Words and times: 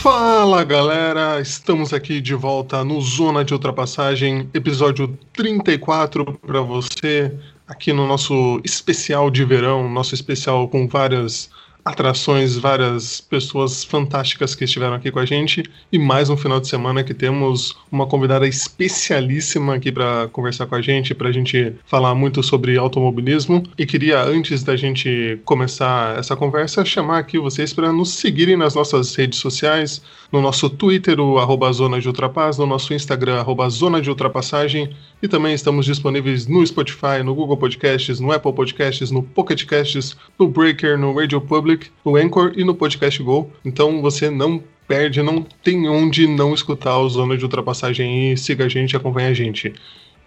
Fala 0.00 0.62
galera, 0.62 1.40
estamos 1.40 1.92
aqui 1.92 2.20
de 2.20 2.32
volta 2.32 2.84
no 2.84 3.00
Zona 3.00 3.44
de 3.44 3.52
Ultrapassagem, 3.52 4.48
episódio 4.54 5.18
34 5.32 6.24
para 6.46 6.60
você, 6.60 7.36
aqui 7.66 7.92
no 7.92 8.06
nosso 8.06 8.60
especial 8.64 9.28
de 9.28 9.44
verão, 9.44 9.90
nosso 9.90 10.14
especial 10.14 10.68
com 10.68 10.86
várias 10.86 11.50
atrações, 11.88 12.56
várias 12.56 13.20
pessoas 13.20 13.82
fantásticas 13.82 14.54
que 14.54 14.64
estiveram 14.64 14.94
aqui 14.94 15.10
com 15.10 15.18
a 15.18 15.24
gente. 15.24 15.62
E 15.90 15.98
mais 15.98 16.28
um 16.28 16.36
final 16.36 16.60
de 16.60 16.68
semana 16.68 17.02
que 17.02 17.14
temos 17.14 17.76
uma 17.90 18.06
convidada 18.06 18.46
especialíssima 18.46 19.74
aqui 19.74 19.90
para 19.90 20.28
conversar 20.28 20.66
com 20.66 20.74
a 20.74 20.82
gente, 20.82 21.14
para 21.14 21.28
a 21.28 21.32
gente 21.32 21.72
falar 21.86 22.14
muito 22.14 22.42
sobre 22.42 22.76
automobilismo. 22.76 23.62
E 23.78 23.86
queria, 23.86 24.22
antes 24.22 24.62
da 24.62 24.76
gente 24.76 25.40
começar 25.44 26.18
essa 26.18 26.36
conversa, 26.36 26.84
chamar 26.84 27.18
aqui 27.18 27.38
vocês 27.38 27.72
para 27.72 27.90
nos 27.90 28.10
seguirem 28.10 28.56
nas 28.56 28.74
nossas 28.74 29.14
redes 29.14 29.38
sociais, 29.38 30.02
no 30.30 30.42
nosso 30.42 30.68
Twitter, 30.68 31.18
o 31.18 31.38
arroba 31.38 31.72
Zona 31.72 32.00
de 32.00 32.06
Ultrapass, 32.06 32.58
no 32.58 32.66
nosso 32.66 32.92
Instagram, 32.92 33.40
arroba 33.40 33.68
Zona 33.70 34.00
de 34.00 34.10
Ultrapassagem, 34.10 34.94
e 35.22 35.26
também 35.26 35.54
estamos 35.54 35.86
disponíveis 35.86 36.46
no 36.46 36.64
Spotify, 36.66 37.22
no 37.24 37.34
Google 37.34 37.56
Podcasts, 37.56 38.20
no 38.20 38.30
Apple 38.30 38.52
Podcasts, 38.52 39.10
no 39.10 39.22
Pocket 39.22 39.64
Casts, 39.64 40.16
no 40.38 40.46
Breaker, 40.46 40.98
no 40.98 41.14
Radio 41.14 41.40
Public, 41.40 41.77
no 42.04 42.16
Anchor 42.16 42.52
e 42.56 42.64
no 42.64 42.74
Podcast 42.74 43.22
Go. 43.22 43.50
Então 43.64 44.00
você 44.02 44.30
não 44.30 44.62
perde, 44.86 45.22
não 45.22 45.42
tem 45.62 45.88
onde 45.88 46.26
não 46.26 46.54
escutar 46.54 46.98
o 46.98 47.08
Zona 47.08 47.36
de 47.36 47.44
Ultrapassagem 47.44 48.32
e 48.32 48.36
siga 48.36 48.64
a 48.64 48.68
gente, 48.68 48.96
acompanha 48.96 49.28
a 49.28 49.34
gente. 49.34 49.72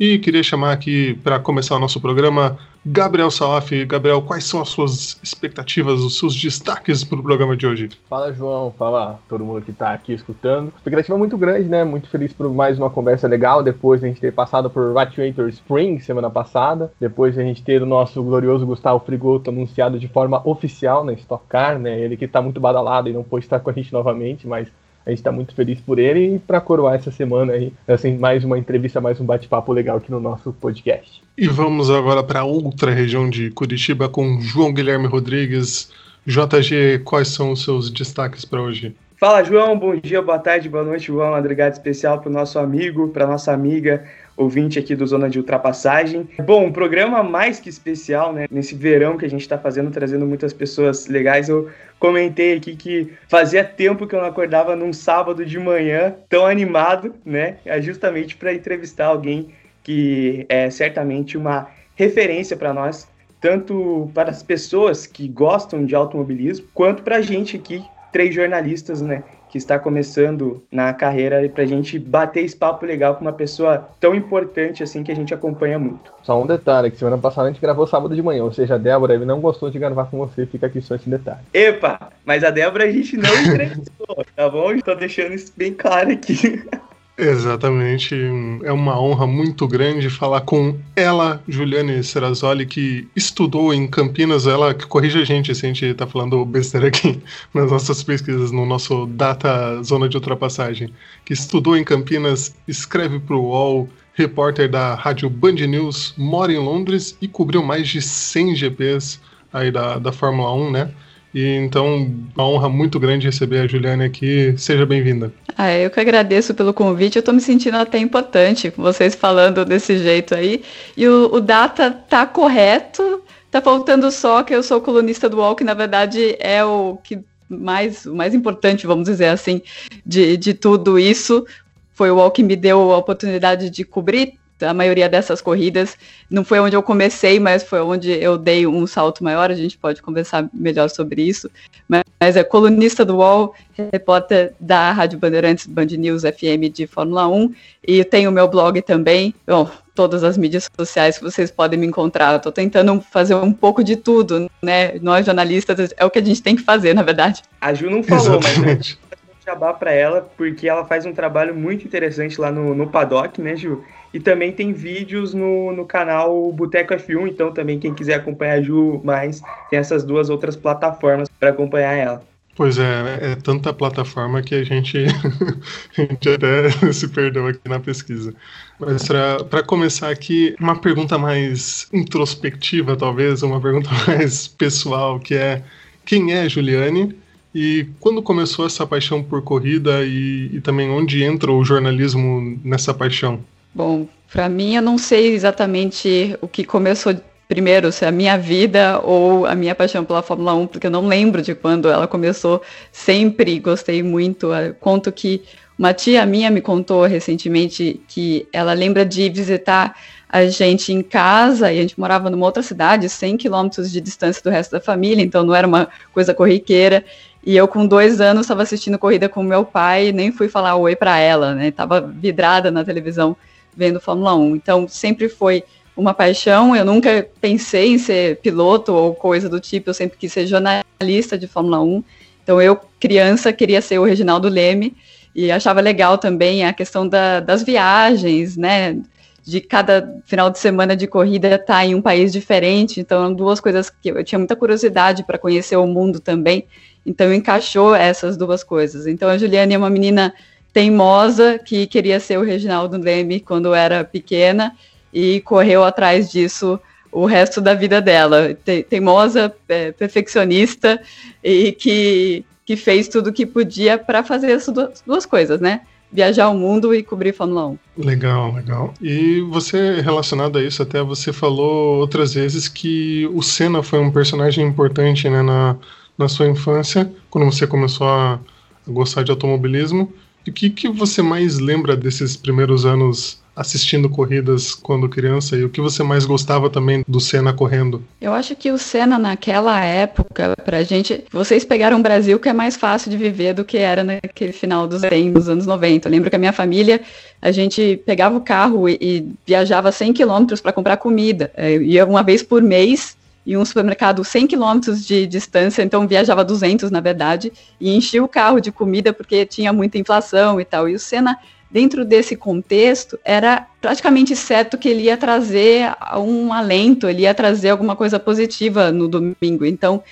E 0.03 0.17
queria 0.17 0.41
chamar 0.41 0.71
aqui 0.71 1.13
para 1.23 1.39
começar 1.39 1.75
o 1.75 1.79
nosso 1.79 2.01
programa 2.01 2.57
Gabriel 2.83 3.29
Salaf. 3.29 3.69
Gabriel, 3.85 4.19
quais 4.23 4.43
são 4.45 4.59
as 4.59 4.69
suas 4.69 5.19
expectativas, 5.21 5.99
os 5.99 6.17
seus 6.17 6.35
destaques 6.35 7.03
para 7.03 7.19
o 7.19 7.21
programa 7.21 7.55
de 7.55 7.67
hoje? 7.67 7.89
Fala, 8.09 8.33
João. 8.33 8.73
Fala 8.75 9.19
todo 9.29 9.45
mundo 9.45 9.61
que 9.61 9.69
está 9.69 9.93
aqui 9.93 10.11
escutando. 10.11 10.73
Expectativa 10.75 11.15
muito 11.19 11.37
grande, 11.37 11.69
né? 11.69 11.83
Muito 11.83 12.09
feliz 12.09 12.33
por 12.33 12.51
mais 12.51 12.79
uma 12.79 12.89
conversa 12.89 13.27
legal. 13.27 13.61
Depois 13.61 13.99
de 13.99 14.07
a 14.07 14.09
gente 14.09 14.19
ter 14.19 14.33
passado 14.33 14.71
por 14.71 14.91
Radiator 14.91 15.47
Spring 15.49 15.99
semana 15.99 16.31
passada. 16.31 16.91
Depois 16.99 17.35
de 17.35 17.41
a 17.41 17.43
gente 17.43 17.61
ter 17.61 17.83
o 17.83 17.85
nosso 17.85 18.23
glorioso 18.23 18.65
Gustavo 18.65 19.05
Frigoto 19.05 19.51
anunciado 19.51 19.99
de 19.99 20.07
forma 20.07 20.41
oficial 20.49 21.03
na 21.03 21.13
Stock 21.13 21.45
Car, 21.47 21.77
né? 21.77 21.99
Ele 21.99 22.17
que 22.17 22.25
está 22.25 22.41
muito 22.41 22.59
badalado 22.59 23.07
e 23.07 23.13
não 23.13 23.21
pôde 23.21 23.45
estar 23.45 23.59
com 23.59 23.69
a 23.69 23.73
gente 23.73 23.93
novamente, 23.93 24.47
mas 24.47 24.67
a 25.05 25.09
gente 25.09 25.19
está 25.19 25.31
muito 25.31 25.53
feliz 25.55 25.79
por 25.79 25.99
ele 25.99 26.35
e 26.35 26.39
para 26.39 26.61
coroar 26.61 26.95
essa 26.95 27.11
semana 27.11 27.53
aí, 27.53 27.73
assim, 27.87 28.17
mais 28.17 28.43
uma 28.43 28.57
entrevista, 28.57 29.01
mais 29.01 29.19
um 29.19 29.25
bate-papo 29.25 29.73
legal 29.73 29.97
aqui 29.97 30.11
no 30.11 30.19
nosso 30.19 30.53
podcast. 30.53 31.21
E 31.37 31.47
vamos 31.47 31.89
agora 31.89 32.23
para 32.23 32.43
outra 32.43 32.91
região 32.91 33.29
de 33.29 33.49
Curitiba 33.51 34.07
com 34.07 34.39
João 34.41 34.73
Guilherme 34.73 35.07
Rodrigues. 35.07 35.91
JG, 36.25 36.99
quais 37.03 37.29
são 37.29 37.51
os 37.51 37.63
seus 37.63 37.89
destaques 37.89 38.45
para 38.45 38.61
hoje? 38.61 38.95
Fala, 39.21 39.43
João. 39.43 39.77
Bom 39.77 39.95
dia, 39.95 40.19
boa 40.19 40.39
tarde, 40.39 40.67
boa 40.67 40.83
noite, 40.83 41.05
João. 41.05 41.31
Madrugada 41.31 41.73
especial 41.73 42.19
para 42.19 42.29
o 42.29 42.33
nosso 42.33 42.57
amigo, 42.57 43.09
para 43.09 43.27
nossa 43.27 43.51
amiga, 43.53 44.03
ouvinte 44.35 44.79
aqui 44.79 44.95
do 44.95 45.05
Zona 45.05 45.29
de 45.29 45.37
Ultrapassagem. 45.37 46.27
Bom, 46.45 46.65
um 46.65 46.71
programa 46.71 47.23
mais 47.23 47.59
que 47.59 47.69
especial, 47.69 48.33
né? 48.33 48.47
Nesse 48.49 48.75
verão 48.75 49.17
que 49.17 49.25
a 49.25 49.29
gente 49.29 49.41
está 49.41 49.57
fazendo, 49.57 49.91
trazendo 49.91 50.25
muitas 50.25 50.53
pessoas 50.53 51.07
legais. 51.07 51.49
Eu 51.49 51.69
comentei 51.99 52.57
aqui 52.57 52.75
que 52.75 53.13
fazia 53.27 53.63
tempo 53.63 54.07
que 54.07 54.15
eu 54.15 54.19
não 54.19 54.27
acordava 54.27 54.75
num 54.75 54.93
sábado 54.93 55.45
de 55.45 55.59
manhã 55.59 56.15
tão 56.29 56.45
animado, 56.45 57.13
né? 57.25 57.57
É 57.65 57.81
justamente 57.81 58.35
para 58.35 58.53
entrevistar 58.53 59.07
alguém 59.07 59.49
que 59.83 60.45
é 60.49 60.69
certamente 60.69 61.37
uma 61.37 61.67
referência 61.95 62.55
para 62.55 62.73
nós, 62.73 63.07
tanto 63.39 64.09
para 64.13 64.29
as 64.29 64.43
pessoas 64.43 65.07
que 65.07 65.27
gostam 65.27 65.85
de 65.85 65.95
automobilismo, 65.95 66.67
quanto 66.73 67.03
para 67.03 67.17
a 67.17 67.21
gente 67.21 67.57
aqui, 67.57 67.83
três 68.11 68.33
jornalistas, 68.33 69.01
né? 69.01 69.23
Que 69.51 69.57
está 69.57 69.77
começando 69.77 70.63
na 70.71 70.93
carreira 70.93 71.47
para 71.49 71.63
a 71.63 71.67
gente 71.67 71.99
bater 71.99 72.45
esse 72.45 72.55
papo 72.55 72.85
legal 72.85 73.15
com 73.15 73.21
uma 73.21 73.33
pessoa 73.33 73.89
tão 73.99 74.15
importante 74.15 74.81
assim 74.81 75.03
que 75.03 75.11
a 75.11 75.15
gente 75.15 75.33
acompanha 75.33 75.77
muito. 75.77 76.11
Só 76.23 76.41
um 76.41 76.47
detalhe, 76.47 76.89
que 76.89 76.97
semana 76.97 77.17
passada 77.17 77.49
a 77.49 77.51
gente 77.51 77.61
gravou 77.61 77.85
sábado 77.85 78.15
de 78.15 78.21
manhã, 78.23 78.45
ou 78.45 78.53
seja, 78.53 78.75
a 78.75 78.77
Débora 78.77 79.13
ele 79.13 79.25
não 79.25 79.41
gostou 79.41 79.69
de 79.69 79.77
gravar 79.77 80.05
com 80.05 80.17
você, 80.17 80.45
fica 80.45 80.67
aqui 80.67 80.79
só 80.81 80.95
esse 80.95 81.09
detalhe. 81.09 81.41
Epa, 81.53 82.11
mas 82.23 82.45
a 82.45 82.49
Débora 82.49 82.85
a 82.85 82.91
gente 82.91 83.17
não 83.17 83.35
entrevistou, 83.43 84.25
tá 84.35 84.49
bom? 84.49 84.71
Estou 84.71 84.95
deixando 84.95 85.33
isso 85.33 85.51
bem 85.57 85.73
claro 85.73 86.11
aqui. 86.11 86.63
Exatamente. 87.21 88.15
É 88.63 88.71
uma 88.71 88.99
honra 88.99 89.27
muito 89.27 89.67
grande 89.67 90.09
falar 90.09 90.41
com 90.41 90.75
ela, 90.95 91.39
Juliane 91.47 92.03
Serrazoli, 92.03 92.65
que 92.65 93.07
estudou 93.15 93.71
em 93.71 93.87
Campinas. 93.87 94.47
Ela 94.47 94.73
que 94.73 94.87
corrige 94.87 95.21
a 95.21 95.23
gente 95.23 95.53
se 95.53 95.63
a 95.63 95.67
gente 95.67 95.85
está 95.85 96.07
falando 96.07 96.43
besteira 96.43 96.87
aqui 96.87 97.21
nas 97.53 97.69
nossas 97.69 98.01
pesquisas, 98.01 98.51
no 98.51 98.65
nosso 98.65 99.05
Data 99.05 99.83
Zona 99.83 100.09
de 100.09 100.17
Ultrapassagem. 100.17 100.91
Que 101.23 101.33
estudou 101.33 101.77
em 101.77 101.83
Campinas, 101.83 102.55
escreve 102.67 103.19
para 103.19 103.35
o 103.35 103.49
UOL, 103.49 103.87
repórter 104.15 104.67
da 104.67 104.95
rádio 104.95 105.29
Band 105.29 105.67
News, 105.67 106.15
mora 106.17 106.51
em 106.51 106.57
Londres 106.57 107.15
e 107.21 107.27
cobriu 107.27 107.61
mais 107.61 107.87
de 107.87 108.01
100 108.01 108.55
GPs 108.55 109.19
aí 109.53 109.69
da, 109.69 109.99
da 109.99 110.11
Fórmula 110.11 110.51
1, 110.55 110.71
né? 110.71 110.91
E 111.33 111.55
então, 111.55 112.11
uma 112.35 112.45
honra 112.45 112.67
muito 112.67 112.99
grande 112.99 113.25
receber 113.25 113.59
a 113.59 113.67
Juliane 113.67 114.03
aqui. 114.03 114.53
Seja 114.57 114.85
bem-vinda. 114.85 115.31
Ah, 115.57 115.71
eu 115.71 115.89
que 115.89 115.99
agradeço 115.99 116.53
pelo 116.53 116.73
convite. 116.73 117.15
Eu 117.15 117.23
tô 117.23 117.31
me 117.31 117.39
sentindo 117.39 117.77
até 117.77 117.97
importante 117.97 118.69
com 118.69 118.81
vocês 118.81 119.15
falando 119.15 119.63
desse 119.63 119.97
jeito 119.97 120.35
aí. 120.35 120.61
E 120.95 121.07
o, 121.07 121.29
o 121.33 121.39
data 121.39 121.89
tá 121.91 122.25
correto. 122.25 123.21
Tá 123.49 123.61
faltando 123.61 124.09
só 124.11 124.43
que 124.43 124.53
eu 124.53 124.63
sou 124.63 124.79
colunista 124.79 125.27
do 125.27 125.37
UOL, 125.37 125.55
que 125.55 125.63
na 125.63 125.73
verdade 125.73 126.37
é 126.39 126.63
o 126.63 126.97
que 127.03 127.19
mais, 127.49 128.05
o 128.05 128.15
mais 128.15 128.33
importante, 128.33 128.87
vamos 128.87 129.05
dizer 129.05 129.27
assim, 129.27 129.61
de, 130.05 130.37
de 130.37 130.53
tudo 130.53 130.97
isso. 130.97 131.45
Foi 131.93 132.09
o 132.09 132.15
UOL 132.15 132.31
que 132.31 132.43
me 132.43 132.55
deu 132.55 132.91
a 132.91 132.97
oportunidade 132.97 133.69
de 133.69 133.83
cobrir 133.83 134.39
a 134.63 134.73
maioria 134.73 135.09
dessas 135.09 135.41
corridas. 135.41 135.97
Não 136.29 136.43
foi 136.43 136.59
onde 136.59 136.75
eu 136.75 136.83
comecei, 136.83 137.39
mas 137.39 137.63
foi 137.63 137.81
onde 137.81 138.11
eu 138.11 138.37
dei 138.37 138.65
um 138.67 138.85
salto 138.87 139.23
maior. 139.23 139.51
A 139.51 139.55
gente 139.55 139.77
pode 139.77 140.01
conversar 140.01 140.49
melhor 140.53 140.89
sobre 140.89 141.21
isso. 141.21 141.49
Mas, 141.87 142.03
mas 142.19 142.35
é 142.35 142.43
colunista 142.43 143.03
do 143.03 143.17
UOL, 143.17 143.53
repórter 143.91 144.53
da 144.59 144.91
Rádio 144.91 145.19
Bandeirantes 145.19 145.65
Band 145.65 145.85
News 145.85 146.23
FM 146.23 146.71
de 146.73 146.87
Fórmula 146.87 147.27
1. 147.27 147.53
E 147.87 148.03
tenho 148.03 148.29
o 148.29 148.33
meu 148.33 148.47
blog 148.47 148.81
também. 148.81 149.33
Bom, 149.45 149.69
todas 149.93 150.23
as 150.23 150.37
mídias 150.37 150.69
sociais 150.77 151.17
que 151.17 151.23
vocês 151.23 151.51
podem 151.51 151.79
me 151.79 151.87
encontrar. 151.87 152.35
Estou 152.35 152.51
tentando 152.51 153.01
fazer 153.11 153.35
um 153.35 153.51
pouco 153.51 153.83
de 153.83 153.95
tudo, 153.95 154.49
né? 154.61 154.97
Nós 155.01 155.25
jornalistas 155.25 155.93
é 155.97 156.05
o 156.05 156.09
que 156.09 156.19
a 156.19 156.23
gente 156.23 156.41
tem 156.41 156.55
que 156.55 156.63
fazer, 156.63 156.93
na 156.93 157.03
verdade. 157.03 157.41
A 157.59 157.73
Ju 157.73 157.89
não 157.89 158.03
falou, 158.03 158.39
Exatamente. 158.39 158.97
mas 159.01 159.10
jabá 159.45 159.73
para 159.73 159.91
ela, 159.91 160.29
porque 160.37 160.67
ela 160.67 160.85
faz 160.85 161.05
um 161.05 161.13
trabalho 161.13 161.55
muito 161.55 161.85
interessante 161.85 162.39
lá 162.39 162.51
no, 162.51 162.75
no 162.75 162.87
paddock, 162.87 163.41
né, 163.41 163.55
Ju? 163.55 163.83
E 164.13 164.19
também 164.19 164.51
tem 164.51 164.73
vídeos 164.73 165.33
no, 165.33 165.71
no 165.71 165.85
canal 165.85 166.51
Boteco 166.51 166.93
F1, 166.93 167.29
então 167.29 167.51
também 167.51 167.79
quem 167.79 167.93
quiser 167.93 168.15
acompanhar 168.15 168.59
a 168.59 168.61
Ju 168.61 169.01
mais, 169.03 169.41
tem 169.69 169.79
essas 169.79 170.03
duas 170.03 170.29
outras 170.29 170.55
plataformas 170.55 171.29
para 171.39 171.49
acompanhar 171.49 171.93
ela. 171.93 172.31
Pois 172.55 172.77
é, 172.77 173.31
é 173.31 173.35
tanta 173.35 173.73
plataforma 173.73 174.41
que 174.41 174.53
a 174.53 174.63
gente, 174.63 174.97
a 175.97 176.01
gente 176.01 176.29
até 176.29 176.69
se 176.91 177.07
perdeu 177.07 177.47
aqui 177.47 177.67
na 177.67 177.79
pesquisa. 177.79 178.33
Mas 178.77 179.07
para 179.49 179.63
começar 179.63 180.09
aqui, 180.09 180.55
uma 180.59 180.79
pergunta 180.79 181.17
mais 181.17 181.87
introspectiva, 181.93 182.97
talvez, 182.97 183.41
uma 183.41 183.61
pergunta 183.61 183.89
mais 184.05 184.47
pessoal, 184.47 185.19
que 185.19 185.33
é 185.33 185.63
quem 186.05 186.33
é 186.33 186.49
Juliane 186.49 187.15
e 187.53 187.87
quando 187.99 188.21
começou 188.21 188.65
essa 188.65 188.85
paixão 188.85 189.21
por 189.21 189.41
corrida 189.41 190.03
e, 190.03 190.49
e 190.53 190.61
também 190.61 190.89
onde 190.89 191.23
entra 191.23 191.51
o 191.51 191.63
jornalismo 191.63 192.59
nessa 192.63 192.93
paixão? 192.93 193.39
Bom, 193.73 194.07
para 194.31 194.47
mim 194.47 194.75
eu 194.75 194.81
não 194.81 194.97
sei 194.97 195.33
exatamente 195.33 196.37
o 196.41 196.47
que 196.47 196.63
começou 196.63 197.15
primeiro, 197.47 197.91
se 197.91 198.05
é 198.05 198.07
a 198.07 198.11
minha 198.13 198.37
vida 198.37 199.01
ou 199.03 199.45
a 199.45 199.53
minha 199.53 199.75
paixão 199.75 200.05
pela 200.05 200.21
Fórmula 200.21 200.53
1, 200.53 200.67
porque 200.67 200.87
eu 200.87 200.91
não 200.91 201.05
lembro 201.05 201.41
de 201.41 201.53
quando 201.53 201.89
ela 201.89 202.07
começou. 202.07 202.61
Sempre 202.93 203.59
gostei 203.59 204.01
muito. 204.01 204.51
Conto 204.79 205.11
que 205.11 205.43
uma 205.77 205.93
tia 205.93 206.25
minha 206.25 206.49
me 206.49 206.61
contou 206.61 207.03
recentemente 207.03 207.99
que 208.07 208.47
ela 208.53 208.71
lembra 208.71 209.05
de 209.05 209.29
visitar 209.29 209.97
a 210.29 210.45
gente 210.45 210.93
em 210.93 211.01
casa, 211.01 211.73
e 211.73 211.79
a 211.79 211.81
gente 211.81 211.99
morava 211.99 212.29
numa 212.29 212.45
outra 212.45 212.63
cidade, 212.63 213.09
100 213.09 213.35
quilômetros 213.35 213.91
de 213.91 213.99
distância 213.99 214.41
do 214.41 214.49
resto 214.49 214.71
da 214.71 214.79
família, 214.79 215.21
então 215.21 215.43
não 215.43 215.53
era 215.53 215.67
uma 215.67 215.89
coisa 216.13 216.33
corriqueira. 216.33 217.03
E 217.43 217.55
eu, 217.55 217.67
com 217.67 217.87
dois 217.87 218.21
anos, 218.21 218.41
estava 218.41 218.61
assistindo 218.61 218.99
corrida 218.99 219.27
com 219.27 219.41
meu 219.41 219.65
pai 219.65 220.07
e 220.07 220.13
nem 220.13 220.31
fui 220.31 220.47
falar 220.47 220.75
oi 220.75 220.95
para 220.95 221.17
ela, 221.17 221.55
né? 221.55 221.71
Tava 221.71 221.99
vidrada 221.99 222.69
na 222.69 222.83
televisão 222.83 223.35
vendo 223.75 223.99
Fórmula 223.99 224.35
1. 224.35 224.55
Então, 224.55 224.87
sempre 224.87 225.27
foi 225.27 225.63
uma 225.95 226.13
paixão. 226.13 226.75
Eu 226.75 226.85
nunca 226.85 227.27
pensei 227.39 227.93
em 227.93 227.97
ser 227.97 228.37
piloto 228.37 228.93
ou 228.93 229.15
coisa 229.15 229.49
do 229.49 229.59
tipo. 229.59 229.89
Eu 229.89 229.93
sempre 229.93 230.17
quis 230.17 230.31
ser 230.31 230.45
jornalista 230.45 231.37
de 231.37 231.47
Fórmula 231.47 231.81
1. 231.81 232.03
Então, 232.43 232.61
eu, 232.61 232.79
criança, 232.99 233.51
queria 233.51 233.81
ser 233.81 233.99
o 233.99 234.03
Reginaldo 234.03 234.47
Leme 234.47 234.95
e 235.33 235.51
achava 235.51 235.81
legal 235.81 236.17
também 236.17 236.65
a 236.65 236.73
questão 236.73 237.07
da, 237.07 237.39
das 237.39 237.63
viagens, 237.63 238.55
né? 238.55 238.97
De 239.43 239.59
cada 239.59 240.21
final 240.25 240.51
de 240.51 240.59
semana 240.59 240.95
de 240.95 241.07
corrida 241.07 241.55
estar 241.55 241.65
tá 241.65 241.85
em 241.85 241.95
um 241.95 242.01
país 242.01 242.31
diferente. 242.31 242.99
Então, 242.99 243.33
duas 243.33 243.59
coisas 243.59 243.89
que 243.89 244.09
eu 244.09 244.23
tinha 244.23 244.37
muita 244.37 244.55
curiosidade 244.55 245.23
para 245.23 245.39
conhecer 245.39 245.77
o 245.77 245.87
mundo 245.87 246.19
também. 246.19 246.67
Então 247.05 247.33
encaixou 247.33 247.95
essas 247.95 248.37
duas 248.37 248.63
coisas. 248.63 249.07
Então 249.07 249.29
a 249.29 249.37
Juliane 249.37 249.73
é 249.73 249.77
uma 249.77 249.89
menina 249.89 250.33
teimosa 250.73 251.59
que 251.59 251.87
queria 251.87 252.19
ser 252.19 252.37
o 252.37 252.43
Reginaldo 252.43 252.97
Leme 252.97 253.39
quando 253.39 253.73
era 253.73 254.03
pequena 254.03 254.75
e 255.13 255.41
correu 255.41 255.83
atrás 255.83 256.31
disso 256.31 256.79
o 257.11 257.25
resto 257.25 257.59
da 257.59 257.73
vida 257.73 258.01
dela. 258.01 258.55
Teimosa, 258.89 259.53
é, 259.67 259.91
perfeccionista 259.91 261.01
e 261.43 261.73
que, 261.73 262.45
que 262.65 262.77
fez 262.77 263.07
tudo 263.07 263.29
o 263.29 263.33
que 263.33 263.45
podia 263.45 263.97
para 263.97 264.23
fazer 264.23 264.51
essas 264.51 264.73
duas, 265.05 265.25
coisas, 265.25 265.59
né? 265.59 265.81
viajar 266.13 266.49
o 266.49 266.57
mundo 266.57 266.93
e 266.93 267.01
cobrir 267.01 267.33
Fórmula 267.33 267.67
1. 267.67 267.77
Legal, 267.97 268.53
legal. 268.53 268.93
E 269.01 269.39
você, 269.49 270.01
relacionado 270.01 270.57
a 270.57 270.63
isso, 270.63 270.83
até 270.83 271.01
você 271.01 271.31
falou 271.31 271.99
outras 271.99 272.33
vezes 272.33 272.67
que 272.67 273.29
o 273.33 273.41
Senna 273.41 273.81
foi 273.81 273.99
um 273.99 274.11
personagem 274.11 274.67
importante 274.67 275.29
né, 275.29 275.41
na, 275.41 275.77
na 276.21 276.29
sua 276.29 276.47
infância, 276.47 277.11
quando 277.29 277.45
você 277.45 277.67
começou 277.67 278.07
a, 278.07 278.39
gostar 278.87 279.23
de 279.23 279.31
automobilismo. 279.31 280.11
E 280.45 280.49
o 280.49 280.53
que, 280.53 280.69
que 280.69 280.89
você 280.89 281.21
mais 281.21 281.59
lembra 281.59 281.95
desses 281.95 282.35
primeiros 282.35 282.85
anos 282.85 283.39
assistindo 283.55 284.09
corridas 284.09 284.73
quando 284.73 285.09
criança 285.09 285.57
e 285.57 285.63
o 285.63 285.69
que 285.69 285.81
você 285.81 286.01
mais 286.01 286.25
gostava 286.25 286.69
também 286.69 287.03
do 287.07 287.19
Senna 287.19 287.53
correndo? 287.53 288.01
Eu 288.19 288.33
acho 288.33 288.55
que 288.55 288.71
o 288.71 288.77
Senna 288.77 289.19
naquela 289.19 289.83
época, 289.83 290.55
pra 290.63 290.81
gente, 290.83 291.23
vocês 291.29 291.65
pegaram 291.65 291.97
um 291.97 292.01
Brasil 292.01 292.39
que 292.39 292.49
é 292.49 292.53
mais 292.53 292.75
fácil 292.75 293.11
de 293.11 293.17
viver 293.17 293.53
do 293.53 293.65
que 293.65 293.77
era 293.77 294.03
naquele 294.03 294.53
final 294.53 294.87
dos, 294.87 295.01
dos 295.33 295.49
anos 295.49 295.65
90. 295.65 296.07
Eu 296.07 296.11
lembro 296.11 296.29
que 296.29 296.35
a 296.35 296.39
minha 296.39 296.53
família, 296.53 297.01
a 297.41 297.51
gente 297.51 298.01
pegava 298.05 298.37
o 298.37 298.41
carro 298.41 298.87
e, 298.87 298.97
e 298.99 299.31
viajava 299.45 299.91
100 299.91 300.13
quilômetros 300.13 300.61
para 300.61 300.71
comprar 300.71 300.97
comida. 300.97 301.51
É, 301.55 301.75
ia 301.75 302.05
uma 302.05 302.23
vez 302.23 302.41
por 302.41 302.63
mês 302.63 303.15
e 303.45 303.57
um 303.57 303.65
supermercado 303.65 304.23
100 304.23 304.47
quilômetros 304.47 305.05
de 305.05 305.25
distância, 305.25 305.81
então 305.81 306.07
viajava 306.07 306.43
200 306.43 306.91
na 306.91 306.99
verdade, 306.99 307.51
e 307.79 307.95
enchia 307.95 308.23
o 308.23 308.27
carro 308.27 308.59
de 308.59 308.71
comida 308.71 309.11
porque 309.11 309.45
tinha 309.45 309.73
muita 309.73 309.97
inflação 309.97 310.59
e 310.59 310.65
tal. 310.65 310.87
E 310.87 310.93
o 310.93 310.99
Senna, 310.99 311.37
dentro 311.69 312.05
desse 312.05 312.35
contexto, 312.35 313.19
era 313.25 313.67
praticamente 313.79 314.35
certo 314.35 314.77
que 314.77 314.89
ele 314.89 315.03
ia 315.03 315.17
trazer 315.17 315.91
um 316.17 316.53
alento, 316.53 317.07
ele 317.07 317.23
ia 317.23 317.33
trazer 317.33 317.69
alguma 317.69 317.95
coisa 317.95 318.19
positiva 318.19 318.91
no 318.91 319.07
domingo. 319.07 319.65
Então 319.65 320.03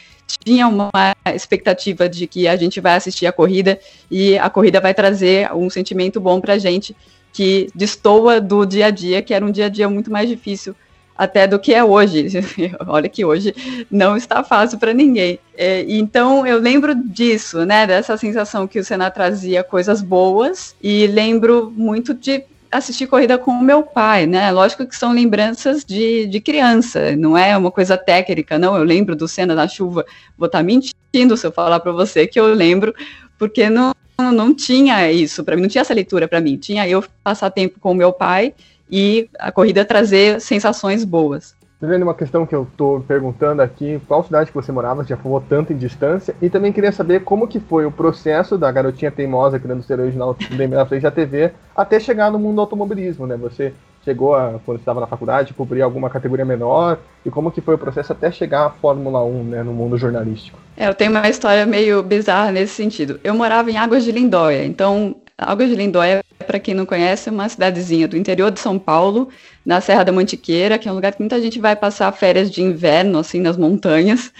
tinha 0.44 0.68
uma 0.68 0.90
expectativa 1.34 2.08
de 2.08 2.28
que 2.28 2.48
a 2.48 2.56
gente 2.56 2.80
vai 2.80 2.96
assistir 2.96 3.25
a 3.25 3.32
corrida 3.32 3.80
e 4.10 4.38
a 4.38 4.50
corrida 4.50 4.80
vai 4.80 4.94
trazer 4.94 5.52
um 5.54 5.70
sentimento 5.70 6.20
bom 6.20 6.40
para 6.40 6.54
a 6.54 6.58
gente 6.58 6.96
que 7.32 7.68
destoa 7.75 8.42
do 8.42 8.66
dia 8.66 8.88
a 8.88 8.90
dia, 8.90 9.22
que 9.22 9.34
era 9.34 9.46
um 9.46 9.52
dia 9.52 9.68
a 9.68 9.70
dia 9.70 9.88
muito 9.88 10.12
mais 10.12 10.28
difícil 10.28 10.75
até 11.19 11.45
do 11.45 11.60
que 11.60 11.74
é 11.74 11.83
hoje. 11.83 12.30
Olha 12.88 13.10
que 13.10 13.25
hoje 13.25 13.54
não 13.92 14.16
está 14.16 14.42
fácil 14.42 14.80
para 14.80 14.94
ninguém. 14.94 15.38
É, 15.54 15.83
então 15.89 16.48
eu 16.48 16.57
lembro 16.60 16.95
disso, 16.95 17.66
né? 17.66 17.86
Dessa 17.86 18.16
sensação 18.16 18.66
que 18.66 18.80
o 18.80 18.83
Senna 18.86 19.12
trazia 19.12 19.62
coisas 19.62 20.01
boas 20.01 20.74
e 20.81 21.07
lembro 21.07 21.74
muito 21.75 22.13
de 22.13 22.42
assistir 22.71 23.06
corrida 23.07 23.38
com 23.38 23.51
o 23.51 23.62
meu 23.62 23.83
pai, 23.83 24.25
né? 24.25 24.50
Lógico 24.50 24.86
que 24.86 24.95
são 24.95 25.12
lembranças 25.12 25.83
de, 25.83 26.25
de 26.25 26.39
criança, 26.39 27.13
não 27.18 27.38
é 27.38 27.57
uma 27.57 27.69
coisa 27.69 27.98
técnica, 27.98 28.57
não. 28.57 28.77
Eu 28.77 28.83
lembro 28.86 29.13
do 29.13 29.27
Senna 29.27 29.54
da 29.54 29.68
chuva. 29.68 30.06
Vou 30.38 30.45
estar 30.45 30.60
tá 30.60 30.63
mentindo 30.63 31.36
se 31.36 31.45
eu 31.45 31.51
falar 31.51 31.81
para 31.81 31.92
você 31.92 32.27
que 32.27 32.39
eu 32.39 32.54
lembro, 32.54 32.95
porque 33.38 33.69
não, 33.69 33.92
não 34.18 34.56
tinha 34.56 35.12
isso 35.12 35.44
para 35.44 35.57
mim, 35.57 35.63
não 35.63 35.69
tinha 35.69 35.81
essa 35.81 35.94
leitura 35.94 36.30
para 36.30 36.39
mim. 36.39 36.56
Tinha 36.56 36.88
eu 36.88 37.04
passar 37.22 37.50
tempo 37.50 37.77
com 37.77 37.92
o 37.92 37.95
meu 37.95 38.13
pai 38.13 38.54
e 38.89 39.30
a 39.39 39.51
corrida 39.51 39.86
trazer 39.86 40.41
sensações 40.41 41.03
boas. 41.03 41.57
Vendo 41.81 42.03
uma 42.03 42.13
questão 42.13 42.45
que 42.45 42.53
eu 42.53 42.63
estou 42.63 43.00
perguntando 43.00 43.62
aqui, 43.62 44.01
qual 44.06 44.21
cidade 44.21 44.50
que 44.50 44.56
você 44.56 44.69
morava, 44.69 45.06
já 45.06 45.15
falou 45.15 45.39
tanto 45.39 45.71
em 45.71 45.77
distância, 45.77 46.36
e 46.41 46.50
também 46.50 46.74
queria 46.74 46.91
saber 46.91 47.21
como 47.21 47.47
que 47.47 47.57
foi 47.57 47.86
o 47.86 47.91
processo 47.91 48.57
da 48.57 48.69
garotinha 48.69 49.09
teimosa 49.09 49.57
querendo 49.57 49.81
ser 49.83 49.97
original 49.97 50.36
na 50.69 50.86
frente 50.86 51.03
da 51.03 51.12
TV 51.12 51.53
até 51.74 51.97
chegar 51.97 52.30
no 52.30 52.38
mundo 52.38 52.56
do 52.56 52.62
automobilismo, 52.62 53.25
né? 53.25 53.38
Você 53.38 53.74
chegou 54.03 54.36
a, 54.36 54.59
quando 54.65 54.80
estava 54.80 55.00
na 55.00 55.07
faculdade, 55.07 55.53
cobrir 55.53 55.81
alguma 55.81 56.09
categoria 56.09 56.44
menor, 56.44 57.00
e 57.25 57.30
como 57.30 57.50
que 57.50 57.62
foi 57.62 57.75
o 57.75 57.77
processo 57.77 58.12
até 58.12 58.30
chegar 58.30 58.65
à 58.65 58.69
Fórmula 58.69 59.24
1, 59.24 59.44
né, 59.45 59.63
no 59.63 59.71
mundo 59.71 59.97
jornalístico? 59.97 60.59
É, 60.75 60.88
eu 60.88 60.94
tenho 60.94 61.12
uma 61.12 61.30
história 61.30 61.65
meio 61.65 62.03
bizarra 62.03 62.51
nesse 62.51 62.74
sentido. 62.74 63.21
Eu 63.24 63.33
morava 63.33 63.71
em 63.71 63.77
Águas 63.77 64.03
de 64.03 64.12
Lindóia, 64.12 64.65
então 64.65 65.15
Águas 65.38 65.69
de 65.69 65.75
Lindóia, 65.75 66.21
para 66.50 66.60
quem 66.60 66.74
não 66.74 66.84
conhece, 66.84 67.30
é 67.30 67.31
uma 67.31 67.48
cidadezinha 67.48 68.07
do 68.07 68.18
interior 68.18 68.50
de 68.50 68.60
São 68.60 68.80
Paulo, 68.80 69.30
na 69.63 69.80
Serra 69.80 70.04
da 70.04 70.12
Mantiqueira, 70.12 70.80
que 70.80 70.90
é 70.90 70.92
um 70.92 70.96
lugar 70.96 71.13
que 71.13 71.19
muita 71.19 71.40
gente 71.40 71.60
vai 71.60 71.75
passar 71.75 72.12
férias 72.12 72.50
de 72.50 72.63
inverno, 72.63 73.19
assim, 73.19 73.40
nas 73.40 73.56
montanhas. 73.56 74.34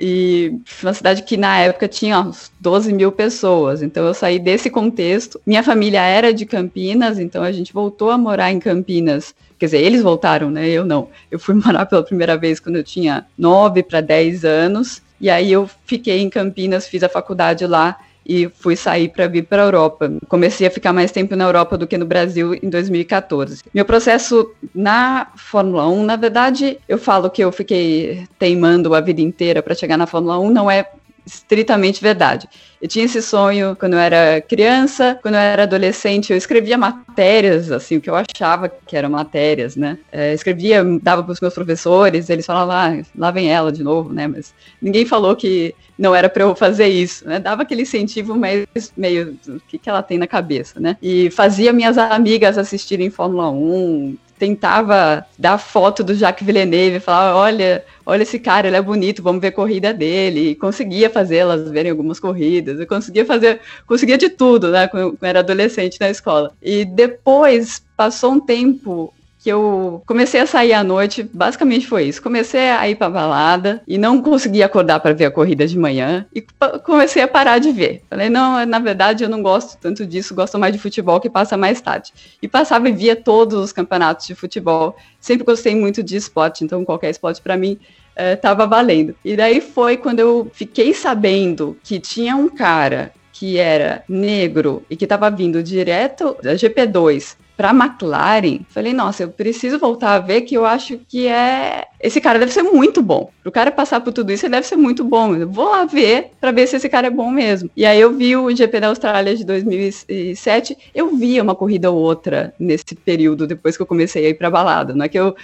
E 0.00 0.58
uma 0.82 0.94
cidade 0.94 1.22
que 1.24 1.36
na 1.36 1.58
época 1.58 1.86
tinha 1.86 2.18
uns 2.20 2.50
12 2.58 2.94
mil 2.94 3.12
pessoas. 3.12 3.82
Então 3.82 4.06
eu 4.06 4.14
saí 4.14 4.38
desse 4.38 4.70
contexto. 4.70 5.38
Minha 5.44 5.62
família 5.62 6.00
era 6.00 6.32
de 6.32 6.46
Campinas, 6.46 7.18
então 7.18 7.42
a 7.42 7.52
gente 7.52 7.70
voltou 7.70 8.10
a 8.10 8.16
morar 8.16 8.50
em 8.50 8.58
Campinas. 8.58 9.34
Quer 9.58 9.66
dizer, 9.66 9.82
eles 9.82 10.02
voltaram, 10.02 10.50
né? 10.50 10.66
Eu 10.70 10.86
não. 10.86 11.10
Eu 11.30 11.38
fui 11.38 11.52
morar 11.62 11.84
pela 11.84 12.02
primeira 12.02 12.34
vez 12.38 12.60
quando 12.60 12.76
eu 12.76 12.82
tinha 12.82 13.26
9 13.36 13.82
para 13.82 14.00
10 14.00 14.46
anos. 14.46 15.02
E 15.20 15.28
aí 15.28 15.52
eu 15.52 15.68
fiquei 15.84 16.22
em 16.22 16.30
Campinas, 16.30 16.86
fiz 16.88 17.02
a 17.02 17.10
faculdade 17.10 17.66
lá 17.66 17.98
e 18.26 18.48
fui 18.48 18.76
sair 18.76 19.08
para 19.08 19.26
vir 19.26 19.44
para 19.44 19.62
a 19.62 19.66
Europa. 19.66 20.12
Comecei 20.28 20.66
a 20.66 20.70
ficar 20.70 20.92
mais 20.92 21.10
tempo 21.10 21.34
na 21.36 21.44
Europa 21.44 21.76
do 21.76 21.86
que 21.86 21.98
no 21.98 22.06
Brasil 22.06 22.54
em 22.54 22.68
2014. 22.68 23.62
Meu 23.74 23.84
processo 23.84 24.50
na 24.74 25.28
Fórmula 25.36 25.88
1, 25.88 26.04
na 26.04 26.16
verdade, 26.16 26.78
eu 26.88 26.98
falo 26.98 27.30
que 27.30 27.42
eu 27.42 27.52
fiquei 27.52 28.26
teimando 28.38 28.94
a 28.94 29.00
vida 29.00 29.20
inteira 29.20 29.62
para 29.62 29.74
chegar 29.74 29.96
na 29.96 30.06
Fórmula 30.06 30.38
1, 30.38 30.50
não 30.50 30.70
é 30.70 30.88
estritamente 31.24 32.02
verdade. 32.02 32.48
Eu 32.80 32.88
tinha 32.88 33.04
esse 33.04 33.22
sonho 33.22 33.76
quando 33.76 33.92
eu 33.92 33.98
era 33.98 34.40
criança, 34.40 35.16
quando 35.22 35.34
eu 35.34 35.40
era 35.40 35.62
adolescente, 35.62 36.32
eu 36.32 36.36
escrevia 36.36 36.76
matérias, 36.76 37.70
assim, 37.70 37.96
o 37.96 38.00
que 38.00 38.10
eu 38.10 38.14
achava 38.16 38.68
que 38.68 38.96
eram 38.96 39.10
matérias, 39.10 39.76
né? 39.76 39.98
É, 40.10 40.34
escrevia, 40.34 40.82
dava 41.00 41.22
para 41.22 41.32
os 41.32 41.40
meus 41.40 41.54
professores, 41.54 42.28
eles 42.28 42.44
falavam, 42.44 42.74
ah, 42.74 43.04
lá 43.16 43.30
vem 43.30 43.50
ela 43.50 43.70
de 43.70 43.84
novo, 43.84 44.12
né? 44.12 44.26
Mas 44.26 44.52
ninguém 44.80 45.06
falou 45.06 45.36
que 45.36 45.74
não 45.96 46.14
era 46.14 46.28
para 46.28 46.42
eu 46.42 46.56
fazer 46.56 46.88
isso, 46.88 47.26
né? 47.28 47.38
Dava 47.38 47.62
aquele 47.62 47.82
incentivo 47.82 48.34
meio, 48.34 48.66
meio, 48.96 49.38
o 49.46 49.60
que, 49.60 49.78
que 49.78 49.88
ela 49.88 50.02
tem 50.02 50.18
na 50.18 50.26
cabeça, 50.26 50.80
né? 50.80 50.96
E 51.00 51.30
fazia 51.30 51.72
minhas 51.72 51.96
amigas 51.96 52.58
assistirem 52.58 53.10
Fórmula 53.10 53.48
1, 53.48 54.16
tentava 54.42 55.24
dar 55.38 55.56
foto 55.56 56.02
do 56.02 56.16
Jacques 56.16 56.44
Villeneuve, 56.44 56.98
falar, 56.98 57.36
olha, 57.36 57.84
olha 58.04 58.24
esse 58.24 58.40
cara, 58.40 58.66
ele 58.66 58.76
é 58.76 58.82
bonito, 58.82 59.22
vamos 59.22 59.40
ver 59.40 59.46
a 59.46 59.52
corrida 59.52 59.94
dele. 59.94 60.50
E 60.50 60.54
conseguia 60.56 61.08
fazer 61.08 61.36
elas 61.36 61.70
verem 61.70 61.92
algumas 61.92 62.18
corridas, 62.18 62.80
eu 62.80 62.86
conseguia 62.88 63.24
fazer, 63.24 63.60
conseguia 63.86 64.18
de 64.18 64.28
tudo, 64.28 64.72
né, 64.72 64.88
quando 64.88 65.16
eu 65.22 65.28
era 65.28 65.38
adolescente 65.38 66.00
na 66.00 66.10
escola. 66.10 66.50
E 66.60 66.84
depois 66.84 67.84
passou 67.96 68.32
um 68.32 68.40
tempo 68.40 69.14
que 69.42 69.50
eu 69.50 70.00
comecei 70.06 70.40
a 70.40 70.46
sair 70.46 70.72
à 70.72 70.84
noite, 70.84 71.28
basicamente 71.34 71.84
foi 71.84 72.04
isso. 72.04 72.22
Comecei 72.22 72.70
a 72.70 72.88
ir 72.88 72.94
pra 72.94 73.10
balada 73.10 73.82
e 73.88 73.98
não 73.98 74.22
conseguia 74.22 74.66
acordar 74.66 75.00
para 75.00 75.12
ver 75.12 75.24
a 75.24 75.30
corrida 75.32 75.66
de 75.66 75.76
manhã 75.76 76.24
e 76.32 76.44
comecei 76.84 77.22
a 77.22 77.26
parar 77.26 77.58
de 77.58 77.72
ver. 77.72 78.02
Falei, 78.08 78.30
não, 78.30 78.64
na 78.64 78.78
verdade 78.78 79.24
eu 79.24 79.28
não 79.28 79.42
gosto 79.42 79.76
tanto 79.80 80.06
disso, 80.06 80.32
gosto 80.32 80.60
mais 80.60 80.72
de 80.72 80.78
futebol 80.78 81.18
que 81.18 81.28
passa 81.28 81.56
mais 81.56 81.80
tarde. 81.80 82.12
E 82.40 82.46
passava 82.46 82.88
e 82.88 82.92
via 82.92 83.16
todos 83.16 83.58
os 83.58 83.72
campeonatos 83.72 84.28
de 84.28 84.34
futebol. 84.36 84.94
Sempre 85.20 85.44
gostei 85.44 85.74
muito 85.74 86.04
de 86.04 86.16
esporte, 86.16 86.62
então 86.62 86.84
qualquer 86.84 87.10
esporte 87.10 87.42
para 87.42 87.56
mim 87.56 87.80
estava 88.16 88.62
eh, 88.62 88.66
valendo. 88.68 89.16
E 89.24 89.34
daí 89.34 89.60
foi 89.60 89.96
quando 89.96 90.20
eu 90.20 90.48
fiquei 90.54 90.94
sabendo 90.94 91.76
que 91.82 91.98
tinha 91.98 92.36
um 92.36 92.48
cara 92.48 93.12
que 93.42 93.58
era 93.58 94.04
negro 94.08 94.84
e 94.88 94.94
que 94.94 95.04
estava 95.04 95.28
vindo 95.28 95.64
direto 95.64 96.36
da 96.40 96.54
GP2 96.54 97.34
para 97.56 97.70
McLaren, 97.70 98.60
falei, 98.68 98.92
nossa, 98.92 99.24
eu 99.24 99.30
preciso 99.30 99.80
voltar 99.80 100.14
a 100.14 100.18
ver 100.20 100.42
que 100.42 100.54
eu 100.54 100.64
acho 100.64 100.98
que 101.08 101.26
é. 101.26 101.84
Esse 102.00 102.20
cara 102.20 102.38
deve 102.38 102.52
ser 102.52 102.62
muito 102.62 103.02
bom. 103.02 103.30
Para 103.42 103.48
o 103.48 103.52
cara 103.52 103.72
passar 103.72 104.00
por 104.00 104.12
tudo 104.12 104.30
isso, 104.30 104.46
ele 104.46 104.54
deve 104.54 104.66
ser 104.66 104.76
muito 104.76 105.02
bom. 105.02 105.34
Eu 105.34 105.50
vou 105.50 105.70
lá 105.70 105.84
ver 105.84 106.30
para 106.40 106.52
ver 106.52 106.68
se 106.68 106.76
esse 106.76 106.88
cara 106.88 107.08
é 107.08 107.10
bom 107.10 107.32
mesmo. 107.32 107.68
E 107.76 107.84
aí 107.84 108.00
eu 108.00 108.12
vi 108.12 108.36
o 108.36 108.48
GP 108.54 108.78
da 108.78 108.88
Austrália 108.88 109.34
de 109.34 109.44
2007. 109.44 110.78
Eu 110.94 111.16
via 111.16 111.42
uma 111.42 111.56
corrida 111.56 111.90
ou 111.90 111.98
outra 111.98 112.54
nesse 112.60 112.94
período 112.94 113.46
depois 113.46 113.76
que 113.76 113.82
eu 113.82 113.86
comecei 113.86 114.24
a 114.24 114.28
ir 114.28 114.34
para 114.34 114.50
balada. 114.50 114.94
Não 114.94 115.04
é 115.04 115.08
que 115.08 115.18
eu 115.18 115.34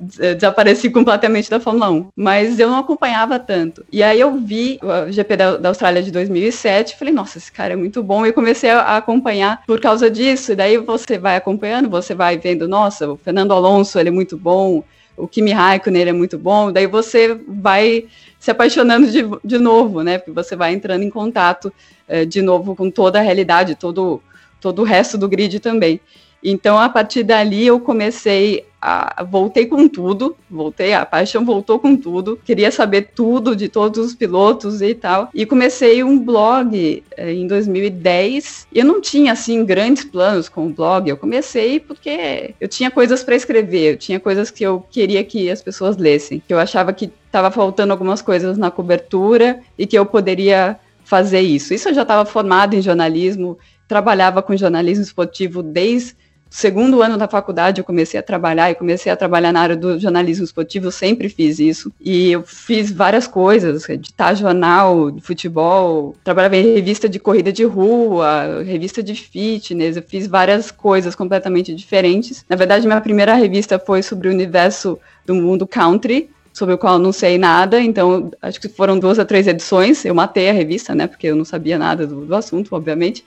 desapareci 0.00 0.88
completamente 0.90 1.50
da 1.50 1.60
Fórmula 1.60 1.90
1, 1.90 2.08
mas 2.16 2.58
eu 2.58 2.70
não 2.70 2.78
acompanhava 2.78 3.38
tanto. 3.38 3.84
E 3.92 4.02
aí 4.02 4.18
eu 4.18 4.34
vi 4.36 4.78
o 4.82 5.12
GP 5.12 5.36
da, 5.36 5.56
da 5.58 5.68
Austrália 5.68 6.02
de 6.02 6.10
2007, 6.10 6.96
falei, 6.96 7.12
nossa, 7.12 7.38
esse 7.38 7.52
cara 7.52 7.74
é 7.74 7.76
muito 7.76 8.02
bom, 8.02 8.24
e 8.24 8.32
comecei 8.32 8.70
a, 8.70 8.80
a 8.80 8.96
acompanhar 8.96 9.62
por 9.66 9.80
causa 9.80 10.10
disso. 10.10 10.52
E 10.52 10.56
daí 10.56 10.78
você 10.78 11.18
vai 11.18 11.36
acompanhando, 11.36 11.90
você 11.90 12.14
vai 12.14 12.38
vendo, 12.38 12.66
nossa, 12.66 13.10
o 13.10 13.16
Fernando 13.16 13.52
Alonso, 13.52 13.98
ele 13.98 14.08
é 14.08 14.12
muito 14.12 14.36
bom, 14.36 14.82
o 15.16 15.28
Kimi 15.28 15.52
Raikkonen 15.52 16.08
é 16.08 16.12
muito 16.12 16.38
bom, 16.38 16.72
daí 16.72 16.86
você 16.86 17.38
vai 17.46 18.06
se 18.38 18.50
apaixonando 18.50 19.10
de, 19.10 19.22
de 19.44 19.58
novo, 19.58 20.02
né? 20.02 20.16
Porque 20.16 20.32
você 20.32 20.56
vai 20.56 20.72
entrando 20.72 21.02
em 21.02 21.10
contato 21.10 21.72
é, 22.08 22.24
de 22.24 22.40
novo 22.40 22.74
com 22.74 22.90
toda 22.90 23.18
a 23.18 23.22
realidade, 23.22 23.74
todo, 23.74 24.22
todo 24.60 24.80
o 24.80 24.84
resto 24.84 25.18
do 25.18 25.28
grid 25.28 25.60
também. 25.60 26.00
Então, 26.42 26.78
a 26.78 26.88
partir 26.88 27.22
dali, 27.22 27.66
eu 27.66 27.78
comecei 27.80 28.64
a. 28.80 29.22
Voltei 29.24 29.66
com 29.66 29.86
tudo, 29.86 30.36
voltei, 30.50 30.94
a 30.94 31.04
paixão 31.04 31.44
voltou 31.44 31.78
com 31.78 31.94
tudo, 31.96 32.38
queria 32.44 32.70
saber 32.70 33.10
tudo 33.14 33.54
de 33.54 33.68
todos 33.68 34.04
os 34.06 34.14
pilotos 34.14 34.80
e 34.80 34.94
tal. 34.94 35.28
E 35.34 35.44
comecei 35.44 36.02
um 36.02 36.18
blog 36.18 37.02
eh, 37.16 37.32
em 37.32 37.46
2010. 37.46 38.66
Eu 38.72 38.84
não 38.84 39.00
tinha, 39.00 39.32
assim, 39.32 39.64
grandes 39.64 40.04
planos 40.04 40.48
com 40.48 40.66
o 40.66 40.70
blog. 40.70 41.08
Eu 41.08 41.16
comecei 41.16 41.78
porque 41.78 42.54
eu 42.58 42.68
tinha 42.68 42.90
coisas 42.90 43.22
para 43.22 43.36
escrever, 43.36 43.92
eu 43.92 43.96
tinha 43.98 44.18
coisas 44.18 44.50
que 44.50 44.64
eu 44.64 44.84
queria 44.90 45.22
que 45.22 45.50
as 45.50 45.62
pessoas 45.62 45.96
lessem, 45.96 46.42
que 46.46 46.52
eu 46.52 46.58
achava 46.58 46.92
que 46.92 47.10
estava 47.26 47.50
faltando 47.50 47.92
algumas 47.92 48.22
coisas 48.22 48.56
na 48.56 48.70
cobertura 48.70 49.60
e 49.78 49.86
que 49.86 49.98
eu 49.98 50.06
poderia 50.06 50.78
fazer 51.04 51.40
isso. 51.40 51.74
Isso 51.74 51.88
eu 51.88 51.94
já 51.94 52.02
estava 52.02 52.24
formada 52.24 52.74
em 52.74 52.82
jornalismo, 52.82 53.58
trabalhava 53.86 54.40
com 54.42 54.56
jornalismo 54.56 55.02
esportivo 55.02 55.62
desde 55.62 56.19
segundo 56.50 57.00
ano 57.00 57.16
da 57.16 57.28
faculdade 57.28 57.80
eu 57.80 57.84
comecei 57.84 58.18
a 58.18 58.22
trabalhar 58.22 58.70
e 58.70 58.74
comecei 58.74 59.10
a 59.10 59.16
trabalhar 59.16 59.52
na 59.52 59.60
área 59.60 59.76
do 59.76 59.98
jornalismo 59.98 60.44
esportivo, 60.44 60.86
eu 60.86 60.90
sempre 60.90 61.28
fiz 61.28 61.60
isso. 61.60 61.92
E 62.00 62.32
eu 62.32 62.42
fiz 62.42 62.90
várias 62.90 63.26
coisas, 63.26 63.88
editar 63.88 64.34
jornal 64.34 65.16
futebol, 65.22 66.16
trabalhava 66.24 66.56
em 66.56 66.74
revista 66.74 67.08
de 67.08 67.20
corrida 67.20 67.52
de 67.52 67.64
rua, 67.64 68.62
revista 68.64 69.02
de 69.02 69.14
fitness, 69.14 69.96
eu 69.96 70.02
fiz 70.02 70.26
várias 70.26 70.70
coisas 70.70 71.14
completamente 71.14 71.74
diferentes. 71.74 72.44
Na 72.48 72.56
verdade, 72.56 72.86
minha 72.86 73.00
primeira 73.00 73.34
revista 73.34 73.78
foi 73.78 74.02
sobre 74.02 74.28
o 74.28 74.32
universo 74.32 74.98
do 75.24 75.34
mundo 75.34 75.66
country, 75.66 76.28
sobre 76.52 76.74
o 76.74 76.78
qual 76.78 76.94
eu 76.94 76.98
não 76.98 77.12
sei 77.12 77.38
nada, 77.38 77.80
então 77.80 78.30
acho 78.42 78.60
que 78.60 78.68
foram 78.68 78.98
duas 78.98 79.18
a 79.18 79.24
três 79.24 79.46
edições, 79.46 80.04
eu 80.04 80.14
matei 80.14 80.50
a 80.50 80.52
revista, 80.52 80.94
né, 80.94 81.06
porque 81.06 81.28
eu 81.28 81.36
não 81.36 81.44
sabia 81.44 81.78
nada 81.78 82.06
do, 82.06 82.26
do 82.26 82.34
assunto, 82.34 82.74
obviamente, 82.74 83.24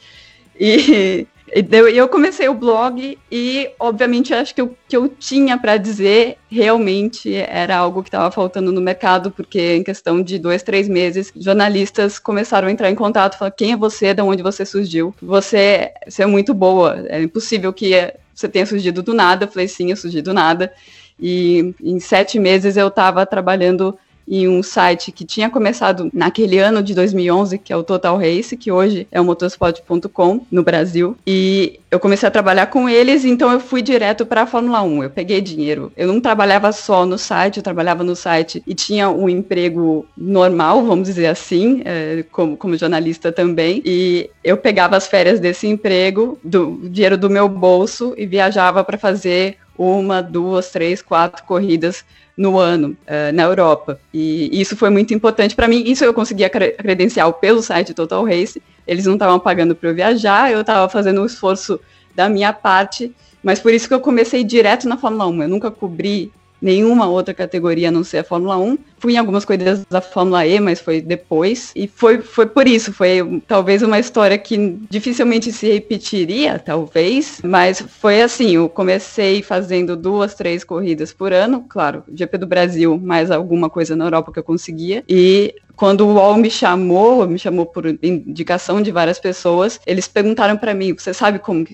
e 0.59 1.25
e 1.55 1.97
eu 1.97 2.07
comecei 2.07 2.49
o 2.49 2.53
blog 2.53 3.17
e, 3.31 3.69
obviamente, 3.79 4.33
acho 4.33 4.55
que 4.55 4.61
o 4.61 4.75
que 4.87 4.97
eu 4.97 5.07
tinha 5.07 5.57
para 5.57 5.77
dizer 5.77 6.37
realmente 6.49 7.35
era 7.35 7.77
algo 7.77 8.01
que 8.01 8.09
estava 8.09 8.31
faltando 8.31 8.71
no 8.71 8.81
mercado, 8.81 9.29
porque 9.29 9.75
em 9.75 9.83
questão 9.83 10.21
de 10.21 10.39
dois, 10.39 10.63
três 10.63 10.87
meses, 10.89 11.31
jornalistas 11.35 12.17
começaram 12.17 12.67
a 12.67 12.71
entrar 12.71 12.89
em 12.89 12.95
contato, 12.95 13.37
falar 13.37 13.51
quem 13.51 13.73
é 13.73 13.77
você, 13.77 14.13
de 14.13 14.21
onde 14.21 14.41
você 14.41 14.65
surgiu, 14.65 15.13
você, 15.21 15.91
você 16.07 16.23
é 16.23 16.25
muito 16.25 16.53
boa, 16.53 17.05
é 17.07 17.21
impossível 17.21 17.71
que 17.71 17.93
você 18.33 18.49
tenha 18.49 18.65
surgido 18.65 19.03
do 19.03 19.13
nada. 19.13 19.45
Eu 19.45 19.49
falei, 19.51 19.67
sim, 19.67 19.91
eu 19.91 19.97
surgi 19.97 20.21
do 20.21 20.33
nada. 20.33 20.73
E 21.19 21.73
em 21.81 21.99
sete 21.99 22.39
meses 22.39 22.75
eu 22.75 22.87
estava 22.87 23.25
trabalhando 23.25 23.97
em 24.27 24.47
um 24.47 24.63
site 24.63 25.11
que 25.11 25.25
tinha 25.25 25.49
começado 25.49 26.09
naquele 26.13 26.59
ano 26.59 26.81
de 26.81 26.93
2011, 26.93 27.57
que 27.57 27.73
é 27.73 27.77
o 27.77 27.83
Total 27.83 28.17
Race, 28.17 28.55
que 28.57 28.71
hoje 28.71 29.07
é 29.11 29.19
o 29.19 29.25
motorsport.com 29.25 30.45
no 30.51 30.63
Brasil. 30.63 31.15
E 31.25 31.79
eu 31.91 31.99
comecei 31.99 32.27
a 32.27 32.31
trabalhar 32.31 32.67
com 32.67 32.89
eles, 32.89 33.23
então 33.25 33.51
eu 33.51 33.59
fui 33.59 33.81
direto 33.81 34.25
para 34.25 34.43
a 34.43 34.47
Fórmula 34.47 34.81
1. 34.81 35.03
Eu 35.03 35.09
peguei 35.09 35.41
dinheiro. 35.41 35.91
Eu 35.95 36.07
não 36.07 36.19
trabalhava 36.19 36.71
só 36.71 37.05
no 37.05 37.17
site, 37.17 37.57
eu 37.57 37.63
trabalhava 37.63 38.03
no 38.03 38.15
site 38.15 38.63
e 38.65 38.73
tinha 38.73 39.09
um 39.09 39.29
emprego 39.29 40.05
normal, 40.17 40.83
vamos 40.83 41.07
dizer 41.07 41.27
assim, 41.27 41.81
é, 41.85 42.23
como, 42.31 42.57
como 42.57 42.77
jornalista 42.77 43.31
também. 43.31 43.81
E 43.85 44.29
eu 44.43 44.57
pegava 44.57 44.97
as 44.97 45.07
férias 45.07 45.39
desse 45.39 45.67
emprego, 45.67 46.39
do 46.43 46.79
dinheiro 46.83 47.17
do 47.17 47.29
meu 47.29 47.47
bolso 47.47 48.13
e 48.17 48.25
viajava 48.25 48.83
para 48.83 48.97
fazer 48.97 49.57
uma, 49.77 50.21
duas, 50.21 50.69
três, 50.69 51.01
quatro 51.01 51.43
corridas 51.45 52.05
no 52.35 52.57
ano 52.57 52.97
uh, 53.07 53.33
na 53.33 53.43
Europa. 53.43 53.99
E 54.13 54.49
isso 54.59 54.75
foi 54.75 54.89
muito 54.89 55.13
importante 55.13 55.55
para 55.55 55.67
mim. 55.67 55.83
Isso 55.85 56.03
eu 56.03 56.13
conseguia 56.13 56.49
credencial 56.49 57.33
pelo 57.33 57.61
site 57.61 57.93
Total 57.93 58.23
Race. 58.25 58.61
Eles 58.87 59.05
não 59.05 59.13
estavam 59.13 59.39
pagando 59.39 59.75
para 59.75 59.89
eu 59.89 59.95
viajar, 59.95 60.51
eu 60.51 60.61
estava 60.61 60.89
fazendo 60.89 61.21
um 61.21 61.25
esforço 61.25 61.79
da 62.15 62.27
minha 62.29 62.51
parte. 62.51 63.13
Mas 63.41 63.59
por 63.59 63.73
isso 63.73 63.87
que 63.87 63.93
eu 63.93 63.99
comecei 63.99 64.43
direto 64.43 64.87
na 64.87 64.97
Fórmula 64.97 65.27
1. 65.27 65.43
Eu 65.43 65.49
nunca 65.49 65.69
cobri 65.69 66.31
nenhuma 66.63 67.07
outra 67.07 67.33
categoria 67.33 67.89
a 67.89 67.91
não 67.91 68.03
ser 68.03 68.19
a 68.19 68.23
Fórmula 68.23 68.57
1. 68.57 68.77
Fui 68.97 69.13
em 69.13 69.17
algumas 69.17 69.43
corridas 69.43 69.85
da 69.89 69.99
Fórmula 69.99 70.47
E, 70.47 70.59
mas 70.61 70.79
foi 70.79 71.01
depois. 71.01 71.73
E 71.75 71.87
foi, 71.87 72.21
foi 72.21 72.45
por 72.45 72.65
isso, 72.67 72.93
foi 72.93 73.41
talvez 73.45 73.81
uma 73.81 73.99
história 73.99 74.37
que 74.37 74.79
dificilmente 74.89 75.51
se 75.51 75.67
repetiria, 75.67 76.57
talvez. 76.57 77.41
Mas 77.43 77.81
foi 77.81 78.21
assim, 78.21 78.51
eu 78.51 78.69
comecei 78.69 79.43
fazendo 79.43 79.97
duas, 79.97 80.33
três 80.33 80.63
corridas 80.63 81.11
por 81.11 81.33
ano, 81.33 81.65
claro, 81.67 82.03
GP 82.13 82.37
do 82.37 82.47
Brasil, 82.47 82.97
mais 82.97 83.29
alguma 83.29 83.69
coisa 83.69 83.95
na 83.95 84.05
Europa 84.05 84.31
que 84.31 84.39
eu 84.39 84.43
conseguia. 84.43 85.03
E 85.09 85.53
quando 85.75 86.01
o 86.01 86.13
UOL 86.13 86.37
me 86.37 86.49
chamou, 86.49 87.27
me 87.27 87.37
chamou 87.37 87.65
por 87.65 87.85
indicação 88.01 88.81
de 88.81 88.91
várias 88.91 89.19
pessoas, 89.19 89.79
eles 89.85 90.07
perguntaram 90.07 90.55
para 90.55 90.73
mim, 90.73 90.93
você 90.93 91.13
sabe 91.13 91.39
como 91.39 91.65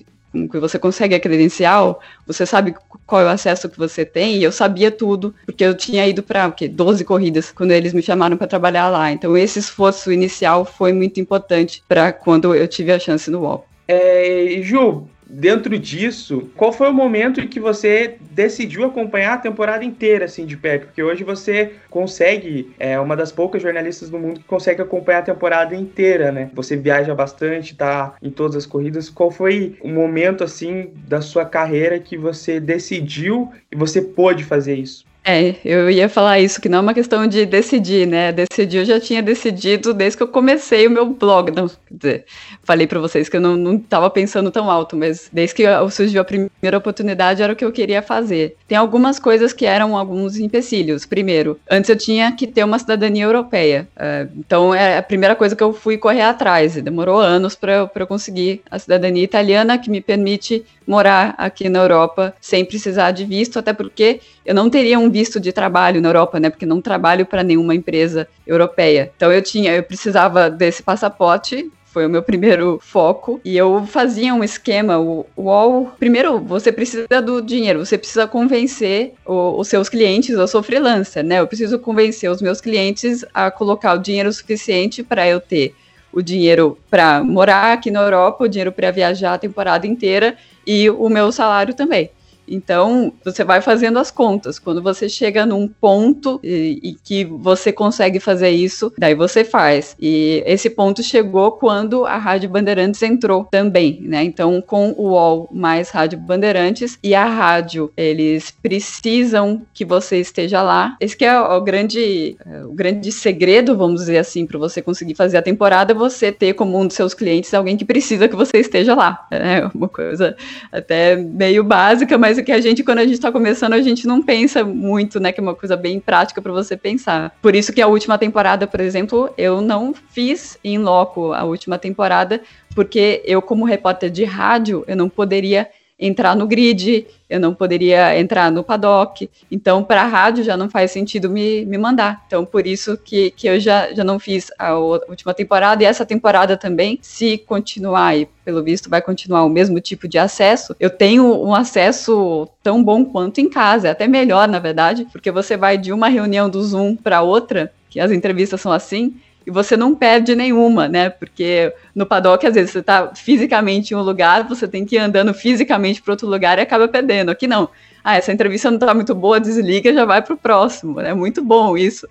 que 0.50 0.58
você 0.58 0.78
consegue 0.78 1.14
a 1.14 1.20
credencial, 1.20 2.00
você 2.26 2.46
sabe 2.46 2.74
qual 3.06 3.22
é 3.22 3.24
o 3.24 3.28
acesso 3.28 3.68
que 3.68 3.78
você 3.78 4.04
tem, 4.04 4.36
e 4.36 4.44
eu 4.44 4.52
sabia 4.52 4.90
tudo, 4.90 5.34
porque 5.44 5.64
eu 5.64 5.74
tinha 5.74 6.06
ido 6.06 6.22
para 6.22 6.52
12 6.70 7.04
corridas 7.04 7.50
quando 7.50 7.72
eles 7.72 7.92
me 7.92 8.02
chamaram 8.02 8.36
para 8.36 8.46
trabalhar 8.46 8.88
lá. 8.88 9.10
Então 9.10 9.36
esse 9.36 9.58
esforço 9.58 10.12
inicial 10.12 10.64
foi 10.64 10.92
muito 10.92 11.20
importante 11.20 11.82
para 11.88 12.12
quando 12.12 12.54
eu 12.54 12.68
tive 12.68 12.92
a 12.92 12.98
chance 12.98 13.30
no 13.30 13.40
UOL. 13.40 13.66
É, 13.88 14.60
Ju, 14.62 15.08
dentro 15.30 15.78
disso, 15.78 16.50
qual 16.56 16.72
foi 16.72 16.88
o 16.88 16.92
momento 16.92 17.40
em 17.40 17.46
que 17.46 17.60
você 17.60 18.16
decidiu 18.32 18.84
acompanhar 18.84 19.34
a 19.34 19.38
temporada 19.38 19.84
inteira, 19.84 20.24
assim, 20.24 20.44
de 20.44 20.56
perto? 20.56 20.86
Porque 20.86 21.02
hoje 21.02 21.22
você 21.22 21.74
consegue, 21.88 22.72
é 22.78 22.98
uma 22.98 23.16
das 23.16 23.30
poucas 23.30 23.62
jornalistas 23.62 24.10
do 24.10 24.18
mundo 24.18 24.40
que 24.40 24.46
consegue 24.46 24.82
acompanhar 24.82 25.18
a 25.20 25.22
temporada 25.22 25.74
inteira, 25.74 26.32
né? 26.32 26.50
Você 26.54 26.76
viaja 26.76 27.14
bastante, 27.14 27.76
tá 27.76 28.14
em 28.20 28.30
todas 28.30 28.56
as 28.56 28.66
corridas. 28.66 29.08
Qual 29.08 29.30
foi 29.30 29.76
o 29.80 29.88
momento, 29.88 30.42
assim, 30.42 30.90
da 31.06 31.20
sua 31.20 31.44
carreira 31.44 31.98
que 31.98 32.16
você 32.16 32.58
decidiu 32.58 33.50
e 33.70 33.76
você 33.76 34.02
pôde 34.02 34.44
fazer 34.44 34.74
isso? 34.74 35.09
É, 35.22 35.56
eu 35.64 35.90
ia 35.90 36.08
falar 36.08 36.40
isso, 36.40 36.60
que 36.60 36.68
não 36.68 36.78
é 36.78 36.80
uma 36.80 36.94
questão 36.94 37.26
de 37.26 37.44
decidir, 37.44 38.06
né? 38.06 38.32
Decidir, 38.32 38.78
eu 38.78 38.84
já 38.86 38.98
tinha 38.98 39.22
decidido 39.22 39.92
desde 39.92 40.16
que 40.16 40.22
eu 40.22 40.28
comecei 40.28 40.86
o 40.86 40.90
meu 40.90 41.06
blog. 41.06 41.50
Não, 41.50 41.68
quer 41.68 41.76
dizer, 41.90 42.24
falei 42.62 42.86
para 42.86 42.98
vocês 42.98 43.28
que 43.28 43.36
eu 43.36 43.40
não, 43.40 43.54
não 43.56 43.78
tava 43.78 44.08
pensando 44.08 44.50
tão 44.50 44.70
alto, 44.70 44.96
mas 44.96 45.28
desde 45.30 45.54
que 45.54 45.64
surgiu 45.90 46.22
a 46.22 46.24
primeira 46.24 46.78
oportunidade 46.78 47.42
era 47.42 47.52
o 47.52 47.56
que 47.56 47.64
eu 47.64 47.72
queria 47.72 48.00
fazer. 48.00 48.56
Tem 48.66 48.78
algumas 48.78 49.18
coisas 49.18 49.52
que 49.52 49.66
eram 49.66 49.96
alguns 49.96 50.38
empecilhos. 50.38 51.04
Primeiro, 51.04 51.60
antes 51.70 51.90
eu 51.90 51.96
tinha 51.96 52.32
que 52.32 52.46
ter 52.46 52.64
uma 52.64 52.78
cidadania 52.78 53.24
europeia. 53.24 53.88
Uh, 53.96 54.30
então, 54.38 54.74
é 54.74 54.96
a 54.96 55.02
primeira 55.02 55.36
coisa 55.36 55.54
que 55.54 55.62
eu 55.62 55.72
fui 55.74 55.98
correr 55.98 56.22
atrás. 56.22 56.74
Demorou 56.76 57.20
anos 57.20 57.54
para 57.54 57.88
eu 57.94 58.06
conseguir 58.06 58.62
a 58.70 58.78
cidadania 58.78 59.22
italiana, 59.22 59.76
que 59.76 59.90
me 59.90 60.00
permite 60.00 60.64
morar 60.86 61.34
aqui 61.38 61.68
na 61.68 61.78
Europa 61.78 62.34
sem 62.40 62.64
precisar 62.64 63.12
de 63.12 63.24
visto, 63.24 63.58
até 63.58 63.72
porque 63.72 64.20
eu 64.50 64.54
não 64.54 64.68
teria 64.68 64.98
um 64.98 65.08
visto 65.08 65.38
de 65.38 65.52
trabalho 65.52 66.00
na 66.00 66.08
Europa, 66.08 66.40
né? 66.40 66.50
Porque 66.50 66.66
não 66.66 66.80
trabalho 66.80 67.24
para 67.24 67.44
nenhuma 67.44 67.72
empresa 67.72 68.26
europeia. 68.44 69.12
Então 69.16 69.30
eu 69.30 69.40
tinha, 69.40 69.72
eu 69.76 69.82
precisava 69.84 70.50
desse 70.50 70.82
passaporte 70.82 71.70
foi 71.84 72.06
o 72.06 72.10
meu 72.10 72.22
primeiro 72.22 72.78
foco. 72.80 73.40
E 73.44 73.56
eu 73.56 73.84
fazia 73.86 74.34
um 74.34 74.42
esquema, 74.42 74.98
o 74.98 75.26
UOL. 75.36 75.92
Primeiro, 75.98 76.38
você 76.38 76.70
precisa 76.70 77.20
do 77.20 77.40
dinheiro, 77.40 77.84
você 77.84 77.98
precisa 77.98 78.26
convencer 78.26 79.14
o, 79.24 79.58
os 79.58 79.68
seus 79.68 79.88
clientes. 79.88 80.30
Eu 80.30 80.46
sou 80.48 80.62
freelancer, 80.62 81.24
né? 81.24 81.40
Eu 81.40 81.46
preciso 81.46 81.78
convencer 81.78 82.30
os 82.30 82.40
meus 82.40 82.60
clientes 82.60 83.24
a 83.34 83.50
colocar 83.50 83.94
o 83.94 83.98
dinheiro 83.98 84.32
suficiente 84.32 85.02
para 85.02 85.28
eu 85.28 85.40
ter 85.40 85.74
o 86.12 86.22
dinheiro 86.22 86.76
para 86.90 87.22
morar 87.22 87.72
aqui 87.72 87.90
na 87.90 88.02
Europa, 88.02 88.44
o 88.44 88.48
dinheiro 88.48 88.72
para 88.72 88.90
viajar 88.90 89.34
a 89.34 89.38
temporada 89.38 89.86
inteira 89.86 90.36
e 90.66 90.90
o 90.90 91.08
meu 91.08 91.30
salário 91.30 91.74
também. 91.74 92.10
Então, 92.50 93.12
você 93.24 93.44
vai 93.44 93.60
fazendo 93.60 93.98
as 93.98 94.10
contas. 94.10 94.58
Quando 94.58 94.82
você 94.82 95.08
chega 95.08 95.46
num 95.46 95.68
ponto 95.68 96.40
e, 96.42 96.80
e, 96.82 96.94
que 96.94 97.24
você 97.24 97.72
consegue 97.72 98.18
fazer 98.18 98.50
isso, 98.50 98.92
daí 98.98 99.14
você 99.14 99.44
faz. 99.44 99.96
E 100.00 100.42
esse 100.44 100.68
ponto 100.68 101.02
chegou 101.02 101.52
quando 101.52 102.04
a 102.04 102.16
Rádio 102.16 102.50
Bandeirantes 102.50 103.02
entrou 103.02 103.44
também, 103.44 104.00
né? 104.02 104.24
Então, 104.24 104.60
com 104.60 104.90
o 104.96 105.10
UOL 105.10 105.48
mais 105.52 105.90
Rádio 105.90 106.18
Bandeirantes 106.18 106.98
e 107.02 107.14
a 107.14 107.24
rádio, 107.24 107.92
eles 107.96 108.50
precisam 108.50 109.62
que 109.72 109.84
você 109.84 110.18
esteja 110.18 110.62
lá. 110.62 110.96
Esse 111.00 111.16
que 111.16 111.24
é 111.24 111.38
o 111.38 111.60
grande, 111.60 112.36
é, 112.44 112.64
o 112.64 112.72
grande 112.72 113.12
segredo, 113.12 113.76
vamos 113.76 114.00
dizer 114.00 114.18
assim, 114.18 114.46
para 114.46 114.58
você 114.58 114.82
conseguir 114.82 115.14
fazer 115.14 115.36
a 115.36 115.42
temporada, 115.42 115.92
é 115.92 115.94
você 115.94 116.32
ter 116.32 116.54
como 116.54 116.78
um 116.78 116.86
dos 116.86 116.96
seus 116.96 117.14
clientes 117.14 117.54
alguém 117.54 117.76
que 117.76 117.84
precisa 117.84 118.28
que 118.28 118.36
você 118.36 118.58
esteja 118.58 118.94
lá. 118.94 119.26
É 119.30 119.68
uma 119.74 119.88
coisa 119.88 120.36
até 120.72 121.16
meio 121.16 121.62
básica, 121.62 122.18
mas 122.18 122.39
coisa 122.40 122.42
que 122.42 122.52
a 122.52 122.60
gente, 122.60 122.82
quando 122.82 122.98
a 122.98 123.04
gente 123.04 123.14
está 123.14 123.30
começando, 123.30 123.74
a 123.74 123.82
gente 123.82 124.06
não 124.06 124.22
pensa 124.22 124.64
muito, 124.64 125.20
né? 125.20 125.32
Que 125.32 125.40
é 125.40 125.42
uma 125.42 125.54
coisa 125.54 125.76
bem 125.76 126.00
prática 126.00 126.40
para 126.40 126.52
você 126.52 126.76
pensar. 126.76 127.36
Por 127.40 127.54
isso 127.54 127.72
que 127.72 127.80
a 127.80 127.86
última 127.86 128.18
temporada, 128.18 128.66
por 128.66 128.80
exemplo, 128.80 129.32
eu 129.36 129.60
não 129.60 129.94
fiz 130.10 130.58
em 130.64 130.78
loco 130.78 131.32
a 131.32 131.44
última 131.44 131.78
temporada, 131.78 132.40
porque 132.74 133.22
eu, 133.24 133.40
como 133.42 133.64
repórter 133.64 134.10
de 134.10 134.24
rádio, 134.24 134.84
eu 134.86 134.96
não 134.96 135.08
poderia 135.08 135.68
entrar 136.00 136.34
no 136.34 136.46
grid, 136.46 137.06
eu 137.28 137.38
não 137.38 137.54
poderia 137.54 138.18
entrar 138.18 138.50
no 138.50 138.64
paddock. 138.64 139.30
Então, 139.50 139.84
para 139.84 140.02
a 140.02 140.06
rádio 140.06 140.42
já 140.42 140.56
não 140.56 140.70
faz 140.70 140.90
sentido 140.90 141.28
me, 141.28 141.64
me 141.66 141.76
mandar. 141.76 142.24
Então, 142.26 142.44
por 142.44 142.66
isso 142.66 142.96
que, 142.96 143.30
que 143.32 143.46
eu 143.46 143.60
já, 143.60 143.92
já 143.92 144.02
não 144.02 144.18
fiz 144.18 144.50
a 144.58 144.74
última 144.76 145.34
temporada 145.34 145.82
e 145.82 145.86
essa 145.86 146.06
temporada 146.06 146.56
também, 146.56 146.98
se 147.02 147.36
continuar 147.38 148.16
e 148.16 148.26
pelo 148.44 148.62
visto 148.62 148.88
vai 148.88 149.02
continuar 149.02 149.44
o 149.44 149.50
mesmo 149.50 149.78
tipo 149.80 150.08
de 150.08 150.18
acesso, 150.18 150.74
eu 150.80 150.90
tenho 150.90 151.24
um 151.44 151.54
acesso 151.54 152.48
tão 152.62 152.82
bom 152.82 153.04
quanto 153.04 153.40
em 153.40 153.48
casa, 153.48 153.88
é 153.88 153.90
até 153.90 154.08
melhor, 154.08 154.48
na 154.48 154.58
verdade, 154.58 155.06
porque 155.12 155.30
você 155.30 155.56
vai 155.56 155.76
de 155.76 155.92
uma 155.92 156.08
reunião 156.08 156.48
do 156.48 156.62
Zoom 156.62 156.96
para 156.96 157.22
outra, 157.22 157.72
que 157.88 158.00
as 158.00 158.10
entrevistas 158.10 158.60
são 158.60 158.72
assim, 158.72 159.14
e 159.50 159.52
você 159.52 159.76
não 159.76 159.96
perde 159.96 160.36
nenhuma, 160.36 160.86
né? 160.86 161.10
Porque 161.10 161.74
no 161.92 162.06
paddock, 162.06 162.46
às 162.46 162.54
vezes, 162.54 162.70
você 162.70 162.78
está 162.78 163.12
fisicamente 163.14 163.92
em 163.92 163.96
um 163.96 164.00
lugar, 164.00 164.48
você 164.48 164.68
tem 164.68 164.86
que 164.86 164.94
ir 164.94 165.00
andando 165.00 165.34
fisicamente 165.34 166.00
para 166.00 166.12
outro 166.12 166.28
lugar 166.28 166.56
e 166.58 166.62
acaba 166.62 166.86
perdendo. 166.86 167.30
Aqui 167.30 167.48
não. 167.48 167.68
Ah, 168.02 168.16
essa 168.16 168.32
entrevista 168.32 168.70
não 168.70 168.78
está 168.78 168.94
muito 168.94 169.12
boa, 169.12 169.40
desliga 169.40 169.92
já 169.92 170.04
vai 170.04 170.22
para 170.22 170.34
o 170.34 170.36
próximo. 170.36 171.00
É 171.00 171.12
muito 171.12 171.42
bom 171.42 171.76
isso. 171.76 172.08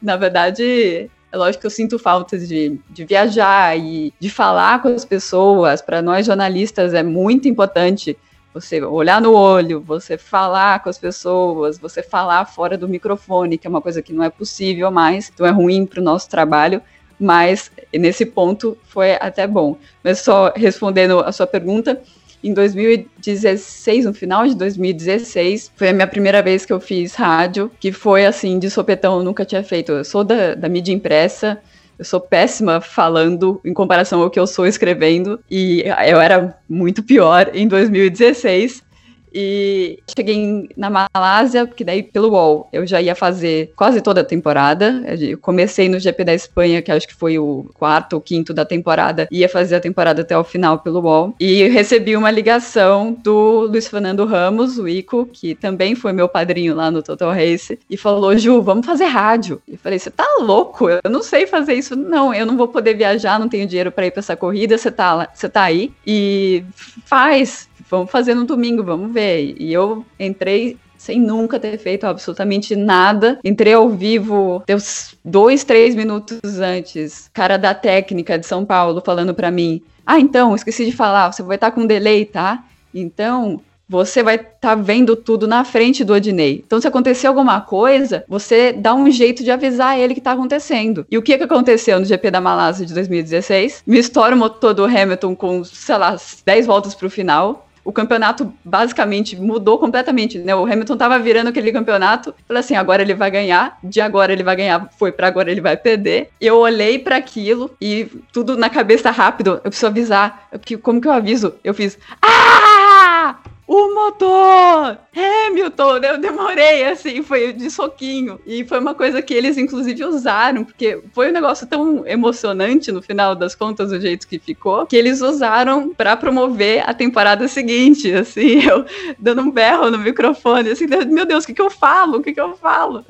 Na 0.00 0.16
verdade, 0.16 1.10
é 1.30 1.36
lógico 1.36 1.60
que 1.60 1.66
eu 1.66 1.70
sinto 1.70 1.98
falta 1.98 2.38
de, 2.38 2.80
de 2.88 3.04
viajar 3.04 3.78
e 3.78 4.12
de 4.18 4.30
falar 4.30 4.80
com 4.80 4.88
as 4.88 5.04
pessoas. 5.04 5.82
Para 5.82 6.00
nós 6.00 6.24
jornalistas 6.24 6.94
é 6.94 7.02
muito 7.02 7.46
importante 7.46 8.16
você 8.60 8.82
olhar 8.82 9.20
no 9.20 9.32
olho, 9.32 9.80
você 9.80 10.18
falar 10.18 10.82
com 10.82 10.88
as 10.88 10.98
pessoas, 10.98 11.78
você 11.78 12.02
falar 12.02 12.44
fora 12.44 12.76
do 12.76 12.88
microfone, 12.88 13.58
que 13.58 13.66
é 13.66 13.70
uma 13.70 13.80
coisa 13.80 14.02
que 14.02 14.12
não 14.12 14.24
é 14.24 14.30
possível 14.30 14.90
mais, 14.90 15.30
então 15.32 15.46
é 15.46 15.50
ruim 15.50 15.86
para 15.86 16.00
o 16.00 16.04
nosso 16.04 16.28
trabalho, 16.28 16.82
mas 17.18 17.70
nesse 17.92 18.26
ponto 18.26 18.76
foi 18.84 19.14
até 19.14 19.46
bom. 19.46 19.76
Mas 20.02 20.20
só 20.20 20.52
respondendo 20.54 21.20
a 21.20 21.32
sua 21.32 21.46
pergunta, 21.46 22.00
em 22.42 22.52
2016, 22.52 24.04
no 24.04 24.14
final 24.14 24.46
de 24.46 24.54
2016, 24.54 25.72
foi 25.74 25.88
a 25.88 25.92
minha 25.92 26.06
primeira 26.06 26.40
vez 26.40 26.64
que 26.64 26.72
eu 26.72 26.78
fiz 26.78 27.14
rádio, 27.14 27.70
que 27.80 27.90
foi 27.90 28.24
assim, 28.24 28.58
de 28.58 28.70
sopetão, 28.70 29.18
eu 29.18 29.24
nunca 29.24 29.44
tinha 29.44 29.62
feito. 29.62 29.90
Eu 29.90 30.04
sou 30.04 30.22
da, 30.22 30.54
da 30.54 30.68
mídia 30.68 30.92
impressa, 30.92 31.60
eu 31.98 32.04
sou 32.04 32.20
péssima 32.20 32.80
falando 32.80 33.60
em 33.64 33.74
comparação 33.74 34.22
ao 34.22 34.30
que 34.30 34.38
eu 34.38 34.46
sou 34.46 34.66
escrevendo. 34.66 35.40
E 35.50 35.82
eu 36.06 36.20
era 36.20 36.56
muito 36.68 37.02
pior 37.02 37.50
em 37.52 37.66
2016. 37.66 38.82
E 39.32 39.98
cheguei 40.16 40.68
na 40.76 40.90
Malásia, 40.90 41.66
porque 41.66 41.84
daí 41.84 42.02
pelo 42.02 42.30
UOL 42.30 42.68
eu 42.72 42.86
já 42.86 43.00
ia 43.00 43.14
fazer 43.14 43.72
quase 43.76 44.00
toda 44.00 44.20
a 44.20 44.24
temporada. 44.24 45.02
Eu 45.18 45.38
comecei 45.38 45.88
no 45.88 45.98
GP 45.98 46.24
da 46.24 46.34
Espanha, 46.34 46.82
que 46.82 46.90
acho 46.90 47.06
que 47.06 47.14
foi 47.14 47.38
o 47.38 47.66
quarto 47.74 48.14
ou 48.14 48.20
quinto 48.20 48.52
da 48.52 48.64
temporada, 48.64 49.28
ia 49.30 49.48
fazer 49.48 49.76
a 49.76 49.80
temporada 49.80 50.22
até 50.22 50.36
o 50.36 50.44
final 50.44 50.78
pelo 50.78 51.00
UOL. 51.00 51.34
E 51.38 51.68
recebi 51.68 52.16
uma 52.16 52.30
ligação 52.30 53.16
do 53.22 53.66
Luiz 53.70 53.88
Fernando 53.88 54.24
Ramos, 54.24 54.78
o 54.78 54.88
Ico, 54.88 55.26
que 55.26 55.54
também 55.54 55.94
foi 55.94 56.12
meu 56.12 56.28
padrinho 56.28 56.74
lá 56.74 56.90
no 56.90 57.02
Total 57.02 57.32
Race, 57.32 57.78
e 57.88 57.96
falou: 57.96 58.36
Ju, 58.36 58.62
vamos 58.62 58.86
fazer 58.86 59.06
rádio. 59.06 59.60
E 59.66 59.72
eu 59.72 59.78
falei: 59.78 59.98
você 59.98 60.10
tá 60.10 60.26
louco? 60.40 60.88
Eu 60.88 61.10
não 61.10 61.22
sei 61.22 61.46
fazer 61.46 61.74
isso. 61.74 61.96
Não, 61.96 62.32
eu 62.34 62.46
não 62.46 62.56
vou 62.56 62.68
poder 62.68 62.94
viajar, 62.94 63.38
não 63.38 63.48
tenho 63.48 63.66
dinheiro 63.66 63.92
para 63.92 64.06
ir 64.06 64.10
para 64.10 64.20
essa 64.20 64.36
corrida. 64.36 64.76
Você 64.76 64.90
tá, 64.90 65.28
você 65.32 65.48
tá 65.48 65.62
aí 65.62 65.92
e 66.06 66.64
faz 67.04 67.68
vamos 67.90 68.10
fazer 68.10 68.34
no 68.34 68.44
domingo, 68.44 68.82
vamos 68.82 69.12
ver. 69.12 69.54
E 69.58 69.72
eu 69.72 70.04
entrei 70.18 70.76
sem 70.98 71.20
nunca 71.20 71.58
ter 71.58 71.78
feito 71.78 72.04
absolutamente 72.04 72.74
nada. 72.74 73.38
Entrei 73.44 73.72
ao 73.72 73.88
vivo, 73.88 74.62
deu 74.66 74.78
dois, 75.24 75.64
três 75.64 75.94
minutos 75.94 76.60
antes, 76.60 77.30
cara 77.32 77.56
da 77.56 77.72
técnica 77.72 78.38
de 78.38 78.46
São 78.46 78.64
Paulo 78.64 79.00
falando 79.04 79.32
para 79.32 79.50
mim: 79.50 79.80
Ah, 80.04 80.18
então, 80.18 80.54
esqueci 80.54 80.84
de 80.84 80.92
falar, 80.92 81.32
você 81.32 81.42
vai 81.42 81.56
estar 81.56 81.70
tá 81.70 81.74
com 81.74 81.86
delay, 81.86 82.24
tá? 82.24 82.64
Então, 82.92 83.60
você 83.88 84.22
vai 84.22 84.34
estar 84.34 84.58
tá 84.60 84.74
vendo 84.74 85.16
tudo 85.16 85.46
na 85.46 85.64
frente 85.64 86.04
do 86.04 86.12
Odinei. 86.12 86.62
Então, 86.66 86.78
se 86.80 86.86
acontecer 86.86 87.26
alguma 87.26 87.60
coisa, 87.60 88.22
você 88.28 88.70
dá 88.70 88.94
um 88.94 89.10
jeito 89.10 89.42
de 89.42 89.50
avisar 89.50 89.98
ele 89.98 90.12
que 90.12 90.20
está 90.20 90.32
acontecendo. 90.32 91.06
E 91.10 91.16
o 91.16 91.22
que, 91.22 91.38
que 91.38 91.44
aconteceu 91.44 91.98
no 91.98 92.04
GP 92.04 92.30
da 92.30 92.40
Malásia 92.40 92.84
de 92.84 92.92
2016? 92.92 93.84
Me 93.86 93.98
estoura 93.98 94.34
o 94.34 94.38
motor 94.38 94.74
do 94.74 94.84
Hamilton 94.84 95.34
com, 95.34 95.64
sei 95.64 95.96
lá, 95.96 96.16
10 96.44 96.66
voltas 96.66 96.94
para 96.94 97.06
o 97.06 97.10
final 97.10 97.67
o 97.88 97.92
campeonato 97.92 98.52
basicamente 98.62 99.34
mudou 99.34 99.78
completamente, 99.78 100.38
né? 100.38 100.54
O 100.54 100.66
Hamilton 100.66 100.94
tava 100.94 101.18
virando 101.18 101.48
aquele 101.48 101.72
campeonato, 101.72 102.34
falei 102.46 102.60
assim, 102.60 102.76
agora 102.76 103.00
ele 103.00 103.14
vai 103.14 103.30
ganhar, 103.30 103.78
de 103.82 103.98
agora 103.98 104.30
ele 104.30 104.42
vai 104.42 104.54
ganhar, 104.54 104.90
foi 104.98 105.10
para 105.10 105.26
agora 105.26 105.50
ele 105.50 105.62
vai 105.62 105.74
perder. 105.74 106.28
Eu 106.38 106.58
olhei 106.58 106.98
para 106.98 107.16
aquilo 107.16 107.70
e 107.80 108.06
tudo 108.30 108.58
na 108.58 108.68
cabeça 108.68 109.10
rápido, 109.10 109.52
eu 109.64 109.70
preciso 109.70 109.86
avisar. 109.86 110.50
Como 110.82 111.00
que 111.00 111.08
eu 111.08 111.12
aviso? 111.12 111.54
Eu 111.64 111.72
fiz: 111.72 111.98
"Ah!" 112.20 113.36
O 113.68 113.94
motor! 113.94 114.96
Hamilton! 115.14 115.98
Eu 115.98 116.18
demorei, 116.18 116.84
assim, 116.84 117.22
foi 117.22 117.52
de 117.52 117.70
soquinho. 117.70 118.40
E 118.46 118.64
foi 118.64 118.78
uma 118.78 118.94
coisa 118.94 119.20
que 119.20 119.34
eles, 119.34 119.58
inclusive, 119.58 120.06
usaram, 120.06 120.64
porque 120.64 121.02
foi 121.12 121.28
um 121.28 121.32
negócio 121.32 121.66
tão 121.66 122.06
emocionante 122.06 122.90
no 122.90 123.02
final 123.02 123.34
das 123.34 123.54
contas, 123.54 123.90
do 123.90 124.00
jeito 124.00 124.26
que 124.26 124.38
ficou, 124.38 124.86
que 124.86 124.96
eles 124.96 125.20
usaram 125.20 125.92
para 125.94 126.16
promover 126.16 126.82
a 126.88 126.94
temporada 126.94 127.46
seguinte, 127.46 128.10
assim, 128.10 128.64
eu 128.66 128.86
dando 129.18 129.42
um 129.42 129.50
berro 129.50 129.90
no 129.90 129.98
microfone, 129.98 130.70
assim, 130.70 130.86
meu 131.06 131.26
Deus, 131.26 131.44
o 131.44 131.46
que, 131.46 131.52
que 131.52 131.60
eu 131.60 131.70
falo? 131.70 132.18
O 132.18 132.22
que, 132.22 132.32
que 132.32 132.40
eu 132.40 132.56
falo? 132.56 133.04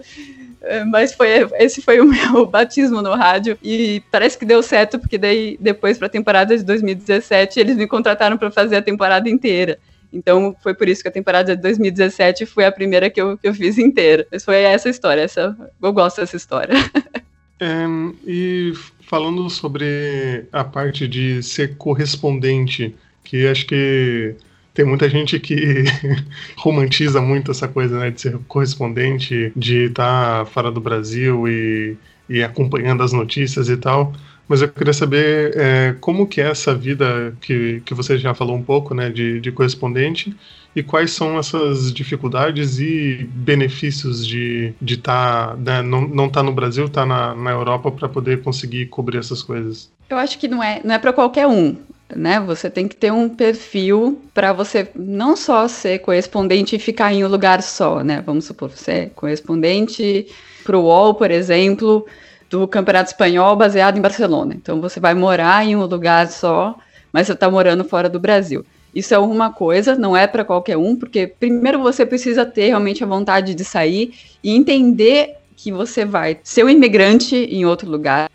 É, 0.61 0.83
mas 0.85 1.15
foi 1.15 1.49
esse 1.55 1.81
foi 1.81 2.01
o 2.01 2.05
meu 2.05 2.45
batismo 2.51 3.01
no 3.01 3.15
rádio 3.15 3.57
e 3.63 4.03
parece 4.11 4.37
que 4.37 4.45
deu 4.45 4.61
certo 4.61 4.99
porque 4.99 5.17
daí 5.17 5.57
depois 5.61 5.97
para 5.97 6.09
a 6.09 6.11
temporada 6.11 6.59
de 6.59 6.65
2017 6.65 7.61
eles 7.61 7.77
me 7.77 7.87
contrataram 7.87 8.37
para 8.37 8.51
fazer 8.51 8.75
a 8.75 8.83
temporada 8.83 9.31
inteira. 9.31 9.79
Então 10.13 10.57
foi 10.63 10.75
por 10.75 10.89
isso 10.89 11.03
que 11.03 11.09
a 11.09 11.13
temporada 11.13 11.55
de 11.55 11.63
2017 11.63 12.47
foi 12.47 12.65
a 12.65 12.73
primeira 12.73 13.11
que 13.11 13.21
eu, 13.21 13.37
que 13.37 13.49
eu 13.49 13.55
fiz 13.55 13.79
inteira. 13.79 14.27
Mas 14.33 14.45
foi 14.45 14.57
essa 14.63 14.89
história, 14.89 15.23
essa, 15.23 15.57
eu 15.83 15.93
gosto 15.93 16.21
dessa 16.21 16.37
história. 16.37 16.75
É, 17.61 17.85
e 18.25 18.73
falando 19.01 19.51
sobre 19.51 20.45
a 20.53 20.63
parte 20.63 21.09
de 21.09 21.43
ser 21.43 21.77
correspondente, 21.77 22.95
que 23.25 23.49
acho 23.49 23.67
que 23.67 24.37
tem 24.73 24.85
muita 24.85 25.09
gente 25.09 25.41
que 25.41 25.83
romantiza 26.57 27.21
muito 27.21 27.51
essa 27.51 27.67
coisa 27.67 27.99
né, 27.99 28.13
de 28.13 28.21
ser 28.21 28.39
correspondente, 28.47 29.53
de 29.57 29.87
estar 29.87 30.47
fora 30.47 30.71
do 30.71 30.81
Brasil 30.81 31.49
e, 31.49 31.97
e 32.29 32.45
acompanhando 32.45 33.03
as 33.03 33.13
notícias 33.13 33.69
e 33.69 33.77
tal. 33.77 34.13
Mas 34.49 34.63
eu 34.63 34.69
queria 34.69 34.95
saber 34.95 35.53
é, 35.57 35.95
como 36.01 36.27
que 36.27 36.41
é 36.41 36.49
essa 36.49 36.75
vida 36.75 37.35
que, 37.41 37.83
que 37.85 37.93
você 37.93 38.17
já 38.17 38.33
falou 38.33 38.57
um 38.57 38.63
pouco, 38.63 38.95
né, 38.95 39.11
de, 39.11 39.41
de 39.41 39.53
correspondente, 39.53 40.35
e 40.75 40.83
quais 40.83 41.11
são 41.11 41.39
essas 41.39 41.93
dificuldades 41.93 42.79
e 42.79 43.29
benefícios 43.31 44.27
de 44.27 44.75
estar, 44.81 44.85
de 44.85 44.97
tá, 44.97 45.57
né, 45.59 45.83
não 45.83 46.09
não 46.09 46.29
tá 46.29 46.43
no 46.43 46.53
Brasil, 46.53 46.87
estar 46.87 47.03
tá 47.03 47.07
na, 47.07 47.35
na 47.35 47.51
Europa 47.51 47.91
para 47.91 48.09
poder 48.09 48.43
conseguir 48.43 48.87
cobrir 48.87 49.19
essas 49.19 49.43
coisas? 49.43 49.91
Eu 50.09 50.17
acho 50.17 50.39
que 50.39 50.49
não 50.49 50.63
é, 50.63 50.81
não 50.83 50.95
é 50.95 50.99
para 50.99 51.13
qualquer 51.13 51.47
um. 51.47 51.77
Né? 52.17 52.41
Você 52.41 52.71
tem 52.71 52.89
que 52.89 52.97
ter 52.97 53.13
um 53.13 53.29
perfil 53.29 54.19
para 54.33 54.53
você 54.55 54.89
não 54.97 55.37
só 55.37 55.69
ser 55.69 55.99
correspondente 55.99 56.77
e 56.77 56.79
ficar 56.79 57.13
em 57.13 57.23
um 57.23 57.29
lugar 57.29 57.63
só, 57.63 58.03
né? 58.03 58.23
Vamos 58.25 58.47
supor, 58.47 58.71
você 58.71 58.91
é 58.91 59.07
correspondente 59.07 60.27
para 60.65 60.79
o 60.79 60.85
UOL, 60.85 61.15
por 61.15 61.31
exemplo, 61.31 62.07
do 62.49 62.67
Campeonato 62.67 63.11
Espanhol 63.11 63.57
baseado 63.57 63.99
em 63.99 64.01
Barcelona. 64.01 64.55
Então 64.55 64.81
você 64.81 64.99
vai 64.99 65.15
morar 65.15 65.65
em 65.65 65.77
um 65.77 65.85
lugar 65.85 66.29
só, 66.29 66.79
mas 67.13 67.27
você 67.27 67.33
está 67.33 67.51
morando 67.51 67.85
fora 67.85 68.09
do 68.09 68.19
Brasil. 68.19 68.65
Isso 68.95 69.15
é 69.15 69.19
uma 69.19 69.53
coisa, 69.53 69.95
não 69.95 70.17
é 70.17 70.27
para 70.27 70.45
qualquer 70.45 70.77
um, 70.77 70.97
porque 70.97 71.27
primeiro 71.27 71.79
você 71.81 72.07
precisa 72.07 72.47
ter 72.47 72.69
realmente 72.69 73.05
a 73.05 73.07
vontade 73.07 73.55
de 73.55 73.65
sair 73.65 74.15
e 74.43 74.55
entender 74.55 75.37
que 75.57 75.71
você 75.71 76.05
vai 76.05 76.39
ser 76.43 76.65
um 76.65 76.69
imigrante 76.69 77.37
em 77.37 77.67
outro 77.67 77.91
lugar. 77.91 78.29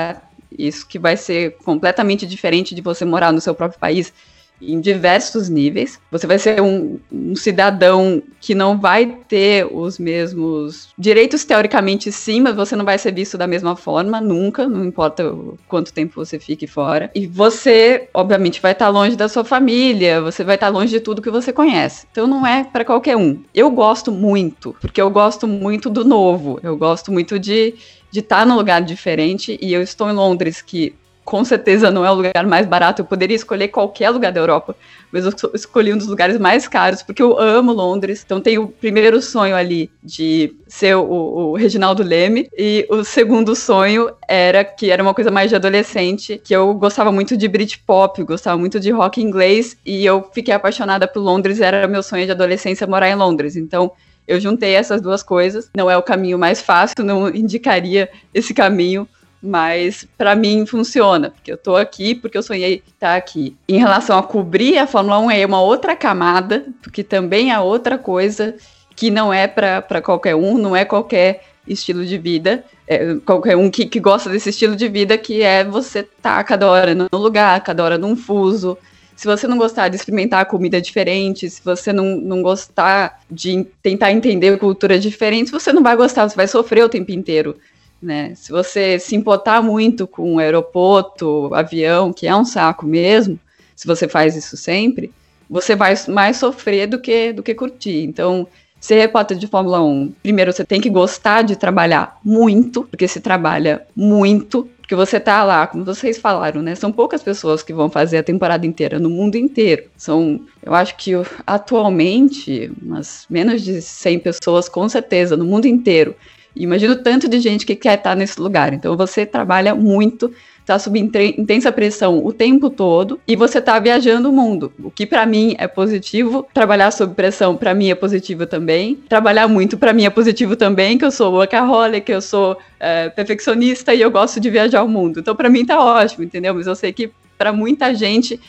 Isso 0.56 0.88
que 0.88 1.00
vai 1.00 1.18
ser 1.18 1.58
completamente 1.64 2.28
diferente 2.28 2.76
de 2.76 2.82
você 2.82 3.04
morar 3.04 3.32
no 3.32 3.42
seu 3.42 3.56
próprio 3.56 3.80
país 3.80 4.14
em 4.62 4.80
diversos 4.80 5.50
níveis. 5.50 6.00
Você 6.12 6.28
vai 6.28 6.38
ser 6.38 6.62
um, 6.62 7.00
um, 7.12 7.36
cidadão 7.36 8.22
que 8.44 8.54
não 8.54 8.78
vai 8.78 9.06
ter 9.06 9.66
os 9.72 9.98
mesmos 9.98 10.90
direitos, 11.00 11.46
teoricamente 11.46 12.12
sim, 12.12 12.42
mas 12.42 12.54
você 12.54 12.76
não 12.76 12.84
vai 12.84 12.98
ser 12.98 13.14
visto 13.14 13.38
da 13.38 13.48
mesma 13.48 13.74
forma, 13.74 14.20
nunca, 14.20 14.68
não 14.68 14.84
importa 14.84 15.34
quanto 15.66 15.94
tempo 15.94 16.14
você 16.16 16.38
fique 16.38 16.68
fora. 16.68 17.10
E 17.16 17.26
você, 17.26 18.10
obviamente, 18.14 18.60
vai 18.60 18.74
estar 18.74 18.90
longe 18.90 19.16
da 19.16 19.30
sua 19.30 19.46
família, 19.46 20.22
você 20.22 20.44
vai 20.44 20.56
estar 20.56 20.68
longe 20.68 20.92
de 20.92 21.00
tudo 21.00 21.22
que 21.22 21.32
você 21.32 21.54
conhece. 21.54 22.06
Então 22.12 22.28
não 22.28 22.46
é 22.46 22.66
para 22.66 22.84
qualquer 22.84 23.16
um. 23.16 23.42
Eu 23.56 23.72
gosto 23.72 24.12
muito, 24.12 24.76
porque 24.82 25.02
eu 25.02 25.10
gosto 25.10 25.48
muito 25.48 25.90
do 25.90 26.04
novo, 26.04 26.60
eu 26.62 26.76
gosto 26.76 27.14
muito 27.14 27.40
de 27.40 27.74
de 28.14 28.20
estar 28.20 28.46
num 28.46 28.56
lugar 28.56 28.80
diferente 28.84 29.58
e 29.60 29.74
eu 29.74 29.82
estou 29.82 30.08
em 30.08 30.14
Londres 30.14 30.62
que 30.62 30.94
com 31.24 31.44
certeza 31.44 31.90
não 31.90 32.06
é 32.06 32.12
o 32.12 32.14
lugar 32.14 32.46
mais 32.46 32.66
barato. 32.66 33.02
Eu 33.02 33.06
poderia 33.06 33.36
escolher 33.36 33.70
qualquer 33.70 34.10
lugar 34.10 34.32
da 34.32 34.40
Europa, 34.40 34.76
mas 35.12 35.26
eu 35.26 35.34
escolhi 35.54 35.94
um 35.94 35.98
dos 35.98 36.08
lugares 36.08 36.38
mais 36.38 36.68
caros, 36.68 37.02
porque 37.02 37.22
eu 37.22 37.40
amo 37.40 37.72
Londres. 37.72 38.24
Então 38.26 38.42
tem 38.42 38.58
o 38.58 38.68
primeiro 38.68 39.22
sonho 39.22 39.56
ali 39.56 39.90
de 40.04 40.56
ser 40.68 40.96
o, 40.96 41.04
o 41.04 41.56
Reginaldo 41.56 42.04
Leme, 42.04 42.50
e 42.58 42.86
o 42.90 43.04
segundo 43.04 43.56
sonho 43.56 44.12
era 44.28 44.64
que 44.64 44.90
era 44.90 45.02
uma 45.02 45.14
coisa 45.14 45.32
mais 45.32 45.50
de 45.50 45.56
adolescente, 45.56 46.42
que 46.44 46.56
eu 46.56 46.74
gostava 46.74 47.12
muito 47.12 47.38
de 47.38 47.48
Britpop, 47.48 48.24
gostava 48.24 48.58
muito 48.58 48.80
de 48.80 48.92
rock 48.92 49.22
inglês, 49.22 49.78
e 49.86 50.06
eu 50.06 50.30
fiquei 50.34 50.54
apaixonada 50.54 51.08
por 51.08 51.20
Londres, 51.20 51.62
era 51.62 51.88
meu 51.88 52.04
sonho 52.04 52.26
de 52.26 52.32
adolescência 52.32 52.88
morar 52.88 53.10
em 53.10 53.16
Londres. 53.16 53.56
Então 53.56 53.92
eu 54.28 54.40
juntei 54.40 54.74
essas 54.74 55.02
duas 55.02 55.22
coisas. 55.22 55.70
Não 55.76 55.90
é 55.90 55.98
o 55.98 56.04
caminho 56.04 56.40
mais 56.40 56.62
fácil, 56.62 57.04
não 57.04 57.30
indicaria 57.30 58.10
esse 58.34 58.54
caminho, 58.54 59.08
mas 59.44 60.08
para 60.18 60.36
mim 60.36 60.66
funciona, 60.66 61.30
porque 61.32 61.52
eu 61.52 61.58
tô 61.58 61.76
aqui 61.76 62.16
porque 62.16 62.38
eu 62.38 62.44
sonhei 62.44 62.82
estar 62.88 63.18
aqui. 63.18 63.58
Em 63.68 63.78
relação 63.78 64.18
a 64.18 64.24
cobrir 64.24 64.78
a 64.78 64.88
Fórmula 64.88 65.20
1 65.20 65.32
é 65.32 65.46
uma 65.46 65.62
outra 65.62 65.98
camada, 65.98 66.66
porque 66.82 67.04
também 67.04 67.52
é 67.52 67.60
outra 67.60 67.98
coisa 67.98 68.56
que 68.96 69.12
não 69.12 69.34
é 69.34 69.46
para 69.46 70.02
qualquer 70.02 70.36
um, 70.36 70.58
não 70.58 70.74
é 70.74 70.86
qualquer 70.86 71.44
estilo 71.68 72.06
de 72.06 72.18
vida, 72.18 72.64
é 72.88 73.16
qualquer 73.26 73.58
um 73.58 73.70
que, 73.70 73.86
que 73.86 74.00
gosta 74.00 74.30
desse 74.30 74.50
estilo 74.50 74.76
de 74.78 74.88
vida, 74.88 75.18
que 75.18 75.42
é 75.42 75.64
você 75.64 76.00
estar 76.00 76.38
tá 76.38 76.44
cada 76.44 76.70
hora 76.70 76.96
no 76.96 77.08
lugar, 77.14 77.62
cada 77.62 77.84
hora 77.84 77.98
num 77.98 78.16
fuso. 78.16 78.78
Se 79.16 79.28
você 79.28 79.48
não 79.48 79.58
gostar 79.58 79.90
de 79.90 79.96
experimentar 79.96 80.46
comida 80.46 80.82
diferente, 80.82 81.50
se 81.50 81.64
você 81.64 81.94
não, 81.94 82.16
não 82.16 82.42
gostar 82.42 83.22
de 83.30 83.66
tentar 83.82 84.12
entender 84.12 84.58
culturas 84.58 85.02
diferentes, 85.02 85.52
você 85.52 85.72
não 85.72 85.84
vai 85.84 85.96
gostar, 85.96 86.28
você 86.28 86.36
vai 86.36 86.48
sofrer 86.48 86.84
o 86.84 86.90
tempo 86.90 87.12
inteiro. 87.12 87.58
Né? 88.04 88.34
Se 88.36 88.52
você 88.52 89.00
se 89.00 89.16
importar 89.16 89.64
muito 89.64 90.06
com 90.06 90.38
aeroporto, 90.38 91.50
avião, 91.54 92.12
que 92.12 92.28
é 92.28 92.36
um 92.36 92.44
saco 92.44 92.86
mesmo, 92.86 93.40
se 93.74 93.88
você 93.88 94.10
faz 94.10 94.36
isso 94.36 94.58
sempre, 94.58 95.10
você 95.50 95.74
vai 95.74 95.96
mais 96.10 96.36
sofrer 96.36 96.86
do 96.86 97.00
que, 97.00 97.32
do 97.32 97.42
que 97.42 97.56
curtir. 97.56 98.04
Então, 98.04 98.46
ser 98.78 99.00
repórter 99.00 99.38
de 99.38 99.48
Fórmula 99.48 99.82
1, 99.82 100.14
primeiro 100.22 100.52
você 100.52 100.66
tem 100.66 100.82
que 100.82 100.90
gostar 100.90 101.44
de 101.44 101.56
trabalhar 101.56 102.20
muito, 102.22 102.84
porque 102.84 103.08
se 103.08 103.22
trabalha 103.22 103.84
muito, 103.96 104.68
porque 104.82 104.96
você 104.96 105.18
tá 105.18 105.42
lá, 105.46 105.66
como 105.66 105.86
vocês 105.86 106.18
falaram, 106.18 106.62
né? 106.62 106.76
São 106.76 106.92
poucas 106.92 107.24
pessoas 107.24 107.64
que 107.64 107.72
vão 107.72 107.90
fazer 107.90 108.18
a 108.18 108.24
temporada 108.24 108.68
inteira 108.68 109.00
no 109.00 109.10
mundo 109.10 109.38
inteiro. 109.38 109.86
São, 109.96 110.42
eu 110.62 110.74
acho 110.74 110.98
que 110.98 111.12
atualmente, 111.48 112.70
umas 112.82 113.26
menos 113.30 113.62
de 113.62 113.82
100 113.82 114.20
pessoas 114.20 114.68
com 114.68 114.90
certeza 114.90 115.38
no 115.38 115.46
mundo 115.46 115.68
inteiro. 115.68 116.14
Imagino 116.56 116.96
tanto 116.96 117.28
de 117.28 117.40
gente 117.40 117.66
que 117.66 117.76
quer 117.76 117.98
estar 117.98 118.16
nesse 118.16 118.40
lugar. 118.40 118.74
Então 118.74 118.96
você 118.96 119.26
trabalha 119.26 119.74
muito, 119.74 120.32
está 120.60 120.78
sob 120.78 121.00
intensa 121.00 121.72
pressão 121.72 122.24
o 122.24 122.32
tempo 122.32 122.70
todo 122.70 123.20
e 123.28 123.36
você 123.36 123.58
está 123.58 123.80
viajando 123.80 124.30
o 124.30 124.34
mundo. 124.34 124.72
O 124.82 124.92
que 124.92 125.06
para 125.06 125.26
mim 125.26 125.56
é 125.58 125.68
positivo, 125.68 126.48
trabalhar 126.54 126.92
sob 126.92 127.16
pressão 127.16 127.56
para 127.56 127.74
mim 127.74 127.90
é 127.90 127.96
positivo 127.96 128.46
também. 128.46 128.96
Trabalhar 129.10 129.48
muito 129.48 129.78
para 129.78 129.94
mim 129.94 130.06
é 130.06 130.10
positivo 130.10 130.56
também, 130.56 130.98
que 130.98 131.06
eu 131.06 131.12
sou 131.12 131.34
workaholic, 131.34 132.06
que 132.06 132.14
eu 132.14 132.22
sou 132.22 132.58
é, 132.80 133.10
perfeccionista 133.10 133.94
e 133.94 134.02
eu 134.02 134.12
gosto 134.12 134.40
de 134.40 134.50
viajar 134.50 134.84
o 134.84 134.88
mundo. 134.88 135.20
Então 135.20 135.36
para 135.36 135.50
mim 135.50 135.66
tá 135.66 135.84
ótimo, 135.84 136.24
entendeu? 136.24 136.54
Mas 136.54 136.68
eu 136.68 136.76
sei 136.76 136.94
que 136.94 137.12
para 137.38 137.52
muita 137.52 137.94
gente 137.96 138.40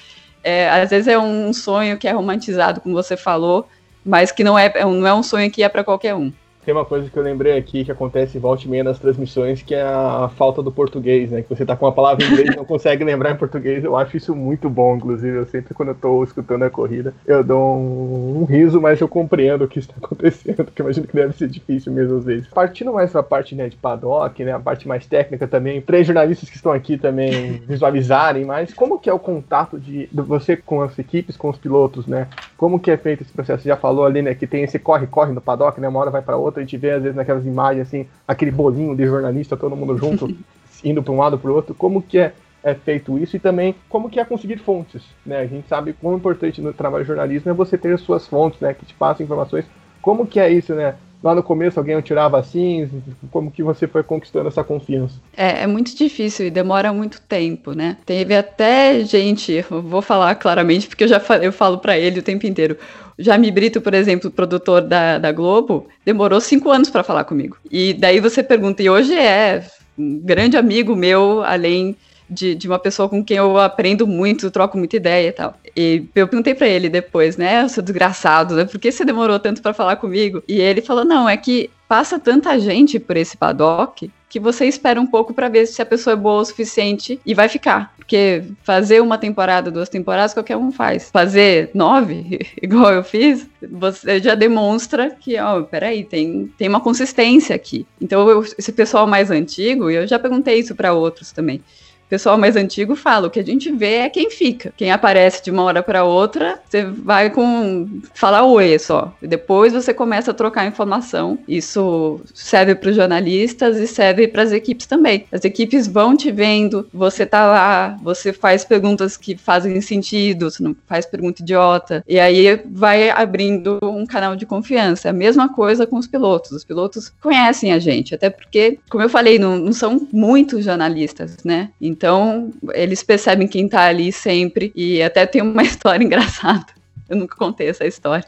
é, 0.43 0.69
às 0.69 0.91
vezes 0.91 1.09
é 1.09 1.19
um 1.19 1.53
sonho 1.55 1.97
que 1.97 2.07
é 2.07 2.13
romantizado, 2.13 2.83
como 2.83 2.95
você 2.95 3.17
falou, 3.17 3.67
mas 4.05 4.31
que 4.31 4.45
não 4.45 4.59
é, 4.59 4.71
é 4.75 4.85
não 4.85 5.07
é 5.07 5.15
um 5.15 5.23
sonho 5.23 5.51
que 5.51 5.63
é 5.63 5.69
para 5.71 5.83
qualquer 5.83 6.15
um. 6.15 6.31
Tem 6.65 6.73
uma 6.73 6.85
coisa 6.85 7.11
que 7.11 7.17
eu 7.17 7.23
lembrei 7.23 7.59
aqui 7.59 7.85
que 7.85 7.93
acontece 7.93 8.39
volta 8.39 8.65
e 8.65 8.69
meia 8.69 8.83
nas 8.83 8.99
transmissões, 8.99 9.63
que 9.63 9.75
é 9.75 9.83
a 9.83 10.31
falta 10.35 10.63
do 10.63 10.73
português, 10.73 11.31
né? 11.31 11.43
Que 11.43 11.49
você 11.49 11.65
tá 11.65 11.77
com 11.77 11.85
uma 11.85 11.93
palavra 11.93 12.25
em 12.25 12.29
inglês 12.29 12.51
e 12.53 12.57
não 12.57 12.65
consegue 12.65 13.05
lembrar 13.05 13.33
em 13.33 13.37
português. 13.37 13.85
Eu 13.85 13.97
acho 13.97 14.17
isso 14.17 14.35
muito 14.35 14.71
bom, 14.71 14.97
inclusive. 14.97 15.37
Eu 15.37 15.47
sempre, 15.47 15.75
quando 15.75 15.91
eu 15.91 15.95
tô 15.95 16.25
escutando 16.25 16.63
a 16.63 16.71
corrida, 16.71 17.13
eu 17.27 17.45
dou 17.45 17.77
um, 17.77 18.41
um 18.41 18.45
riso, 18.45 18.81
mas 18.81 19.01
eu 19.01 19.09
compreendo 19.09 19.65
o 19.65 19.69
que 19.69 19.79
está 19.79 19.95
acontecendo, 20.03 20.65
que 20.65 20.81
imagino 20.81 21.07
que 21.07 21.15
deve 21.15 21.35
ser 21.35 21.49
difícil 21.49 21.93
mesmo 21.93 22.17
às 22.17 22.25
vezes. 22.25 22.49
Partindo 22.49 22.93
mais 22.93 23.13
pra 23.13 23.23
parte 23.23 23.55
né, 23.55 23.69
de 23.69 23.77
paddock, 23.77 24.43
né? 24.43 24.53
A 24.53 24.59
parte 24.59 24.89
mais 24.89 25.07
técnica 25.07 25.47
também, 25.47 25.83
três 25.83 26.07
jornalistas 26.07 26.49
que 26.49 26.57
estão 26.57 26.73
aqui 26.73 26.97
também 26.97 27.63
visualizarem 27.69 28.45
mais, 28.45 28.73
como 28.73 28.99
que 28.99 29.11
é 29.11 29.13
o 29.13 29.19
contato 29.19 29.79
de, 29.79 30.09
de 30.11 30.23
você 30.23 30.57
com 30.57 30.81
as 30.81 30.99
equipes, 30.99 31.37
com 31.37 31.51
os 31.51 31.59
pilotos, 31.59 32.07
né? 32.07 32.27
Como 32.57 32.81
que 32.81 32.91
é 32.91 32.97
feito 32.97 33.23
esse 33.23 33.33
processo? 33.33 33.63
Você 33.63 33.69
já 33.69 33.77
falou 33.77 34.07
ali, 34.07 34.23
né, 34.23 34.35
que 34.35 34.47
tem 34.47 34.63
esse 34.63 34.79
corre-corre 34.79 35.33
no 35.33 35.41
paddock, 35.41 35.79
né? 35.81 35.89
Uma 35.89 36.01
hora 36.01 36.11
vai 36.11 36.23
para 36.23 36.37
outra 36.37 36.54
outra, 36.55 36.63
a 36.63 36.65
gente 36.65 36.77
vê 36.77 36.93
às 36.93 37.03
vezes 37.03 37.17
naquelas 37.17 37.45
imagens 37.45 37.87
assim, 37.87 38.07
aquele 38.27 38.51
bolinho 38.51 38.97
de 38.97 39.07
jornalista, 39.07 39.57
todo 39.57 39.77
mundo 39.77 39.97
junto, 39.99 40.35
indo 40.83 41.03
para 41.03 41.13
um 41.13 41.19
lado 41.19 41.39
para 41.39 41.51
o 41.51 41.55
outro, 41.55 41.75
como 41.75 42.01
que 42.01 42.19
é, 42.19 42.33
é, 42.63 42.75
feito 42.75 43.19
isso 43.19 43.37
e 43.37 43.39
também 43.39 43.75
como 43.89 44.09
que 44.09 44.21
é 44.21 44.25
conseguir 44.25 44.59
fontes, 44.59 45.03
né? 45.25 45.41
A 45.41 45.47
gente 45.47 45.69
sabe 45.69 45.93
quão 45.93 46.17
importante 46.17 46.61
no 46.61 46.73
trabalho 46.73 47.05
de 47.05 47.09
jornalismo 47.09 47.51
é 47.51 47.55
você 47.55 47.77
ter 47.77 47.95
as 47.95 48.01
suas 48.01 48.27
fontes, 48.27 48.61
né, 48.61 48.73
que 48.75 48.87
te 48.87 48.95
passam 48.95 49.25
informações. 49.25 49.65
Como 50.01 50.27
que 50.27 50.39
é 50.39 50.51
isso, 50.51 50.75
né? 50.75 50.95
Lá 51.25 51.35
no 51.35 51.43
começo 51.43 51.81
alguém 51.81 51.99
tirava 52.03 52.39
assim, 52.39 52.87
como 53.31 53.51
que 53.51 53.63
você 53.63 53.89
foi 53.89 54.03
conquistando 54.03 54.47
essa 54.47 54.63
confiança? 54.63 55.15
É, 55.35 55.63
é 55.63 55.67
muito 55.67 55.97
difícil 55.97 56.45
e 56.45 56.51
demora 56.51 56.93
muito 56.93 57.19
tempo, 57.23 57.73
né? 57.73 57.97
Teve 58.05 58.37
até 58.37 59.03
gente, 59.05 59.65
vou 59.71 60.03
falar 60.03 60.35
claramente 60.35 60.87
porque 60.87 61.05
eu 61.05 61.09
já 61.09 61.23
eu 61.41 61.51
falo 61.51 61.79
para 61.79 61.97
ele 61.97 62.21
o 62.21 62.23
tempo 62.23 62.47
inteiro. 62.47 62.77
Jami 63.19 63.51
Brito, 63.51 63.81
por 63.81 63.95
exemplo, 63.95 64.31
produtor 64.31 64.83
da, 64.83 65.17
da 65.17 65.33
Globo, 65.33 65.87
demorou 66.05 66.43
cinco 66.43 66.71
anos 66.71 66.91
para 66.91 67.03
falar 67.03 67.25
comigo. 67.25 67.57
E 67.71 67.95
daí 67.95 68.21
você 68.21 68.43
pergunta, 68.43 68.83
e 68.83 68.91
hoje 68.91 69.15
é 69.15 69.65
um 69.97 70.19
grande 70.19 70.59
amigo 70.59 70.95
meu, 70.95 71.43
além 71.43 71.97
de, 72.29 72.55
de 72.55 72.69
uma 72.69 72.79
pessoa 72.79 73.09
com 73.09 73.25
quem 73.25 73.39
eu 73.39 73.57
aprendo 73.59 74.07
muito, 74.07 74.51
troco 74.51 74.77
muita 74.77 74.97
ideia 74.97 75.29
e 75.29 75.33
tal. 75.33 75.57
E 75.77 76.05
eu 76.15 76.29
perguntei 76.29 76.55
para 76.55 76.69
ele 76.69 76.89
depois, 76.89 77.37
né, 77.37 77.67
seu 77.69 77.83
desgraçado, 77.83 78.55
né, 78.55 78.65
por 78.65 78.79
que 78.79 78.93
você 78.93 79.05
demorou 79.05 79.39
tanto 79.39 79.61
para 79.61 79.75
falar 79.75 79.97
comigo? 79.97 80.43
E 80.47 80.61
ele 80.61 80.81
falou, 80.81 81.05
não, 81.05 81.29
é 81.29 81.37
que 81.37 81.71
passa 81.89 82.19
tanta 82.19 82.59
gente 82.59 82.99
por 82.99 83.17
esse 83.17 83.37
paddock 83.37 84.11
que 84.29 84.41
você 84.41 84.67
espera 84.67 85.01
um 85.01 85.07
pouco 85.07 85.33
para 85.33 85.49
ver 85.49 85.65
se 85.67 85.81
a 85.81 85.87
pessoa 85.87 86.15
é 86.15 86.17
boa 86.17 86.43
o 86.43 86.45
suficiente 86.45 87.21
e 87.25 87.35
vai 87.35 87.49
ficar. 87.49 87.95
Porque 87.97 88.43
fazer 88.65 89.01
uma 89.01 89.17
temporada, 89.17 89.71
duas 89.71 89.89
temporadas, 89.89 90.35
qualquer 90.35 90.57
um 90.57 90.73
faz. 90.73 91.09
Fazer 91.13 91.71
nove, 91.73 92.41
igual 92.61 92.93
eu 92.93 93.05
fiz, 93.05 93.49
você 93.71 94.21
já 94.21 94.35
demonstra 94.35 95.11
que, 95.11 95.39
ó, 95.39 95.63
peraí, 95.63 96.03
tem, 96.03 96.53
tem 96.59 96.69
uma 96.69 96.81
consistência 96.81 97.55
aqui. 97.55 97.87
Então, 98.01 98.29
eu, 98.29 98.43
esse 98.59 98.73
pessoal 98.73 99.07
mais 99.07 99.31
antigo, 99.31 99.89
eu 99.89 100.05
já 100.05 100.19
perguntei 100.19 100.59
isso 100.59 100.75
para 100.75 100.93
outros 100.93 101.31
também 101.31 101.63
pessoal 102.09 102.39
mais 102.39 102.57
antigo 102.57 102.95
fala, 102.95 103.27
o 103.27 103.31
que 103.31 103.41
a 103.41 103.45
gente 103.45 103.71
vê 103.73 103.95
é 103.97 104.11
quem 104.11 104.31
fica. 104.31 104.73
Quem 104.77 104.91
aparece 104.91 105.43
de 105.43 105.51
uma 105.51 105.63
hora 105.63 105.83
para 105.83 106.05
outra, 106.05 106.61
você 106.69 106.85
vai 106.85 107.31
com 107.31 108.01
falar 108.15 108.45
oi 108.45 108.79
só. 108.79 109.15
E 109.23 109.27
depois 109.27 109.73
você 109.73 109.93
começa 109.93 110.31
a 110.31 110.35
trocar 110.35 110.67
informação. 110.67 111.39
Isso 111.49 112.21
serve 112.33 112.75
para 112.75 112.91
os 112.91 112.97
jornalistas 112.97 113.77
e 113.77 113.87
serve 113.87 114.29
para 114.29 114.43
as 114.43 114.53
equipes 114.53 114.87
também. 114.87 115.27
As 115.33 115.45
equipes 115.45 115.87
vão 115.87 116.17
te 116.17 116.31
vendo, 116.31 116.89
você 116.93 117.27
tá 117.27 117.47
lá, 117.47 117.97
você 118.03 118.33
faz 118.33 118.65
perguntas 118.65 119.17
que 119.17 119.37
fazem 119.37 119.81
sentido, 119.81 120.51
você 120.51 120.63
não 120.63 120.77
faz 120.87 121.07
pergunta 121.07 121.43
idiota. 121.43 122.05
E 122.09 122.19
aí 122.19 122.61
vai 122.67 123.11
abrindo 123.11 123.79
um 123.83 124.07
canal 124.07 124.37
de 124.37 124.47
confiança. 124.47 125.09
É 125.09 125.11
a 125.11 125.15
mesma 125.15 125.49
coisa 125.49 125.87
com 125.87 125.97
os 125.97 126.07
pilotos. 126.07 126.53
Os 126.53 126.65
pilotos 126.65 127.13
conhecem 127.21 127.73
a 127.73 127.79
gente, 127.79 128.15
até 128.15 128.31
porque, 128.31 128.79
como 128.89 129.03
eu 129.03 129.09
falei, 129.09 129.39
não, 129.39 129.57
não 129.59 129.73
são 129.73 130.07
muitos 130.13 130.65
jornalistas, 130.65 131.37
né? 131.45 131.71
Então, 131.95 132.51
eles 132.73 133.05
percebem 133.05 133.47
quem 133.47 133.69
tá 133.69 133.85
ali 133.85 134.11
sempre. 134.11 134.73
E 134.75 135.01
até 135.01 135.25
tem 135.25 135.41
uma 135.41 135.63
história 135.65 136.05
engraçada. 136.05 136.67
Eu 137.09 137.17
nunca 137.17 137.37
contei 137.37 137.69
essa 137.69 137.87
história. 137.87 138.25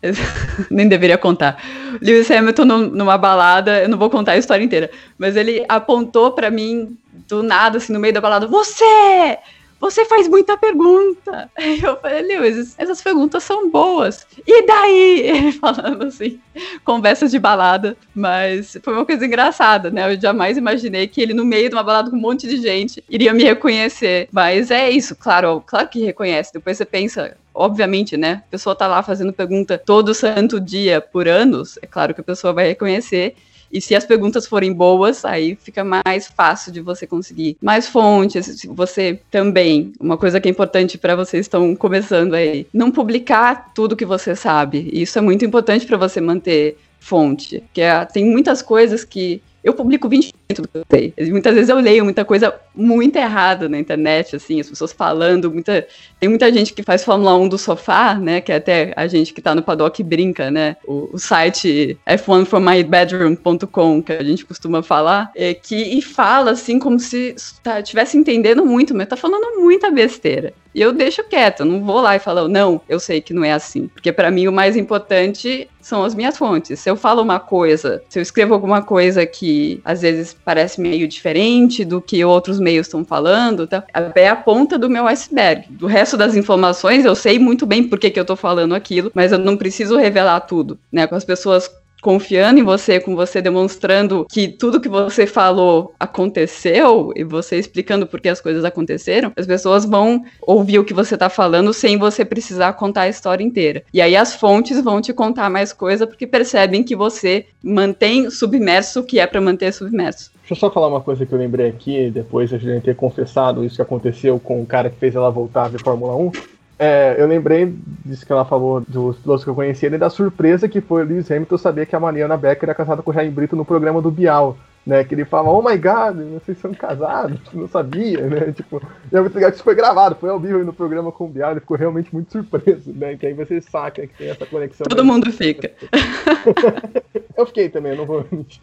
Nem 0.70 0.88
deveria 0.88 1.18
contar. 1.18 1.62
Lewis 2.00 2.30
Hamilton 2.30 2.64
numa 2.64 3.18
balada, 3.18 3.82
eu 3.82 3.88
não 3.88 3.98
vou 3.98 4.08
contar 4.08 4.32
a 4.32 4.38
história 4.38 4.64
inteira, 4.64 4.90
mas 5.18 5.36
ele 5.36 5.64
apontou 5.68 6.30
para 6.30 6.50
mim 6.50 6.96
do 7.28 7.42
nada, 7.42 7.78
assim, 7.78 7.92
no 7.92 8.00
meio 8.00 8.14
da 8.14 8.20
balada: 8.20 8.46
Você! 8.46 9.38
Você 9.80 10.04
faz 10.04 10.28
muita 10.28 10.56
pergunta. 10.56 11.50
Eu 11.82 11.96
falei, 12.00 12.22
Lewis, 12.22 12.74
essas 12.78 13.02
perguntas 13.02 13.42
são 13.42 13.70
boas. 13.70 14.26
E 14.46 14.66
daí? 14.66 15.20
Ele 15.36 15.52
falando 15.52 16.04
assim, 16.04 16.40
conversa 16.84 17.28
de 17.28 17.38
balada, 17.38 17.96
mas 18.14 18.76
foi 18.82 18.94
uma 18.94 19.04
coisa 19.04 19.26
engraçada, 19.26 19.90
né? 19.90 20.12
Eu 20.12 20.20
jamais 20.20 20.56
imaginei 20.56 21.06
que 21.06 21.20
ele, 21.20 21.34
no 21.34 21.44
meio 21.44 21.68
de 21.68 21.74
uma 21.74 21.82
balada 21.82 22.10
com 22.10 22.16
um 22.16 22.20
monte 22.20 22.46
de 22.48 22.56
gente, 22.56 23.04
iria 23.08 23.32
me 23.32 23.44
reconhecer. 23.44 24.28
Mas 24.32 24.70
é 24.70 24.90
isso, 24.90 25.14
claro, 25.14 25.62
claro 25.66 25.88
que 25.88 26.04
reconhece. 26.04 26.52
Depois 26.52 26.76
você 26.76 26.84
pensa, 26.84 27.36
obviamente, 27.54 28.16
né? 28.16 28.42
A 28.46 28.50
pessoa 28.50 28.74
tá 28.74 28.86
lá 28.86 29.02
fazendo 29.02 29.32
pergunta 29.32 29.78
todo 29.78 30.14
santo 30.14 30.60
dia 30.60 31.00
por 31.00 31.28
anos, 31.28 31.78
é 31.82 31.86
claro 31.86 32.14
que 32.14 32.20
a 32.20 32.24
pessoa 32.24 32.52
vai 32.52 32.68
reconhecer. 32.68 33.34
E 33.72 33.80
se 33.80 33.94
as 33.94 34.04
perguntas 34.04 34.46
forem 34.46 34.72
boas, 34.72 35.24
aí 35.24 35.56
fica 35.60 35.84
mais 35.84 36.28
fácil 36.28 36.72
de 36.72 36.80
você 36.80 37.06
conseguir 37.06 37.56
mais 37.60 37.88
fontes. 37.88 38.64
Você 38.66 39.20
também, 39.30 39.92
uma 40.00 40.16
coisa 40.16 40.40
que 40.40 40.48
é 40.48 40.50
importante 40.50 40.98
para 40.98 41.16
vocês 41.16 41.46
estão 41.46 41.74
começando 41.74 42.34
aí, 42.34 42.66
não 42.72 42.90
publicar 42.90 43.72
tudo 43.74 43.96
que 43.96 44.06
você 44.06 44.34
sabe. 44.34 44.88
Isso 44.92 45.18
é 45.18 45.22
muito 45.22 45.44
importante 45.44 45.86
para 45.86 45.96
você 45.96 46.20
manter 46.20 46.78
fonte, 46.98 47.60
porque 47.60 47.82
tem 48.12 48.24
muitas 48.24 48.60
coisas 48.62 49.04
que 49.04 49.40
Eu 49.66 49.74
publico 49.74 50.08
20% 50.08 50.32
do 50.58 50.68
que 50.68 50.78
eu 50.78 50.84
sei. 50.88 51.12
Muitas 51.28 51.52
vezes 51.52 51.68
eu 51.68 51.80
leio 51.80 52.04
muita 52.04 52.24
coisa 52.24 52.54
muito 52.72 53.16
errada 53.16 53.68
na 53.68 53.76
internet, 53.76 54.36
assim, 54.36 54.60
as 54.60 54.70
pessoas 54.70 54.92
falando, 54.92 55.50
muita. 55.50 55.84
Tem 56.20 56.28
muita 56.28 56.52
gente 56.52 56.72
que 56.72 56.84
faz 56.84 57.02
Fórmula 57.02 57.36
1 57.36 57.48
do 57.48 57.58
sofá, 57.58 58.14
né? 58.14 58.40
Que 58.40 58.52
é 58.52 58.56
até 58.56 58.92
a 58.94 59.08
gente 59.08 59.34
que 59.34 59.42
tá 59.42 59.56
no 59.56 59.62
paddock 59.64 60.00
brinca, 60.04 60.52
né? 60.52 60.76
O, 60.86 61.10
o 61.14 61.18
site 61.18 61.98
f1frommybedroom.com, 62.06 64.02
que 64.04 64.12
a 64.12 64.22
gente 64.22 64.44
costuma 64.44 64.84
falar, 64.84 65.32
é 65.34 65.52
que 65.52 65.74
e 65.74 66.00
fala 66.00 66.52
assim 66.52 66.78
como 66.78 67.00
se 67.00 67.34
tá, 67.60 67.82
entendendo 68.14 68.64
muito, 68.64 68.94
mas 68.94 69.08
tá 69.08 69.16
falando 69.16 69.60
muita 69.60 69.90
besteira. 69.90 70.54
E 70.72 70.80
eu 70.80 70.92
deixo 70.92 71.24
quieto, 71.24 71.64
não 71.64 71.82
vou 71.82 72.00
lá 72.00 72.14
e 72.14 72.20
falo, 72.20 72.46
não, 72.46 72.80
eu 72.88 73.00
sei 73.00 73.20
que 73.20 73.34
não 73.34 73.42
é 73.42 73.52
assim. 73.52 73.88
Porque 73.88 74.12
para 74.12 74.30
mim 74.30 74.46
o 74.46 74.52
mais 74.52 74.76
importante 74.76 75.68
são 75.86 76.02
as 76.02 76.16
minhas 76.16 76.36
fontes. 76.36 76.80
Se 76.80 76.90
eu 76.90 76.96
falo 76.96 77.22
uma 77.22 77.38
coisa, 77.38 78.02
se 78.08 78.18
eu 78.18 78.22
escrevo 78.22 78.52
alguma 78.52 78.82
coisa 78.82 79.24
que 79.24 79.80
às 79.84 80.02
vezes 80.02 80.34
parece 80.44 80.80
meio 80.80 81.06
diferente 81.06 81.84
do 81.84 82.02
que 82.02 82.24
outros 82.24 82.58
meios 82.58 82.88
estão 82.88 83.04
falando, 83.04 83.68
tá? 83.68 83.84
é 84.16 84.28
a 84.28 84.34
ponta 84.34 84.76
do 84.76 84.90
meu 84.90 85.06
iceberg. 85.06 85.66
Do 85.70 85.86
resto 85.86 86.16
das 86.16 86.34
informações, 86.34 87.04
eu 87.04 87.14
sei 87.14 87.38
muito 87.38 87.64
bem 87.64 87.84
por 87.84 88.00
que, 88.00 88.10
que 88.10 88.18
eu 88.18 88.24
tô 88.24 88.34
falando 88.34 88.74
aquilo, 88.74 89.12
mas 89.14 89.30
eu 89.30 89.38
não 89.38 89.56
preciso 89.56 89.96
revelar 89.96 90.40
tudo, 90.40 90.76
né? 90.90 91.06
Com 91.06 91.14
as 91.14 91.24
pessoas 91.24 91.70
confiando 92.00 92.60
em 92.60 92.62
você, 92.62 93.00
com 93.00 93.16
você 93.16 93.40
demonstrando 93.42 94.26
que 94.30 94.48
tudo 94.48 94.80
que 94.80 94.88
você 94.88 95.26
falou 95.26 95.94
aconteceu 95.98 97.12
e 97.16 97.24
você 97.24 97.56
explicando 97.56 98.06
por 98.06 98.20
que 98.20 98.28
as 98.28 98.40
coisas 98.40 98.64
aconteceram, 98.64 99.32
as 99.36 99.46
pessoas 99.46 99.84
vão 99.84 100.22
ouvir 100.42 100.78
o 100.78 100.84
que 100.84 100.94
você 100.94 101.14
está 101.14 101.28
falando 101.28 101.72
sem 101.72 101.98
você 101.98 102.24
precisar 102.24 102.74
contar 102.74 103.02
a 103.02 103.08
história 103.08 103.44
inteira. 103.44 103.82
E 103.92 104.00
aí 104.00 104.16
as 104.16 104.34
fontes 104.34 104.80
vão 104.82 105.00
te 105.00 105.12
contar 105.12 105.50
mais 105.50 105.72
coisa 105.72 106.06
porque 106.06 106.26
percebem 106.26 106.82
que 106.82 106.96
você 106.96 107.46
mantém 107.62 108.30
submerso 108.30 109.00
o 109.00 109.04
que 109.04 109.18
é 109.18 109.26
para 109.26 109.40
manter 109.40 109.72
submerso. 109.72 110.30
Deixa 110.40 110.54
eu 110.54 110.56
só 110.56 110.70
falar 110.70 110.86
uma 110.86 111.00
coisa 111.00 111.26
que 111.26 111.32
eu 111.32 111.38
lembrei 111.38 111.66
aqui, 111.66 112.08
depois 112.08 112.50
de 112.50 112.54
a 112.54 112.58
gente 112.58 112.84
ter 112.84 112.94
confessado 112.94 113.64
isso 113.64 113.76
que 113.76 113.82
aconteceu 113.82 114.38
com 114.38 114.62
o 114.62 114.66
cara 114.66 114.88
que 114.88 114.96
fez 114.96 115.16
ela 115.16 115.28
voltar 115.28 115.74
a 115.74 115.78
Fórmula 115.80 116.14
1. 116.14 116.30
É, 116.78 117.16
eu 117.18 117.26
lembrei 117.26 117.74
disso 118.04 118.26
que 118.26 118.32
ela 118.32 118.44
falou 118.44 118.82
dos 118.86 119.16
pilotos 119.16 119.44
que 119.44 119.50
eu 119.50 119.54
conhecia 119.54 119.88
e 119.88 119.98
da 119.98 120.10
surpresa 120.10 120.68
que 120.68 120.80
foi 120.80 121.02
o 121.02 121.06
Lewis 121.06 121.30
Hamilton 121.30 121.56
saber 121.56 121.86
que 121.86 121.96
a 121.96 122.00
Mariana 122.00 122.36
Becker 122.36 122.68
era 122.68 122.74
casada 122.74 123.02
com 123.02 123.10
o 123.10 123.14
Jair 123.14 123.30
Brito 123.30 123.56
no 123.56 123.64
programa 123.64 124.02
do 124.02 124.10
Bial. 124.10 124.56
Né, 124.84 125.02
que 125.02 125.16
ele 125.16 125.24
fala, 125.24 125.50
oh 125.50 125.60
my 125.60 125.76
god, 125.76 126.16
vocês 126.34 126.58
são 126.58 126.72
casados, 126.72 127.40
não 127.52 127.66
sabia, 127.66 128.20
né? 128.20 128.52
Tipo, 128.54 128.80
e 129.10 129.16
é 129.16 129.20
muito 129.20 129.34
legal 129.34 129.50
que 129.50 129.56
isso 129.56 129.64
foi 129.64 129.74
gravado, 129.74 130.14
foi 130.14 130.30
ao 130.30 130.38
vivo 130.38 130.62
no 130.62 130.72
programa 130.72 131.10
com 131.10 131.24
o 131.24 131.28
Bial, 131.28 131.50
ele 131.50 131.58
ficou 131.58 131.76
realmente 131.76 132.14
muito 132.14 132.30
surpreso, 132.30 132.92
né? 132.92 133.16
Que 133.16 133.26
aí 133.26 133.32
você 133.32 133.60
saca 133.60 134.06
que 134.06 134.14
tem 134.16 134.30
essa 134.30 134.46
conexão. 134.46 134.86
Todo 134.88 135.04
mundo 135.04 135.32
fica. 135.32 135.72
eu 137.36 137.46
fiquei 137.46 137.68
também, 137.68 137.94
eu 137.94 137.98
não 137.98 138.06
vou 138.06 138.24
mentir. 138.30 138.60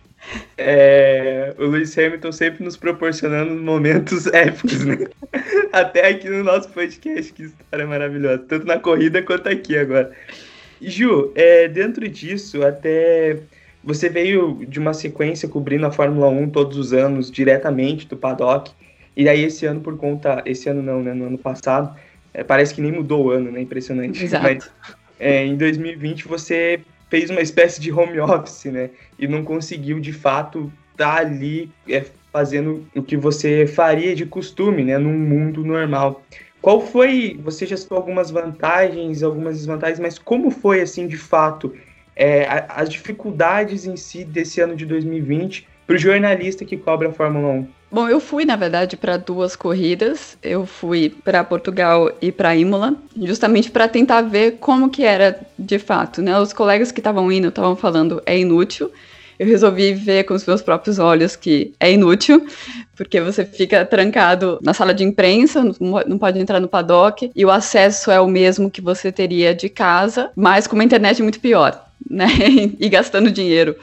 É, 0.57 1.53
o 1.57 1.65
Lewis 1.65 1.97
Hamilton 1.97 2.31
sempre 2.31 2.63
nos 2.63 2.77
proporcionando 2.77 3.53
momentos 3.55 4.27
épicos, 4.33 4.86
né? 4.86 5.07
Até 5.71 6.07
aqui 6.09 6.29
no 6.29 6.43
nosso 6.43 6.69
podcast, 6.69 7.33
que 7.33 7.43
história 7.43 7.86
maravilhosa. 7.86 8.39
Tanto 8.39 8.65
na 8.65 8.79
corrida 8.79 9.21
quanto 9.21 9.49
aqui 9.49 9.77
agora. 9.77 10.12
Ju, 10.81 11.31
é, 11.36 11.67
dentro 11.67 12.07
disso, 12.07 12.63
até 12.63 13.39
você 13.83 14.09
veio 14.09 14.65
de 14.67 14.79
uma 14.79 14.93
sequência 14.93 15.47
cobrindo 15.47 15.86
a 15.86 15.91
Fórmula 15.91 16.27
1 16.29 16.49
todos 16.51 16.77
os 16.77 16.93
anos, 16.93 17.29
diretamente 17.29 18.07
do 18.07 18.15
paddock. 18.15 18.71
E 19.15 19.27
aí 19.27 19.43
esse 19.43 19.65
ano, 19.65 19.81
por 19.81 19.97
conta. 19.97 20.41
Esse 20.45 20.69
ano 20.69 20.81
não, 20.81 21.01
né? 21.03 21.13
No 21.13 21.25
ano 21.25 21.38
passado, 21.38 21.95
é, 22.33 22.43
parece 22.43 22.73
que 22.73 22.81
nem 22.81 22.91
mudou 22.91 23.25
o 23.25 23.31
ano, 23.31 23.51
né? 23.51 23.62
Impressionante. 23.62 24.23
Exato. 24.23 24.43
Mas 24.43 24.71
é, 25.19 25.45
em 25.45 25.55
2020 25.55 26.27
você 26.27 26.79
fez 27.13 27.30
uma 27.30 27.41
espécie 27.41 27.80
de 27.80 27.91
home 27.91 28.19
office, 28.19 28.65
né? 28.65 28.89
E 29.19 29.28
não 29.28 29.43
conseguiu 29.43 29.99
de 29.99 30.12
fato 30.12 30.73
estar 30.93 31.17
tá 31.17 31.21
ali 31.21 31.69
é, 31.88 32.04
fazendo 32.32 32.88
o 32.95 33.04
que 33.04 33.15
você 33.15 33.67
faria 33.67 34.15
de 34.15 34.26
costume, 34.26 34.84
né? 34.84 34.97
Num 34.97 35.13
mundo 35.13 35.63
normal. 35.63 36.23
Qual 36.60 36.82
foi? 36.82 37.39
Você 37.43 37.67
já 37.67 37.78
citou 37.78 37.99
algumas 37.99 38.32
vantagens, 38.32 39.21
algumas 39.21 39.58
desvantagens, 39.58 39.99
mas 39.99 40.17
como 40.17 40.49
foi 40.49 40.82
assim 40.82 41.06
de 41.06 41.15
fato 41.15 41.71
é, 42.15 42.65
as 42.67 42.89
dificuldades 42.89 43.86
em 43.86 43.95
si 43.95 44.26
desse 44.26 44.60
ano 44.60 44.76
de 44.76 44.84
2020 44.84 45.67
para 45.86 45.95
o 45.95 45.99
jornalista 45.99 46.65
que 46.65 46.78
cobra 46.78 47.10
a 47.10 47.13
Fórmula 47.13 47.47
1? 47.47 47.67
Bom, 47.93 48.10
eu 48.10 48.19
fui, 48.19 48.43
na 48.43 48.56
verdade, 48.56 48.97
para 48.97 49.17
duas 49.17 49.56
corridas. 49.56 50.36
Eu 50.41 50.65
fui 50.65 51.12
para 51.23 51.43
Portugal 51.43 52.12
e 52.19 52.32
para 52.32 52.56
Imola, 52.56 52.95
justamente 53.21 53.69
para 53.69 53.88
tentar 53.88 54.21
ver 54.21 54.53
como 54.53 54.89
que 54.89 55.03
era 55.03 55.39
de 55.60 55.77
fato, 55.77 56.19
né? 56.19 56.39
Os 56.39 56.51
colegas 56.51 56.91
que 56.91 56.99
estavam 56.99 57.32
indo 57.32 57.49
estavam 57.49 57.75
falando 57.75 58.19
é 58.25 58.36
inútil. 58.36 58.91
Eu 59.38 59.45
resolvi 59.45 59.93
ver 59.93 60.23
com 60.23 60.34
os 60.34 60.43
meus 60.43 60.63
próprios 60.63 60.97
olhos 60.97 61.36
que 61.36 61.71
é 61.79 61.91
inútil, 61.91 62.43
porque 62.95 63.21
você 63.21 63.45
fica 63.45 63.86
trancado 63.86 64.58
na 64.63 64.73
sala 64.73 64.91
de 64.91 65.03
imprensa, 65.03 65.63
não 66.08 66.17
pode 66.17 66.39
entrar 66.39 66.60
no 66.60 66.67
paddock, 66.67 67.32
e 67.36 67.45
o 67.45 67.51
acesso 67.51 68.10
é 68.10 68.19
o 68.19 68.27
mesmo 68.27 68.71
que 68.71 68.82
você 68.82 69.12
teria 69.12 69.53
de 69.53 69.69
casa, 69.69 70.32
mas 70.36 70.65
com 70.65 70.73
uma 70.73 70.84
internet 70.84 71.21
muito 71.21 71.39
pior 71.39 71.79
né? 72.09 72.27
e 72.79 72.89
gastando 72.89 73.31
dinheiro 73.31 73.75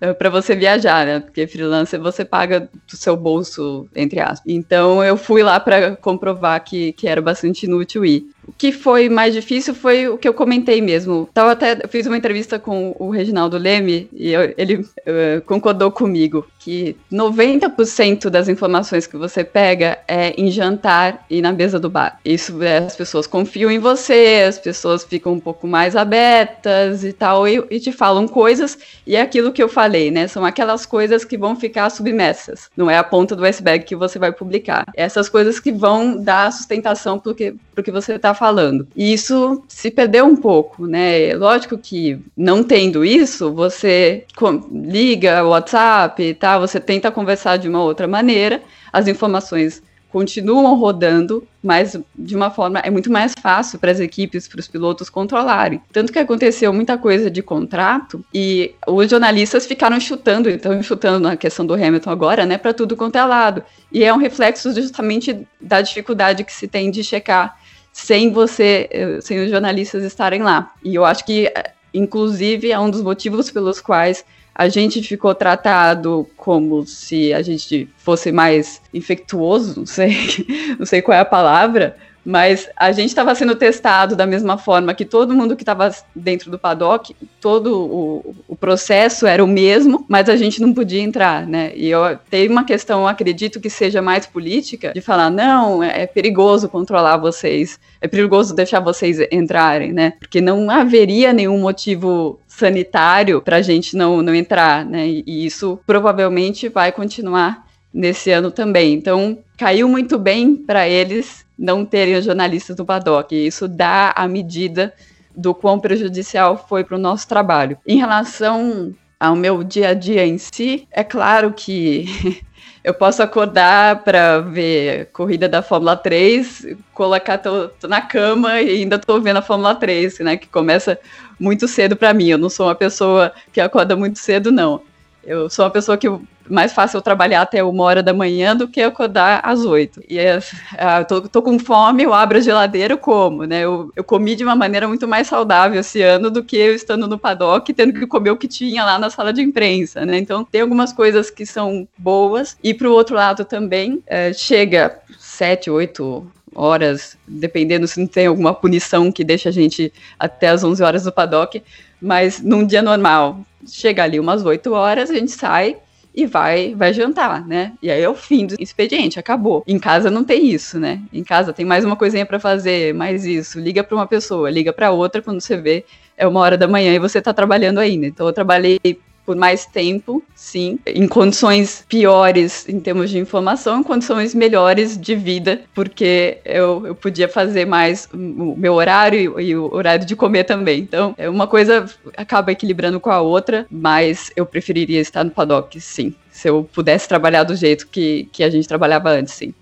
eh, 0.00 0.12
para 0.12 0.30
você 0.30 0.54
viajar, 0.54 1.06
né? 1.06 1.20
Porque 1.20 1.46
freelancer 1.46 2.00
você 2.00 2.24
paga 2.24 2.60
do 2.60 2.96
seu 2.96 3.16
bolso, 3.16 3.88
entre 3.94 4.20
aspas. 4.20 4.42
Então 4.46 5.02
eu 5.02 5.16
fui 5.16 5.42
lá 5.42 5.58
para 5.60 5.96
comprovar 5.96 6.62
que, 6.64 6.92
que 6.92 7.08
era 7.08 7.20
bastante 7.20 7.64
inútil 7.66 8.04
ir. 8.04 8.26
O 8.46 8.52
que 8.52 8.72
foi 8.72 9.08
mais 9.08 9.34
difícil 9.34 9.74
foi 9.74 10.08
o 10.08 10.16
que 10.16 10.28
eu 10.28 10.34
comentei 10.34 10.80
mesmo. 10.80 11.28
Tava 11.34 11.52
até, 11.52 11.78
eu 11.82 11.88
fiz 11.88 12.06
uma 12.06 12.16
entrevista 12.16 12.58
com 12.58 12.94
o 12.98 13.10
Reginaldo 13.10 13.58
Leme 13.58 14.08
e 14.12 14.32
eu, 14.32 14.54
ele 14.56 14.76
uh, 14.76 15.40
concordou 15.44 15.90
comigo 15.90 16.46
que 16.66 16.96
90% 17.12 18.28
das 18.28 18.48
informações 18.48 19.06
que 19.06 19.16
você 19.16 19.44
pega 19.44 19.98
é 20.08 20.34
em 20.36 20.50
jantar 20.50 21.24
e 21.30 21.40
na 21.40 21.52
mesa 21.52 21.78
do 21.78 21.88
bar. 21.88 22.18
Isso 22.24 22.60
é, 22.60 22.78
as 22.78 22.96
pessoas 22.96 23.24
confiam 23.24 23.70
em 23.70 23.78
você, 23.78 24.44
as 24.48 24.58
pessoas 24.58 25.04
ficam 25.04 25.32
um 25.32 25.38
pouco 25.38 25.68
mais 25.68 25.94
abertas 25.94 27.04
e 27.04 27.12
tal, 27.12 27.46
e, 27.46 27.64
e 27.70 27.78
te 27.78 27.92
falam 27.92 28.26
coisas, 28.26 28.76
e 29.06 29.14
é 29.14 29.20
aquilo 29.20 29.52
que 29.52 29.62
eu 29.62 29.68
falei, 29.68 30.10
né? 30.10 30.26
São 30.26 30.44
aquelas 30.44 30.84
coisas 30.84 31.24
que 31.24 31.38
vão 31.38 31.54
ficar 31.54 31.88
submersas. 31.88 32.68
Não 32.76 32.90
é 32.90 32.98
a 32.98 33.04
ponta 33.04 33.36
do 33.36 33.44
iceberg 33.44 33.84
que 33.84 33.94
você 33.94 34.18
vai 34.18 34.32
publicar. 34.32 34.86
Essas 34.96 35.28
coisas 35.28 35.60
que 35.60 35.70
vão 35.70 36.20
dar 36.20 36.52
sustentação 36.52 37.16
pro 37.16 37.32
que, 37.32 37.54
pro 37.76 37.84
que 37.84 37.92
você 37.92 38.14
está 38.14 38.34
falando. 38.36 38.86
E 38.94 39.12
isso 39.12 39.62
se 39.66 39.90
perdeu 39.90 40.26
um 40.26 40.36
pouco, 40.36 40.86
né? 40.86 41.34
Lógico 41.34 41.76
que 41.76 42.20
não 42.36 42.62
tendo 42.62 43.04
isso, 43.04 43.52
você 43.52 44.24
liga 44.70 45.44
o 45.44 45.48
WhatsApp 45.48 46.34
tal, 46.34 46.60
você 46.60 46.78
tenta 46.78 47.10
conversar 47.10 47.56
de 47.56 47.68
uma 47.68 47.82
outra 47.82 48.06
maneira, 48.06 48.62
as 48.92 49.08
informações 49.08 49.82
continuam 50.16 50.74
rodando, 50.76 51.46
mas 51.62 51.94
de 52.18 52.34
uma 52.34 52.50
forma 52.50 52.78
é 52.78 52.88
muito 52.90 53.12
mais 53.12 53.34
fácil 53.38 53.78
para 53.78 53.90
as 53.90 54.00
equipes, 54.00 54.48
para 54.48 54.60
os 54.60 54.66
pilotos 54.66 55.10
controlarem. 55.10 55.78
Tanto 55.92 56.10
que 56.10 56.18
aconteceu 56.18 56.72
muita 56.72 56.96
coisa 56.96 57.30
de 57.30 57.42
contrato 57.42 58.24
e 58.32 58.74
os 58.86 59.10
jornalistas 59.10 59.66
ficaram 59.66 60.00
chutando, 60.00 60.48
então 60.48 60.82
chutando 60.82 61.20
na 61.20 61.36
questão 61.36 61.66
do 61.66 61.74
Hamilton 61.74 62.10
agora, 62.10 62.46
né, 62.46 62.56
para 62.56 62.72
tudo 62.72 62.96
quanto 62.96 63.16
é 63.16 63.24
lado. 63.26 63.62
E 63.92 64.02
é 64.02 64.14
um 64.14 64.16
reflexo 64.16 64.72
justamente 64.72 65.46
da 65.60 65.82
dificuldade 65.82 66.44
que 66.44 66.52
se 66.52 66.66
tem 66.66 66.90
de 66.90 67.04
checar 67.04 67.58
sem 67.96 68.30
você, 68.30 68.88
eh, 68.90 69.18
sem 69.22 69.42
os 69.42 69.50
jornalistas 69.50 70.04
estarem 70.04 70.42
lá. 70.42 70.70
E 70.84 70.94
eu 70.94 71.04
acho 71.04 71.24
que, 71.24 71.46
eh, 71.46 71.72
inclusive, 71.94 72.70
é 72.70 72.78
um 72.78 72.90
dos 72.90 73.00
motivos 73.00 73.50
pelos 73.50 73.80
quais 73.80 74.22
a 74.54 74.68
gente 74.68 75.02
ficou 75.02 75.34
tratado 75.34 76.28
como 76.36 76.86
se 76.86 77.32
a 77.32 77.40
gente 77.40 77.88
fosse 77.96 78.30
mais 78.30 78.82
infectuoso, 78.92 79.80
não 79.80 79.86
sei, 79.86 80.14
não 80.78 80.84
sei 80.84 81.00
qual 81.00 81.16
é 81.16 81.20
a 81.20 81.24
palavra, 81.24 81.96
mas 82.26 82.68
a 82.76 82.90
gente 82.90 83.10
estava 83.10 83.32
sendo 83.36 83.54
testado 83.54 84.16
da 84.16 84.26
mesma 84.26 84.58
forma 84.58 84.92
que 84.92 85.04
todo 85.04 85.32
mundo 85.32 85.54
que 85.54 85.62
estava 85.62 85.94
dentro 86.12 86.50
do 86.50 86.58
paddock, 86.58 87.14
todo 87.40 87.80
o, 87.80 88.34
o, 88.48 88.56
processo 88.56 89.28
era 89.28 89.44
o 89.44 89.46
mesmo, 89.46 90.04
mas 90.08 90.28
a 90.28 90.34
gente 90.34 90.60
não 90.60 90.74
podia 90.74 91.00
entrar, 91.00 91.46
né? 91.46 91.70
E 91.76 91.88
eu 91.88 92.18
tem 92.28 92.48
uma 92.48 92.64
questão, 92.64 93.06
acredito 93.06 93.60
que 93.60 93.70
seja 93.70 94.02
mais 94.02 94.26
política, 94.26 94.92
de 94.92 95.00
falar 95.00 95.30
não, 95.30 95.84
é, 95.84 96.02
é 96.02 96.06
perigoso 96.06 96.68
controlar 96.68 97.16
vocês, 97.16 97.78
é 98.00 98.08
perigoso 98.08 98.56
deixar 98.56 98.80
vocês 98.80 99.20
entrarem, 99.30 99.92
né? 99.92 100.14
Porque 100.18 100.40
não 100.40 100.68
haveria 100.68 101.32
nenhum 101.32 101.60
motivo 101.60 102.40
sanitário 102.48 103.40
para 103.40 103.58
a 103.58 103.62
gente 103.62 103.96
não, 103.96 104.20
não 104.20 104.34
entrar, 104.34 104.84
né? 104.84 105.06
E 105.06 105.46
isso 105.46 105.78
provavelmente 105.86 106.68
vai 106.68 106.90
continuar 106.90 107.64
nesse 107.94 108.32
ano 108.32 108.50
também. 108.50 108.94
Então, 108.94 109.38
caiu 109.56 109.88
muito 109.88 110.18
bem 110.18 110.56
para 110.56 110.88
eles 110.88 111.45
não 111.58 111.84
terem 111.84 112.16
os 112.16 112.24
jornalistas 112.24 112.76
no 112.76 112.84
paddock. 112.84 113.34
E 113.34 113.46
isso 113.46 113.66
dá 113.66 114.12
a 114.16 114.26
medida 114.28 114.92
do 115.34 115.54
quão 115.54 115.78
prejudicial 115.78 116.66
foi 116.68 116.82
para 116.82 116.96
o 116.96 117.00
nosso 117.00 117.28
trabalho. 117.28 117.78
Em 117.86 117.98
relação 117.98 118.94
ao 119.18 119.34
meu 119.34 119.62
dia 119.62 119.90
a 119.90 119.94
dia 119.94 120.26
em 120.26 120.38
si, 120.38 120.86
é 120.90 121.02
claro 121.02 121.52
que 121.52 122.06
eu 122.84 122.94
posso 122.94 123.22
acordar 123.22 124.02
para 124.02 124.40
ver 124.40 125.06
corrida 125.12 125.48
da 125.48 125.62
Fórmula 125.62 125.96
3, 125.96 126.76
colocar 126.92 127.38
tô, 127.38 127.68
tô 127.68 127.88
na 127.88 128.00
cama 128.00 128.60
e 128.60 128.82
ainda 128.82 128.96
estou 128.96 129.20
vendo 129.20 129.38
a 129.38 129.42
Fórmula 129.42 129.74
3, 129.74 130.20
né, 130.20 130.36
que 130.36 130.46
começa 130.46 130.98
muito 131.38 131.66
cedo 131.66 131.96
para 131.96 132.14
mim. 132.14 132.28
Eu 132.28 132.38
não 132.38 132.48
sou 132.48 132.66
uma 132.66 132.74
pessoa 132.74 133.32
que 133.52 133.60
acorda 133.60 133.96
muito 133.96 134.18
cedo, 134.18 134.50
não. 134.50 134.82
Eu 135.26 135.50
sou 135.50 135.64
uma 135.64 135.70
pessoa 135.70 135.98
que 135.98 136.08
mais 136.48 136.72
fácil 136.72 136.98
eu 136.98 137.02
trabalhar 137.02 137.42
até 137.42 137.62
uma 137.62 137.82
hora 137.82 138.02
da 138.02 138.14
manhã 138.14 138.54
do 138.54 138.68
que 138.68 138.80
acordar 138.80 139.40
às 139.42 139.64
oito. 139.64 140.00
E 140.08 140.18
é, 140.18 140.38
é, 140.76 141.04
tô, 141.04 141.20
tô, 141.22 141.42
com 141.42 141.58
fome, 141.58 142.04
eu 142.04 142.14
abro 142.14 142.38
a 142.38 142.40
geladeira 142.40 142.94
e 142.94 142.96
como, 142.96 143.44
né? 143.44 143.62
Eu, 143.64 143.90
eu 143.96 144.04
comi 144.04 144.36
de 144.36 144.44
uma 144.44 144.54
maneira 144.54 144.86
muito 144.86 145.08
mais 145.08 145.26
saudável 145.26 145.80
esse 145.80 146.00
ano 146.00 146.30
do 146.30 146.44
que 146.44 146.56
eu 146.56 146.74
estando 146.74 147.08
no 147.08 147.18
paddock 147.18 147.72
tendo 147.74 147.92
que 147.92 148.06
comer 148.06 148.30
o 148.30 148.36
que 148.36 148.46
tinha 148.46 148.84
lá 148.84 148.98
na 148.98 149.10
sala 149.10 149.32
de 149.32 149.42
imprensa, 149.42 150.06
né? 150.06 150.18
Então 150.18 150.44
tem 150.44 150.60
algumas 150.60 150.92
coisas 150.92 151.30
que 151.30 151.44
são 151.44 151.88
boas. 151.98 152.56
E 152.62 152.72
pro 152.72 152.92
outro 152.92 153.16
lado 153.16 153.44
também, 153.44 154.02
é, 154.06 154.32
chega 154.32 154.98
sete, 155.18 155.70
oito 155.70 156.30
horas, 156.56 157.16
dependendo 157.28 157.86
se 157.86 158.00
não 158.00 158.06
tem 158.06 158.26
alguma 158.26 158.54
punição 158.54 159.12
que 159.12 159.22
deixa 159.22 159.50
a 159.50 159.52
gente 159.52 159.92
até 160.18 160.48
as 160.48 160.64
11 160.64 160.82
horas 160.82 161.04
no 161.04 161.12
paddock, 161.12 161.62
mas 162.00 162.40
num 162.40 162.66
dia 162.66 162.82
normal, 162.82 163.40
chega 163.66 164.02
ali 164.02 164.18
umas 164.18 164.44
8 164.44 164.72
horas, 164.72 165.10
a 165.10 165.14
gente 165.14 165.32
sai, 165.32 165.76
e 166.16 166.24
vai 166.24 166.74
vai 166.74 166.94
jantar, 166.94 167.46
né? 167.46 167.72
E 167.82 167.90
aí 167.90 168.00
é 168.00 168.08
o 168.08 168.14
fim 168.14 168.46
do 168.46 168.56
expediente, 168.58 169.18
acabou. 169.18 169.62
Em 169.66 169.78
casa 169.78 170.10
não 170.10 170.24
tem 170.24 170.48
isso, 170.48 170.80
né? 170.80 171.02
Em 171.12 171.22
casa 171.22 171.52
tem 171.52 171.66
mais 171.66 171.84
uma 171.84 171.94
coisinha 171.94 172.24
para 172.24 172.40
fazer, 172.40 172.94
mais 172.94 173.26
isso. 173.26 173.60
Liga 173.60 173.84
para 173.84 173.94
uma 173.94 174.06
pessoa, 174.06 174.50
liga 174.50 174.72
para 174.72 174.90
outra 174.90 175.20
quando 175.20 175.42
você 175.42 175.58
vê 175.58 175.84
é 176.16 176.26
uma 176.26 176.40
hora 176.40 176.56
da 176.56 176.66
manhã 176.66 176.94
e 176.94 176.98
você 176.98 177.20
tá 177.20 177.34
trabalhando 177.34 177.78
ainda. 177.78 178.06
Então 178.06 178.26
eu 178.26 178.32
trabalhei 178.32 178.80
por 179.26 179.34
mais 179.34 179.66
tempo, 179.66 180.22
sim, 180.34 180.78
em 180.86 181.08
condições 181.08 181.84
piores 181.88 182.66
em 182.68 182.78
termos 182.78 183.10
de 183.10 183.18
informação, 183.18 183.80
em 183.80 183.82
condições 183.82 184.34
melhores 184.34 184.96
de 184.96 185.16
vida, 185.16 185.62
porque 185.74 186.38
eu, 186.44 186.86
eu 186.86 186.94
podia 186.94 187.28
fazer 187.28 187.66
mais 187.66 188.08
o 188.14 188.54
meu 188.56 188.74
horário 188.74 189.38
e, 189.40 189.56
o 189.56 189.74
horário 189.74 190.06
de 190.06 190.14
comer 190.14 190.44
também. 190.44 190.78
Então, 190.78 191.14
é 191.18 191.28
uma 191.28 191.48
coisa 191.48 191.86
acaba 192.16 192.52
equilibrando 192.52 193.00
com 193.00 193.10
a 193.10 193.20
outra, 193.20 193.66
mas 193.68 194.30
eu 194.36 194.46
preferiria 194.46 195.00
estar 195.00 195.24
no 195.24 195.30
paddock, 195.30 195.80
sim. 195.80 196.14
Se 196.30 196.48
eu 196.48 196.68
pudesse 196.72 197.08
trabalhar 197.08 197.42
do 197.42 197.56
jeito 197.56 197.88
que, 197.88 198.28
que 198.30 198.44
a 198.44 198.50
gente 198.50 198.68
trabalhava 198.68 199.10
antes, 199.10 199.34
sim. 199.34 199.52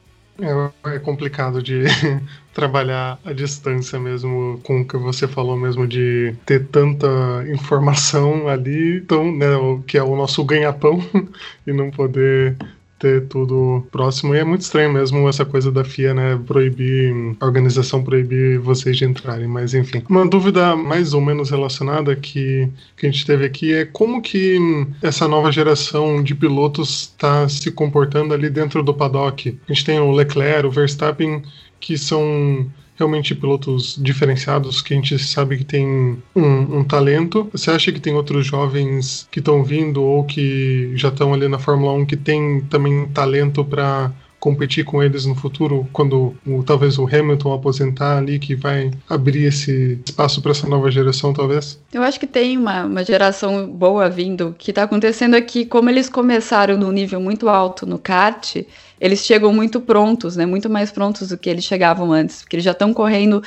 É, 0.41 0.97
é 0.97 0.99
complicado 0.99 1.63
de 1.63 1.85
trabalhar 2.55 3.19
à 3.25 3.33
distância 3.33 3.99
mesmo, 3.99 4.61
com 4.63 4.81
o 4.81 4.85
que 4.85 4.97
você 4.97 5.27
falou 5.27 5.57
mesmo 5.57 5.87
de 5.87 6.35
ter 6.47 6.67
tanta 6.67 7.09
informação 7.53 8.49
ali, 8.49 8.99
então, 8.99 9.31
né, 9.35 9.47
que 9.87 9.99
é 9.99 10.03
o 10.03 10.17
nosso 10.17 10.45
ganha-pão, 10.45 11.03
e 11.67 11.73
não 11.73 11.91
poder 11.91 12.57
ter 13.05 13.27
tudo 13.27 13.87
próximo. 13.93 14.35
E 14.35 14.39
é 14.39 14.45
muito 14.45 14.63
estranho 14.63 14.91
mesmo 14.91 15.29
essa 15.29 15.45
coisa 15.45 15.71
da 15.71 15.85
FIA, 15.85 16.15
né? 16.15 16.41
Proibir, 16.47 17.13
a 17.39 17.45
organização 17.45 18.03
proibir 18.03 18.59
vocês 18.59 18.97
de 18.97 19.05
entrarem. 19.05 19.47
Mas 19.47 19.75
enfim. 19.75 20.03
Uma 20.09 20.27
dúvida 20.27 20.75
mais 20.75 21.13
ou 21.13 21.21
menos 21.21 21.51
relacionada 21.51 22.17
que, 22.17 22.67
que 22.97 23.07
a 23.07 23.11
gente 23.11 23.27
teve 23.27 23.45
aqui 23.45 23.75
é 23.75 23.85
como 23.85 24.23
que 24.23 24.59
essa 25.03 25.29
nova 25.29 25.53
geração 25.53 26.23
de 26.23 26.35
pilotos 26.35 27.13
está 27.13 27.47
se 27.47 27.71
comportando 27.71 28.33
ali 28.33 28.49
dentro 28.49 28.83
do 28.83 28.95
paddock. 28.95 29.59
A 29.69 29.73
gente 29.73 29.85
tem 29.85 29.99
o 30.01 30.11
Leclerc, 30.11 30.67
o 30.67 30.71
Verstappen, 30.71 31.43
que 31.85 31.99
são 31.99 32.67
realmente 32.97 33.35
pilotos 33.35 33.99
diferenciados 34.01 34.81
que 34.81 34.95
a 34.95 34.97
gente 34.97 35.19
sabe 35.19 35.59
que 35.59 35.65
tem 35.65 36.17
um, 36.35 36.79
um 36.79 36.85
talento. 36.85 37.49
Você 37.53 37.71
acha 37.71 37.93
que 37.93 38.01
tem 38.01 38.15
outros 38.15 38.47
jovens 38.47 39.29
que 39.31 39.41
estão 39.41 39.63
vindo 39.63 40.03
ou 40.03 40.25
que 40.25 40.93
já 40.95 41.09
estão 41.09 41.35
ali 41.35 41.47
na 41.47 41.59
Fórmula 41.59 41.93
1 41.93 42.07
que 42.07 42.17
tem 42.17 42.63
também 42.71 43.07
talento 43.09 43.65
para 43.65 44.11
competir 44.45 44.85
com 44.85 45.03
eles 45.03 45.25
no 45.25 45.35
futuro, 45.35 45.89
quando 45.91 46.37
o, 46.47 46.63
talvez 46.63 46.99
o 46.99 47.07
Hamilton 47.07 47.55
aposentar 47.55 48.19
ali, 48.19 48.39
que 48.39 48.55
vai 48.55 48.91
abrir 49.09 49.45
esse 49.45 49.99
espaço 50.05 50.43
para 50.43 50.51
essa 50.51 50.69
nova 50.69 50.91
geração, 50.91 51.33
talvez? 51.33 51.81
Eu 51.91 52.03
acho 52.03 52.21
que 52.21 52.27
tem 52.27 52.59
uma, 52.59 52.85
uma 52.85 53.03
geração 53.03 53.67
boa 53.67 54.11
vindo. 54.11 54.49
O 54.49 54.53
que 54.53 54.71
está 54.71 54.83
acontecendo 54.83 55.35
é 55.35 55.41
como 55.65 55.89
eles 55.89 56.11
começaram 56.11 56.77
num 56.77 56.93
nível 56.93 57.19
muito 57.23 57.49
alto 57.49 57.87
no 57.87 57.99
kart, 57.99 58.57
eles 59.01 59.21
chegam 59.21 59.51
muito 59.51 59.81
prontos, 59.81 60.37
né? 60.37 60.45
Muito 60.45 60.69
mais 60.69 60.93
prontos 60.93 61.29
do 61.29 61.39
que 61.39 61.49
eles 61.49 61.65
chegavam 61.65 62.13
antes, 62.13 62.43
porque 62.43 62.57
eles 62.57 62.65
já 62.67 62.73
estão 62.73 62.93
correndo 62.93 63.43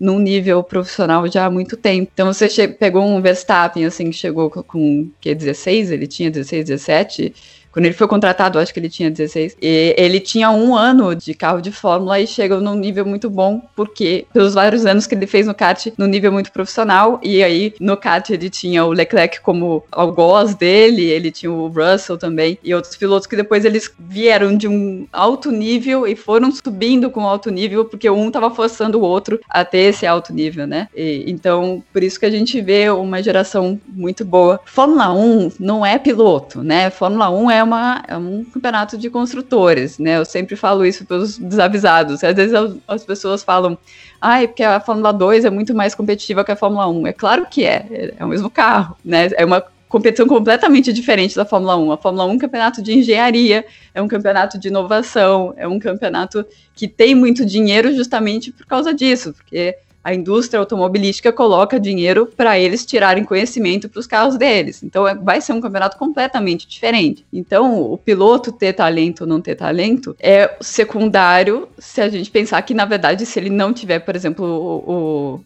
num 0.00 0.18
nível 0.18 0.64
profissional 0.64 1.30
já 1.30 1.46
há 1.46 1.50
muito 1.50 1.76
tempo. 1.76 2.10
Então 2.12 2.32
você 2.32 2.66
pegou 2.66 3.04
um 3.04 3.22
Verstappen 3.22 3.84
assim 3.84 4.06
que 4.10 4.16
chegou 4.16 4.50
com 4.50 5.08
que 5.20 5.32
16, 5.32 5.92
ele 5.92 6.08
tinha 6.08 6.28
16, 6.28 6.64
17, 6.64 7.34
quando 7.72 7.86
ele 7.86 7.94
foi 7.94 8.08
contratado, 8.08 8.58
acho 8.58 8.72
que 8.72 8.80
ele 8.80 8.88
tinha 8.88 9.10
16. 9.10 9.56
E 9.60 9.94
ele 9.96 10.20
tinha 10.20 10.50
um 10.50 10.74
ano 10.74 11.14
de 11.14 11.34
carro 11.34 11.60
de 11.60 11.70
Fórmula 11.70 12.20
e 12.20 12.26
chegou 12.26 12.60
num 12.60 12.74
nível 12.74 13.06
muito 13.06 13.30
bom, 13.30 13.62
porque 13.76 14.26
pelos 14.32 14.54
vários 14.54 14.84
anos 14.86 15.06
que 15.06 15.14
ele 15.14 15.26
fez 15.26 15.46
no 15.46 15.54
kart, 15.54 15.86
no 15.96 16.06
nível 16.06 16.32
muito 16.32 16.52
profissional. 16.52 17.20
E 17.22 17.42
aí, 17.42 17.74
no 17.80 17.96
kart, 17.96 18.28
ele 18.30 18.50
tinha 18.50 18.84
o 18.84 18.92
Leclerc 18.92 19.40
como 19.40 19.84
algoz 19.90 20.54
dele, 20.54 21.04
ele 21.04 21.30
tinha 21.30 21.50
o 21.50 21.68
Russell 21.68 22.18
também, 22.18 22.58
e 22.62 22.74
outros 22.74 22.96
pilotos 22.96 23.26
que 23.26 23.36
depois 23.36 23.64
eles 23.64 23.90
vieram 23.98 24.56
de 24.56 24.66
um 24.66 25.06
alto 25.12 25.50
nível 25.50 26.06
e 26.06 26.16
foram 26.16 26.50
subindo 26.52 27.10
com 27.10 27.26
alto 27.26 27.50
nível, 27.50 27.84
porque 27.84 28.10
um 28.10 28.28
estava 28.28 28.50
forçando 28.50 28.98
o 28.98 29.02
outro 29.02 29.40
a 29.48 29.64
ter 29.64 29.90
esse 29.90 30.06
alto 30.06 30.32
nível, 30.32 30.66
né? 30.66 30.88
E, 30.94 31.24
então, 31.26 31.82
por 31.92 32.02
isso 32.02 32.18
que 32.18 32.26
a 32.26 32.30
gente 32.30 32.60
vê 32.60 32.90
uma 32.90 33.22
geração 33.22 33.80
muito 33.88 34.24
boa. 34.24 34.60
Fórmula 34.64 35.12
1 35.12 35.52
não 35.60 35.84
é 35.84 35.98
piloto, 35.98 36.62
né? 36.62 36.90
Fórmula 36.90 37.30
1 37.30 37.50
é 37.50 37.59
é, 37.60 37.64
uma, 37.64 38.02
é 38.08 38.16
um 38.16 38.44
campeonato 38.44 38.98
de 38.98 39.08
construtores, 39.08 39.98
né? 39.98 40.16
Eu 40.16 40.24
sempre 40.24 40.56
falo 40.56 40.84
isso 40.84 41.04
para 41.04 41.18
os 41.18 41.38
desavisados. 41.38 42.24
Às 42.24 42.34
vezes 42.34 42.54
as 42.88 43.04
pessoas 43.04 43.42
falam, 43.42 43.78
ah, 44.20 44.42
é 44.42 44.46
porque 44.46 44.62
a 44.62 44.80
Fórmula 44.80 45.12
2 45.12 45.44
é 45.44 45.50
muito 45.50 45.74
mais 45.74 45.94
competitiva 45.94 46.44
que 46.44 46.52
a 46.52 46.56
Fórmula 46.56 46.88
1. 46.88 47.06
É 47.06 47.12
claro 47.12 47.46
que 47.48 47.64
é, 47.64 48.14
é 48.18 48.24
o 48.24 48.28
mesmo 48.28 48.50
carro, 48.50 48.96
né? 49.04 49.30
É 49.36 49.44
uma 49.44 49.64
competição 49.88 50.26
completamente 50.26 50.92
diferente 50.92 51.36
da 51.36 51.44
Fórmula 51.44 51.76
1. 51.76 51.92
A 51.92 51.96
Fórmula 51.96 52.24
1 52.26 52.30
é 52.30 52.32
um 52.32 52.38
campeonato 52.38 52.82
de 52.82 52.92
engenharia, 52.96 53.64
é 53.94 54.00
um 54.00 54.08
campeonato 54.08 54.58
de 54.58 54.68
inovação, 54.68 55.52
é 55.56 55.66
um 55.66 55.78
campeonato 55.78 56.46
que 56.74 56.86
tem 56.88 57.14
muito 57.14 57.44
dinheiro 57.44 57.94
justamente 57.94 58.52
por 58.52 58.66
causa 58.66 58.94
disso, 58.94 59.32
porque 59.34 59.76
a 60.02 60.14
indústria 60.14 60.58
automobilística 60.58 61.32
coloca 61.32 61.78
dinheiro 61.78 62.26
para 62.26 62.58
eles 62.58 62.86
tirarem 62.86 63.24
conhecimento 63.24 63.88
para 63.88 64.00
os 64.00 64.06
carros 64.06 64.36
deles. 64.36 64.82
Então 64.82 65.06
é, 65.06 65.14
vai 65.14 65.40
ser 65.40 65.52
um 65.52 65.60
campeonato 65.60 65.98
completamente 65.98 66.66
diferente. 66.66 67.24
Então 67.32 67.80
o 67.80 67.98
piloto 67.98 68.50
ter 68.50 68.72
talento 68.72 69.22
ou 69.22 69.26
não 69.26 69.40
ter 69.40 69.54
talento 69.54 70.16
é 70.18 70.56
secundário 70.60 71.68
se 71.78 72.00
a 72.00 72.08
gente 72.08 72.30
pensar 72.30 72.62
que 72.62 72.72
na 72.72 72.84
verdade 72.84 73.26
se 73.26 73.38
ele 73.38 73.50
não 73.50 73.72
tiver, 73.72 73.98
por 74.00 74.16
exemplo, 74.16 74.44
o, 74.46 74.92
o 74.92 75.44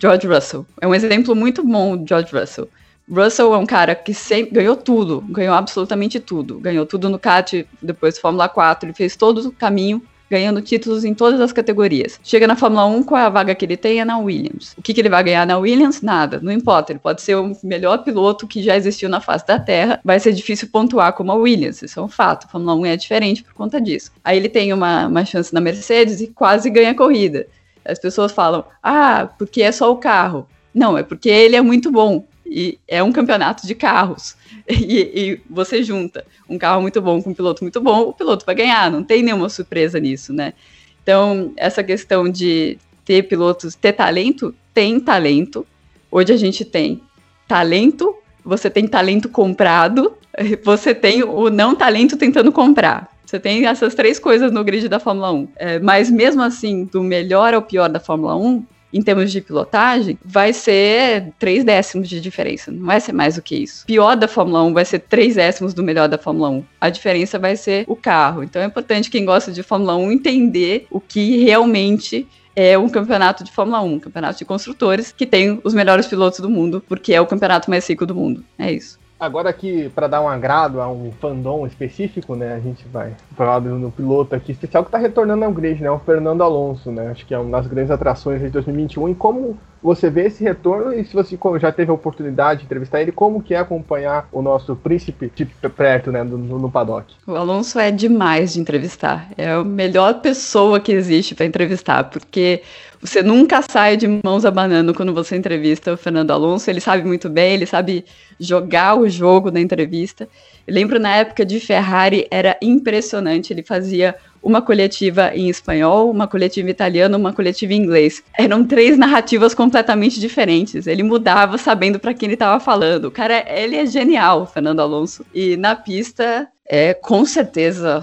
George 0.00 0.26
Russell 0.26 0.64
é 0.80 0.86
um 0.86 0.94
exemplo 0.94 1.34
muito 1.34 1.64
bom, 1.64 1.96
o 1.96 2.06
George 2.06 2.32
Russell. 2.34 2.68
Russell 3.10 3.52
é 3.52 3.58
um 3.58 3.66
cara 3.66 3.96
que 3.96 4.14
sempre 4.14 4.54
ganhou 4.54 4.76
tudo, 4.76 5.20
ganhou 5.22 5.54
absolutamente 5.54 6.20
tudo. 6.20 6.60
Ganhou 6.60 6.86
tudo 6.86 7.10
no 7.10 7.18
kart, 7.18 7.52
depois 7.82 8.18
Fórmula 8.18 8.48
4, 8.48 8.88
ele 8.88 8.94
fez 8.94 9.16
todo 9.16 9.48
o 9.48 9.52
caminho 9.52 10.00
ganhando 10.32 10.62
títulos 10.62 11.04
em 11.04 11.12
todas 11.12 11.38
as 11.42 11.52
categorias. 11.52 12.18
Chega 12.24 12.46
na 12.46 12.56
Fórmula 12.56 12.86
1, 12.86 13.02
qual 13.02 13.20
é 13.20 13.24
a 13.26 13.28
vaga 13.28 13.54
que 13.54 13.66
ele 13.66 13.76
tem? 13.76 14.00
É 14.00 14.04
na 14.04 14.18
Williams. 14.18 14.72
O 14.78 14.80
que, 14.80 14.94
que 14.94 15.00
ele 15.02 15.10
vai 15.10 15.22
ganhar 15.22 15.46
na 15.46 15.58
Williams? 15.58 16.00
Nada. 16.00 16.40
Não 16.42 16.50
importa. 16.50 16.90
Ele 16.90 16.98
pode 16.98 17.20
ser 17.20 17.34
o 17.34 17.54
melhor 17.62 17.98
piloto 17.98 18.46
que 18.46 18.62
já 18.62 18.74
existiu 18.74 19.10
na 19.10 19.20
face 19.20 19.46
da 19.46 19.58
Terra. 19.58 20.00
Vai 20.02 20.18
ser 20.18 20.32
difícil 20.32 20.68
pontuar 20.72 21.12
como 21.12 21.30
a 21.32 21.34
Williams. 21.34 21.82
Isso 21.82 22.00
é 22.00 22.02
um 22.02 22.08
fato. 22.08 22.46
A 22.46 22.48
Fórmula 22.48 22.74
1 22.76 22.86
é 22.86 22.96
diferente 22.96 23.44
por 23.44 23.52
conta 23.52 23.78
disso. 23.78 24.10
Aí 24.24 24.38
ele 24.38 24.48
tem 24.48 24.72
uma, 24.72 25.06
uma 25.06 25.22
chance 25.22 25.52
na 25.52 25.60
Mercedes 25.60 26.22
e 26.22 26.28
quase 26.28 26.70
ganha 26.70 26.92
a 26.92 26.96
corrida. 26.96 27.46
As 27.84 27.98
pessoas 27.98 28.32
falam, 28.32 28.64
ah, 28.82 29.28
porque 29.36 29.60
é 29.60 29.70
só 29.70 29.92
o 29.92 29.96
carro. 29.96 30.48
Não, 30.74 30.96
é 30.96 31.02
porque 31.02 31.28
ele 31.28 31.56
é 31.56 31.60
muito 31.60 31.92
bom. 31.92 32.24
E 32.46 32.78
é 32.88 33.02
um 33.02 33.12
campeonato 33.12 33.66
de 33.66 33.74
carros. 33.74 34.34
E, 34.72 35.00
e, 35.00 35.40
você 35.48 35.82
junta 35.82 36.24
um 36.48 36.58
carro 36.58 36.82
muito 36.82 37.00
bom 37.00 37.22
com 37.22 37.30
um 37.30 37.34
piloto 37.34 37.64
muito 37.64 37.80
bom, 37.80 38.02
o 38.02 38.12
piloto 38.12 38.44
vai 38.46 38.54
ganhar, 38.54 38.90
não 38.90 39.02
tem 39.02 39.22
nenhuma 39.22 39.48
surpresa 39.48 39.98
nisso, 39.98 40.32
né? 40.32 40.54
Então, 41.02 41.52
essa 41.56 41.82
questão 41.82 42.28
de 42.28 42.78
ter 43.04 43.24
pilotos, 43.24 43.74
ter 43.74 43.92
talento, 43.92 44.54
tem 44.72 45.00
talento. 45.00 45.66
Hoje 46.10 46.32
a 46.32 46.36
gente 46.36 46.64
tem 46.64 47.02
talento, 47.48 48.14
você 48.44 48.70
tem 48.70 48.86
talento 48.86 49.28
comprado, 49.28 50.16
você 50.62 50.94
tem 50.94 51.22
o 51.22 51.50
não 51.50 51.74
talento 51.74 52.16
tentando 52.16 52.52
comprar. 52.52 53.10
Você 53.24 53.40
tem 53.40 53.66
essas 53.66 53.94
três 53.94 54.18
coisas 54.18 54.52
no 54.52 54.62
grid 54.62 54.88
da 54.88 55.00
Fórmula 55.00 55.32
1. 55.32 55.48
É, 55.56 55.78
mas 55.78 56.10
mesmo 56.10 56.42
assim, 56.42 56.84
do 56.84 57.02
melhor 57.02 57.54
ao 57.54 57.62
pior 57.62 57.88
da 57.88 57.98
Fórmula 57.98 58.36
1, 58.36 58.64
em 58.92 59.02
termos 59.02 59.32
de 59.32 59.40
pilotagem, 59.40 60.18
vai 60.24 60.52
ser 60.52 61.32
três 61.38 61.64
décimos 61.64 62.08
de 62.08 62.20
diferença. 62.20 62.70
Não 62.70 62.86
vai 62.86 63.00
ser 63.00 63.12
mais 63.12 63.36
do 63.36 63.42
que 63.42 63.56
isso. 63.56 63.86
Pior 63.86 64.16
da 64.16 64.28
Fórmula 64.28 64.62
1 64.64 64.74
vai 64.74 64.84
ser 64.84 65.00
três 65.00 65.36
décimos 65.36 65.72
do 65.72 65.82
melhor 65.82 66.08
da 66.08 66.18
Fórmula 66.18 66.50
1. 66.50 66.64
A 66.80 66.90
diferença 66.90 67.38
vai 67.38 67.56
ser 67.56 67.84
o 67.86 67.96
carro. 67.96 68.42
Então 68.42 68.60
é 68.60 68.66
importante 68.66 69.10
quem 69.10 69.24
gosta 69.24 69.50
de 69.50 69.62
Fórmula 69.62 69.96
1 69.96 70.12
entender 70.12 70.86
o 70.90 71.00
que 71.00 71.42
realmente 71.42 72.26
é 72.54 72.76
um 72.76 72.88
campeonato 72.88 73.42
de 73.44 73.50
Fórmula 73.50 73.82
1, 73.82 73.94
um 73.94 73.98
campeonato 73.98 74.38
de 74.38 74.44
construtores, 74.44 75.10
que 75.10 75.26
tem 75.26 75.60
os 75.64 75.74
melhores 75.74 76.06
pilotos 76.06 76.40
do 76.40 76.50
mundo, 76.50 76.84
porque 76.86 77.14
é 77.14 77.20
o 77.20 77.26
campeonato 77.26 77.70
mais 77.70 77.88
rico 77.88 78.04
do 78.04 78.14
mundo. 78.14 78.44
É 78.58 78.70
isso. 78.70 78.98
Agora 79.22 79.50
aqui, 79.50 79.88
para 79.94 80.08
dar 80.08 80.20
um 80.20 80.28
agrado 80.28 80.80
a 80.80 80.90
um 80.90 81.12
fandom 81.12 81.64
específico, 81.64 82.34
né, 82.34 82.54
a 82.54 82.58
gente 82.58 82.84
vai 82.88 83.12
falar 83.36 83.60
no 83.60 83.88
piloto 83.88 84.34
aqui 84.34 84.50
especial 84.50 84.82
que 84.82 84.88
está 84.88 84.98
retornando 84.98 85.44
ao 85.44 85.52
grid, 85.52 85.80
né, 85.80 85.88
o 85.88 86.00
Fernando 86.00 86.42
Alonso, 86.42 86.90
né, 86.90 87.06
acho 87.06 87.24
que 87.24 87.32
é 87.32 87.38
uma 87.38 87.56
das 87.56 87.68
grandes 87.68 87.92
atrações 87.92 88.40
de 88.40 88.48
2021 88.48 89.10
e 89.10 89.14
como 89.14 89.56
você 89.80 90.10
vê 90.10 90.26
esse 90.26 90.42
retorno 90.42 90.92
e 90.92 91.04
se 91.04 91.14
você 91.14 91.38
já 91.60 91.70
teve 91.70 91.92
a 91.92 91.94
oportunidade 91.94 92.60
de 92.60 92.66
entrevistar 92.66 93.00
ele, 93.00 93.12
como 93.12 93.40
que 93.40 93.54
é 93.54 93.58
acompanhar 93.58 94.28
o 94.32 94.42
nosso 94.42 94.74
príncipe 94.74 95.30
de 95.36 95.44
perto, 95.44 96.10
né, 96.10 96.24
no, 96.24 96.36
no 96.36 96.68
paddock? 96.68 97.14
O 97.24 97.36
Alonso 97.36 97.78
é 97.78 97.92
demais 97.92 98.54
de 98.54 98.60
entrevistar. 98.60 99.28
É 99.38 99.52
a 99.52 99.62
melhor 99.62 100.20
pessoa 100.20 100.80
que 100.80 100.90
existe 100.90 101.36
para 101.36 101.46
entrevistar, 101.46 102.10
porque 102.10 102.62
você 103.02 103.20
nunca 103.20 103.60
sai 103.62 103.96
de 103.96 104.06
mãos 104.22 104.44
abanando 104.44 104.94
quando 104.94 105.12
você 105.12 105.34
entrevista 105.34 105.92
o 105.92 105.96
Fernando 105.96 106.30
Alonso. 106.30 106.70
Ele 106.70 106.80
sabe 106.80 107.02
muito 107.02 107.28
bem, 107.28 107.54
ele 107.54 107.66
sabe 107.66 108.04
jogar 108.38 108.96
o 108.96 109.08
jogo 109.08 109.50
da 109.50 109.60
entrevista. 109.60 110.28
Eu 110.64 110.72
lembro 110.72 111.00
na 111.00 111.16
época 111.16 111.44
de 111.44 111.58
Ferrari, 111.58 112.28
era 112.30 112.56
impressionante. 112.62 113.52
Ele 113.52 113.64
fazia 113.64 114.14
uma 114.40 114.62
coletiva 114.62 115.32
em 115.34 115.48
espanhol, 115.48 116.12
uma 116.12 116.28
coletiva 116.28 116.68
em 116.68 116.70
italiano, 116.70 117.18
uma 117.18 117.32
coletiva 117.32 117.74
em 117.74 117.78
inglês. 117.78 118.22
Eram 118.38 118.64
três 118.64 118.96
narrativas 118.96 119.52
completamente 119.52 120.20
diferentes. 120.20 120.86
Ele 120.86 121.02
mudava 121.02 121.58
sabendo 121.58 121.98
para 121.98 122.14
quem 122.14 122.28
ele 122.28 122.34
estava 122.34 122.60
falando. 122.60 123.06
O 123.06 123.10
cara, 123.10 123.44
ele 123.48 123.74
é 123.74 123.84
genial, 123.84 124.46
Fernando 124.46 124.78
Alonso. 124.78 125.26
E 125.34 125.56
na 125.56 125.74
pista, 125.74 126.48
é 126.64 126.94
com 126.94 127.26
certeza 127.26 128.00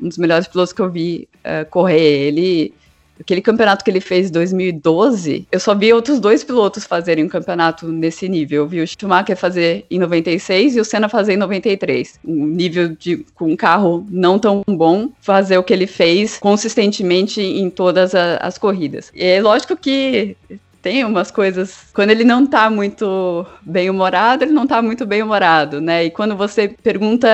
um 0.00 0.08
dos 0.08 0.16
melhores 0.16 0.48
pilotos 0.48 0.72
que 0.72 0.80
eu 0.80 0.90
vi 0.90 1.28
uh, 1.44 1.68
correr. 1.68 2.28
Ele 2.28 2.74
Aquele 3.22 3.40
campeonato 3.40 3.84
que 3.84 3.90
ele 3.90 4.00
fez 4.00 4.28
em 4.28 4.32
2012, 4.32 5.46
eu 5.50 5.60
só 5.60 5.76
vi 5.76 5.92
outros 5.92 6.18
dois 6.18 6.42
pilotos 6.42 6.84
fazerem 6.84 7.24
um 7.24 7.28
campeonato 7.28 7.86
nesse 7.86 8.28
nível. 8.28 8.62
Eu 8.62 8.66
vi 8.66 8.80
o 8.80 8.86
Schumacher 8.86 9.36
fazer 9.36 9.86
em 9.88 9.98
96 10.00 10.74
e 10.74 10.80
o 10.80 10.84
Senna 10.84 11.08
fazer 11.08 11.34
em 11.34 11.36
93. 11.36 12.18
Um 12.24 12.46
nível 12.46 12.88
de 12.88 13.24
com 13.34 13.52
um 13.52 13.56
carro 13.56 14.04
não 14.10 14.40
tão 14.40 14.64
bom, 14.66 15.08
fazer 15.20 15.56
o 15.56 15.62
que 15.62 15.72
ele 15.72 15.86
fez 15.86 16.38
consistentemente 16.38 17.40
em 17.40 17.70
todas 17.70 18.12
a, 18.12 18.38
as 18.38 18.58
corridas. 18.58 19.12
E 19.14 19.24
é 19.24 19.40
lógico 19.40 19.76
que 19.76 20.36
tem 20.82 21.04
umas 21.04 21.30
coisas. 21.30 21.84
Quando 21.94 22.10
ele 22.10 22.24
não 22.24 22.44
tá 22.44 22.68
muito 22.68 23.46
bem 23.62 23.88
humorado, 23.88 24.42
ele 24.42 24.52
não 24.52 24.66
tá 24.66 24.82
muito 24.82 25.06
bem 25.06 25.22
humorado, 25.22 25.80
né? 25.80 26.06
E 26.06 26.10
quando 26.10 26.36
você 26.36 26.68
pergunta 26.68 27.28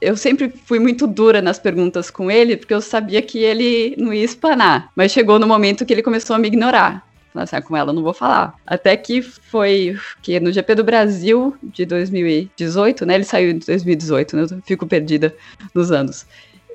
eu 0.00 0.16
sempre 0.16 0.52
fui 0.64 0.78
muito 0.78 1.06
dura 1.06 1.42
nas 1.42 1.58
perguntas 1.58 2.10
com 2.10 2.30
ele, 2.30 2.56
porque 2.56 2.74
eu 2.74 2.80
sabia 2.80 3.20
que 3.20 3.38
ele 3.38 3.94
não 3.98 4.12
ia 4.12 4.24
espanar. 4.24 4.90
Mas 4.94 5.12
chegou 5.12 5.38
no 5.38 5.46
momento 5.46 5.84
que 5.84 5.92
ele 5.92 6.02
começou 6.02 6.36
a 6.36 6.38
me 6.38 6.48
ignorar. 6.48 7.06
Falei 7.32 7.44
assim, 7.44 7.56
ah, 7.56 7.62
com 7.62 7.76
ela 7.76 7.92
não 7.92 8.02
vou 8.02 8.14
falar. 8.14 8.54
Até 8.66 8.96
que 8.96 9.20
foi 9.20 9.96
que 10.22 10.40
no 10.40 10.52
GP 10.52 10.74
do 10.76 10.84
Brasil 10.84 11.56
de 11.62 11.84
2018, 11.84 13.04
né? 13.04 13.16
Ele 13.16 13.24
saiu 13.24 13.50
em 13.50 13.58
2018, 13.58 14.36
né? 14.36 14.42
Eu 14.50 14.62
fico 14.64 14.86
perdida 14.86 15.34
nos 15.74 15.92
anos. 15.92 16.26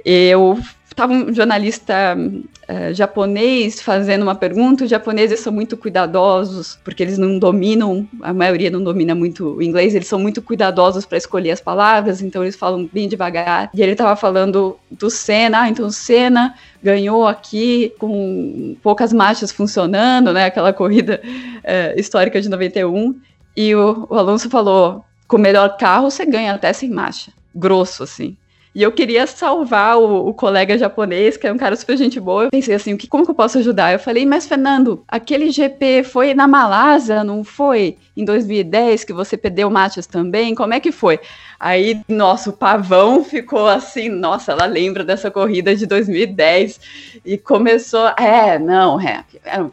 Eu 0.05 0.59
Tava 0.95 1.13
um 1.13 1.33
jornalista 1.33 2.15
uh, 2.17 2.93
japonês 2.93 3.81
fazendo 3.81 4.23
uma 4.23 4.35
pergunta. 4.35 4.83
Os 4.83 4.89
japoneses 4.89 5.39
são 5.39 5.51
muito 5.51 5.75
cuidadosos, 5.75 6.77
porque 6.83 7.03
eles 7.03 7.17
não 7.17 7.39
dominam, 7.39 8.07
a 8.21 8.33
maioria 8.33 8.69
não 8.69 8.83
domina 8.83 9.15
muito 9.15 9.55
o 9.55 9.61
inglês, 9.61 9.95
eles 9.95 10.07
são 10.07 10.19
muito 10.19 10.41
cuidadosos 10.41 11.05
para 11.05 11.17
escolher 11.17 11.51
as 11.51 11.61
palavras, 11.61 12.21
então 12.21 12.43
eles 12.43 12.55
falam 12.55 12.89
bem 12.91 13.07
devagar. 13.07 13.69
E 13.73 13.81
ele 13.81 13.93
estava 13.93 14.15
falando 14.15 14.77
do 14.91 15.09
Senna, 15.09 15.61
ah, 15.61 15.69
então 15.69 15.89
Senna 15.89 16.55
ganhou 16.81 17.27
aqui 17.27 17.93
com 17.97 18.75
poucas 18.83 19.13
marchas 19.13 19.51
funcionando, 19.51 20.33
né? 20.33 20.45
Aquela 20.45 20.73
corrida 20.73 21.21
uh, 21.23 21.99
histórica 21.99 22.41
de 22.41 22.49
91. 22.49 23.19
E 23.55 23.75
o, 23.75 24.07
o 24.09 24.15
Alonso 24.15 24.49
falou: 24.49 25.03
com 25.27 25.37
o 25.37 25.39
melhor 25.39 25.77
carro 25.77 26.11
você 26.11 26.25
ganha 26.25 26.53
até 26.53 26.71
sem 26.73 26.89
marcha. 26.89 27.31
Grosso, 27.55 28.03
assim. 28.03 28.35
E 28.75 28.81
eu 28.81 28.91
queria 28.91 29.27
salvar 29.27 29.99
o, 29.99 30.29
o, 30.29 30.33
colega 30.33 30.75
japonês, 30.75 31.37
que 31.37 31.45
é 31.45 31.53
um 31.53 31.57
cara 31.57 31.75
super 31.75 31.95
gente 31.95 32.19
boa. 32.19 32.45
Eu 32.45 32.49
pensei 32.49 32.73
assim, 32.73 32.97
que, 32.97 33.07
como 33.07 33.23
que 33.23 33.29
eu 33.29 33.35
posso 33.35 33.59
ajudar? 33.59 33.93
Eu 33.93 33.99
falei, 33.99 34.25
mas 34.25 34.47
Fernando, 34.47 35.03
aquele 35.07 35.51
GP 35.51 36.03
foi 36.03 36.33
na 36.33 36.47
Malásia, 36.47 37.23
não 37.23 37.43
foi? 37.43 37.97
Em 38.17 38.25
2010, 38.25 39.03
que 39.03 39.13
você 39.13 39.37
perdeu 39.37 39.69
matches 39.69 40.07
também? 40.07 40.55
Como 40.55 40.73
é 40.73 40.79
que 40.79 40.91
foi? 40.91 41.19
Aí, 41.59 42.01
nosso 42.07 42.51
pavão 42.51 43.23
ficou 43.23 43.67
assim, 43.67 44.09
nossa, 44.09 44.53
ela 44.53 44.65
lembra 44.65 45.03
dessa 45.03 45.29
corrida 45.29 45.75
de 45.75 45.85
2010 45.85 46.79
e 47.23 47.37
começou, 47.37 48.07
é, 48.17 48.57
não, 48.57 48.99
é, 48.99 49.23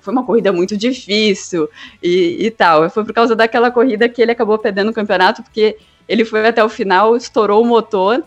foi 0.03 0.13
uma 0.13 0.27
corrida 0.27 0.53
muito 0.53 0.77
difícil 0.77 1.71
e, 2.03 2.37
e 2.39 2.51
tal. 2.51 2.91
Foi 2.91 3.03
por 3.03 3.15
causa 3.15 3.35
daquela 3.35 3.71
corrida 3.71 4.11
que 4.11 4.21
ele 4.21 4.33
acabou 4.33 4.59
perdendo 4.59 4.91
o 4.91 4.95
campeonato, 4.95 5.43
porque 5.43 5.79
ele 6.07 6.27
foi 6.27 6.47
até 6.47 6.63
o 6.63 6.69
final, 6.69 7.17
estourou 7.17 7.63
o 7.63 7.67
motor 7.67 8.23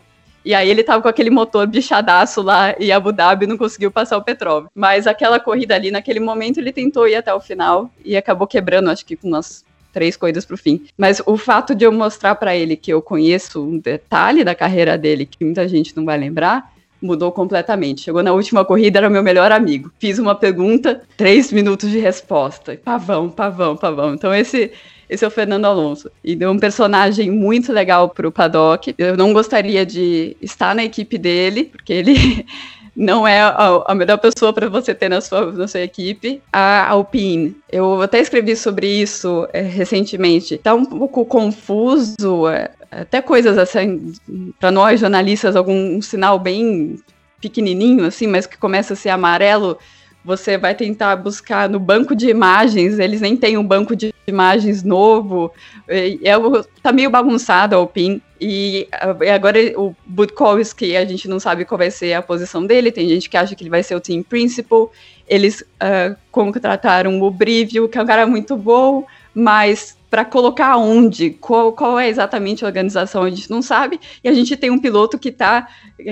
e 0.46 0.54
aí 0.54 0.70
ele 0.70 0.84
tava 0.84 1.02
com 1.02 1.08
aquele 1.08 1.30
motor 1.30 1.66
bichadaço 1.68 2.42
lá 2.42 2.76
e 2.80 2.92
Abu 2.92 3.12
Dhabi 3.12 3.48
não 3.48 3.58
conseguiu 3.58 3.92
passar 3.92 4.18
o 4.18 4.24
petróleo. 4.24 4.68
Mas 4.76 5.08
aquela 5.08 5.40
corrida 5.40 5.76
ali, 5.76 5.92
naquele 5.92 6.20
momento, 6.20 6.60
ele 6.60 6.72
tentou 6.72 7.08
ir 7.08 7.16
até 7.16 7.34
o 7.34 7.40
final 7.40 7.90
e 8.04 8.18
acabou 8.18 8.48
quebrando, 8.48 8.90
acho 8.90 9.06
que 9.06 9.16
com 9.16 9.30
umas 9.30 9.64
três 9.94 10.18
corridas 10.18 10.44
pro 10.44 10.58
fim. 10.58 10.86
Mas 10.98 11.22
o 11.26 11.38
fato 11.38 11.74
de 11.74 11.86
eu 11.86 11.92
mostrar 11.92 12.36
para 12.36 12.56
ele 12.56 12.76
que 12.76 12.92
eu 12.92 13.02
conheço 13.02 13.64
um 13.64 13.78
detalhe 13.78 14.44
da 14.44 14.56
carreira 14.56 14.98
dele 14.98 15.26
que 15.26 15.46
muita 15.46 15.68
gente 15.68 15.96
não 15.96 16.04
vai 16.04 16.18
lembrar, 16.18 16.74
mudou 17.02 17.32
completamente. 17.32 18.02
Chegou 18.02 18.24
na 18.24 18.34
última 18.34 18.66
corrida, 18.66 19.00
era 19.00 19.10
meu 19.10 19.22
melhor 19.22 19.52
amigo. 19.52 19.92
Fiz 20.00 20.18
uma 20.18 20.34
pergunta, 20.34 21.04
três 21.16 21.52
minutos 21.52 21.92
de 21.92 22.00
resposta. 22.00 22.80
Pavão, 22.84 23.30
pavão, 23.30 23.76
pavão. 23.76 24.14
Então 24.14 24.34
esse 24.34 24.72
esse 25.14 25.24
é 25.24 25.28
o 25.28 25.32
Fernando 25.32 25.66
Alonso. 25.66 26.10
E 26.24 26.36
deu 26.36 26.50
um 26.50 26.58
personagem 26.58 27.30
muito 27.30 27.72
legal 27.72 28.10
pro 28.10 28.32
paddock. 28.32 28.96
Eu 28.98 29.16
não 29.16 29.32
gostaria 29.32 29.86
de 29.86 30.36
estar 30.42 30.74
na 30.74 30.84
equipe 30.84 31.20
dele, 31.20 31.66
porque 31.66 31.94
ele 31.94 32.46
não 32.96 33.28
é 33.28 33.42
a, 33.42 33.84
a 33.86 33.94
melhor 33.94 34.18
pessoa 34.18 34.52
para 34.52 34.68
você 34.68 34.94
ter 34.96 35.10
na 35.10 35.22
sua, 35.22 35.52
na 35.52 35.68
sua 35.68 35.82
equipe. 35.82 36.42
A 36.52 36.90
Alpine, 36.90 37.56
eu 37.72 38.02
até 38.02 38.20
escrevi 38.20 38.56
sobre 38.56 38.88
isso 38.88 39.48
é, 39.54 39.62
recentemente. 39.62 40.58
Tá 40.58 40.74
um 40.74 40.84
pouco 40.84 41.24
confuso, 41.26 42.48
é, 42.48 42.72
até 42.90 43.22
coisas 43.22 43.56
assim, 43.58 44.14
para 44.60 44.72
nós 44.72 45.00
jornalistas, 45.00 45.56
algum 45.56 45.98
um 45.98 46.02
sinal 46.02 46.40
bem 46.40 47.00
pequenininho, 47.40 48.06
assim, 48.06 48.26
mas 48.26 48.48
que 48.48 48.58
começa 48.58 48.94
a 48.94 48.98
ser 48.98 49.10
amarelo 49.10 49.78
você 50.24 50.58
vai 50.58 50.74
tentar 50.74 51.16
buscar 51.18 51.70
no 51.70 51.80
banco 51.80 52.16
de 52.16 52.30
imagens, 52.30 52.98
eles 52.98 53.20
nem 53.20 53.36
têm 53.36 53.58
um 53.58 53.66
banco 53.66 53.96
de 53.96 54.14
imagens 54.26 54.84
novo, 54.84 55.52
é, 55.88 56.14
é, 56.24 56.36
tá 56.82 56.92
meio 56.92 57.10
bagunçado 57.10 57.78
o 57.78 57.88
PIN, 57.88 58.22
e 58.40 58.88
agora 59.34 59.60
o 59.78 59.96
Budkowski, 60.06 60.96
a 60.96 61.06
gente 61.06 61.28
não 61.28 61.40
sabe 61.40 61.66
qual 61.66 61.78
vai 61.78 61.92
ser 61.92 62.14
a 62.14 62.22
posição 62.22 62.66
dele, 62.66 62.92
tem 62.92 63.08
gente 63.08 63.30
que 63.30 63.38
acha 63.38 63.56
que 63.56 63.64
ele 63.64 63.70
vai 63.70 63.84
ser 63.84 63.96
o 63.96 64.02
team 64.02 64.24
principal, 64.24 64.92
eles 65.28 65.62
uh, 65.62 66.16
contrataram 66.32 67.22
o 67.22 67.32
Brivio, 67.32 67.88
que 67.88 67.98
é 67.98 68.02
um 68.02 68.06
cara 68.06 68.26
muito 68.26 68.56
bom, 68.56 69.06
mas 69.34 69.98
para 70.14 70.24
colocar 70.24 70.78
onde, 70.78 71.32
qual, 71.32 71.74
qual, 71.74 71.98
é 71.98 72.08
exatamente 72.08 72.64
a 72.64 72.68
organização, 72.68 73.24
a 73.24 73.32
gente 73.32 73.50
não 73.50 73.64
sabe, 73.64 74.00
e 74.24 74.30
a 74.30 74.32
gente 74.32 74.56
tem 74.56 74.70
um 74.70 74.78
piloto 74.78 75.18
que 75.18 75.32
tá, 75.32 75.68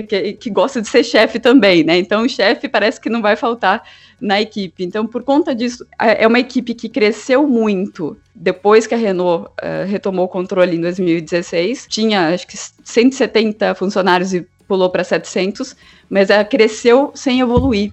que, 0.08 0.32
que 0.32 0.50
gosta 0.50 0.82
de 0.82 0.88
ser 0.88 1.04
chefe 1.04 1.38
também, 1.38 1.84
né? 1.84 1.98
Então 1.98 2.24
o 2.24 2.28
chefe 2.28 2.68
parece 2.68 3.00
que 3.00 3.08
não 3.08 3.22
vai 3.22 3.36
faltar 3.36 3.84
na 4.20 4.42
equipe. 4.42 4.82
Então, 4.82 5.06
por 5.06 5.22
conta 5.22 5.54
disso, 5.54 5.86
é 6.00 6.26
uma 6.26 6.40
equipe 6.40 6.74
que 6.74 6.88
cresceu 6.88 7.46
muito 7.46 8.16
depois 8.34 8.88
que 8.88 8.94
a 8.96 8.98
Renault 8.98 9.46
uh, 9.46 9.86
retomou 9.86 10.24
o 10.24 10.28
controle 10.28 10.76
em 10.76 10.80
2016. 10.80 11.86
Tinha, 11.88 12.34
acho 12.34 12.48
que, 12.48 12.58
170 12.58 13.72
funcionários 13.76 14.34
e 14.34 14.44
pulou 14.66 14.90
para 14.90 15.04
700, 15.04 15.76
mas 16.10 16.28
ela 16.28 16.44
cresceu 16.44 17.12
sem 17.14 17.38
evoluir. 17.38 17.92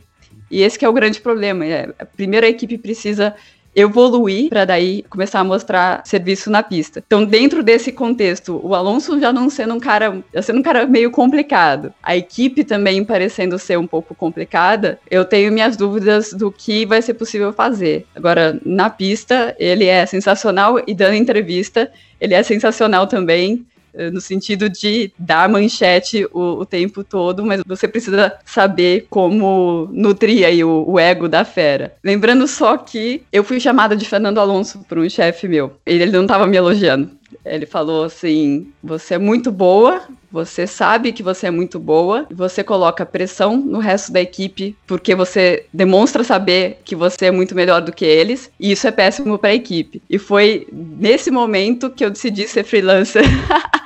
E 0.49 0.63
esse 0.63 0.83
é 0.83 0.89
o 0.89 0.93
grande 0.93 1.21
problema. 1.21 1.63
É, 1.67 1.87
primeiro, 2.17 2.47
a 2.47 2.49
equipe 2.49 2.79
precisa 2.79 3.35
evoluir 3.75 4.49
para 4.49 4.65
daí 4.65 5.03
começar 5.09 5.39
a 5.39 5.43
mostrar 5.43 6.01
serviço 6.05 6.49
na 6.49 6.63
pista. 6.63 7.03
Então, 7.05 7.25
dentro 7.25 7.63
desse 7.63 7.91
contexto, 7.91 8.59
o 8.63 8.75
Alonso 8.75 9.19
já 9.19 9.31
não 9.31 9.49
sendo 9.49 9.73
um 9.73 9.79
cara, 9.79 10.21
já 10.33 10.41
sendo 10.41 10.59
um 10.59 10.63
cara 10.63 10.85
meio 10.85 11.11
complicado, 11.11 11.93
a 12.01 12.15
equipe 12.15 12.63
também 12.63 13.03
parecendo 13.03 13.57
ser 13.59 13.77
um 13.77 13.87
pouco 13.87 14.13
complicada, 14.15 14.99
eu 15.09 15.23
tenho 15.25 15.51
minhas 15.51 15.77
dúvidas 15.77 16.33
do 16.33 16.51
que 16.51 16.85
vai 16.85 17.01
ser 17.01 17.13
possível 17.13 17.53
fazer. 17.53 18.05
Agora, 18.15 18.59
na 18.65 18.89
pista, 18.89 19.55
ele 19.59 19.85
é 19.85 20.05
sensacional 20.05 20.81
e 20.85 20.93
dando 20.93 21.15
entrevista, 21.15 21.91
ele 22.19 22.33
é 22.33 22.43
sensacional 22.43 23.07
também. 23.07 23.65
Eh, 23.93 24.09
no 24.11 24.21
sentido 24.21 24.69
de 24.69 25.11
dar 25.17 25.49
manchete 25.49 26.25
o, 26.31 26.59
o, 26.59 26.65
tempo 26.65 27.03
todo, 27.03 27.45
mas 27.45 27.61
você 27.65 27.87
precisa 27.87 28.33
saber 28.45 29.07
como 29.09 29.89
nutrir 29.91 30.45
aí 30.45 30.63
o, 30.63 30.85
o, 30.87 30.99
ego 30.99 31.27
da 31.27 31.43
fera. 31.43 31.95
Lembrando 32.03 32.47
só 32.47 32.77
que 32.77 33.23
eu 33.31 33.43
fui 33.43 33.59
chamada 33.59 33.95
de 33.95 34.07
Fernando 34.07 34.39
Alonso 34.39 34.85
por 34.87 34.99
um 34.99 35.09
chefe 35.09 35.47
meu. 35.47 35.73
Ele, 35.85 36.03
ele 36.03 36.11
não 36.11 36.23
estava 36.23 36.45
me 36.45 36.57
elogiando. 36.57 37.11
Ele 37.45 37.65
falou 37.65 38.03
assim: 38.03 38.71
você 38.83 39.15
é 39.15 39.17
muito 39.17 39.51
boa, 39.51 40.03
Você 40.31 40.67
sabe 40.67 41.11
que 41.11 41.23
você 41.23 41.47
é 41.47 41.51
muito 41.51 41.79
boa, 41.79 42.27
você 42.31 42.63
coloca 42.63 43.05
pressão 43.05 43.57
no 43.57 43.79
resto 43.79 44.11
da 44.11 44.21
equipe 44.21 44.75
porque 44.85 45.15
você 45.15 45.65
demonstra 45.73 46.23
saber 46.23 46.79
que 46.83 46.95
você 46.95 47.25
é 47.25 47.31
muito 47.31 47.55
melhor 47.55 47.81
do 47.81 47.91
que 47.91 48.05
eles, 48.05 48.51
e 48.59 48.71
isso 48.71 48.87
é 48.87 48.91
péssimo 48.91 49.37
para 49.37 49.49
a 49.49 49.55
equipe. 49.55 50.01
E 50.09 50.17
foi 50.17 50.67
nesse 50.71 51.31
momento 51.31 51.89
que 51.89 52.03
eu 52.03 52.09
decidi 52.09 52.47
ser 52.47 52.63
freelancer. 52.63 53.23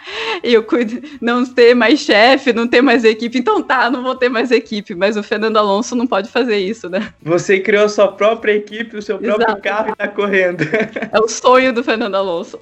e 0.43 0.53
eu 0.53 0.63
cuido, 0.63 1.01
não 1.21 1.45
ter 1.45 1.73
mais 1.73 1.99
chefe, 1.99 2.53
não 2.53 2.67
ter 2.67 2.81
mais 2.81 3.03
equipe. 3.03 3.37
Então 3.37 3.61
tá, 3.61 3.89
não 3.89 4.03
vou 4.03 4.15
ter 4.15 4.29
mais 4.29 4.51
equipe, 4.51 4.93
mas 4.93 5.15
o 5.15 5.23
Fernando 5.23 5.57
Alonso 5.57 5.95
não 5.95 6.05
pode 6.05 6.29
fazer 6.29 6.57
isso, 6.57 6.89
né? 6.89 7.13
Você 7.21 7.59
criou 7.59 7.85
a 7.85 7.89
sua 7.89 8.09
própria 8.09 8.53
equipe, 8.53 8.97
o 8.97 9.01
seu 9.01 9.17
próprio 9.17 9.45
Exato. 9.45 9.61
carro 9.61 9.89
e 9.91 9.95
tá 9.95 10.07
correndo. 10.07 10.63
É 11.11 11.19
o 11.19 11.27
sonho 11.27 11.73
do 11.73 11.83
Fernando 11.83 12.15
Alonso. 12.15 12.59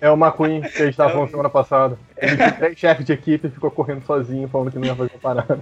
É 0.00 0.10
o 0.10 0.14
McQueen 0.14 0.62
que 0.62 0.82
a 0.82 0.86
gente 0.86 0.96
tava 0.96 1.10
é 1.10 1.12
falando 1.12 1.30
semana 1.30 1.50
passada. 1.50 1.98
Três 2.58 2.78
chefes 2.78 3.04
de 3.04 3.12
equipe 3.12 3.48
ficou 3.48 3.70
correndo 3.70 4.02
sozinho, 4.04 4.48
falando 4.48 4.70
que 4.70 4.78
não 4.78 4.86
ia 4.86 4.96
fazer 4.96 5.18
parada. 5.20 5.60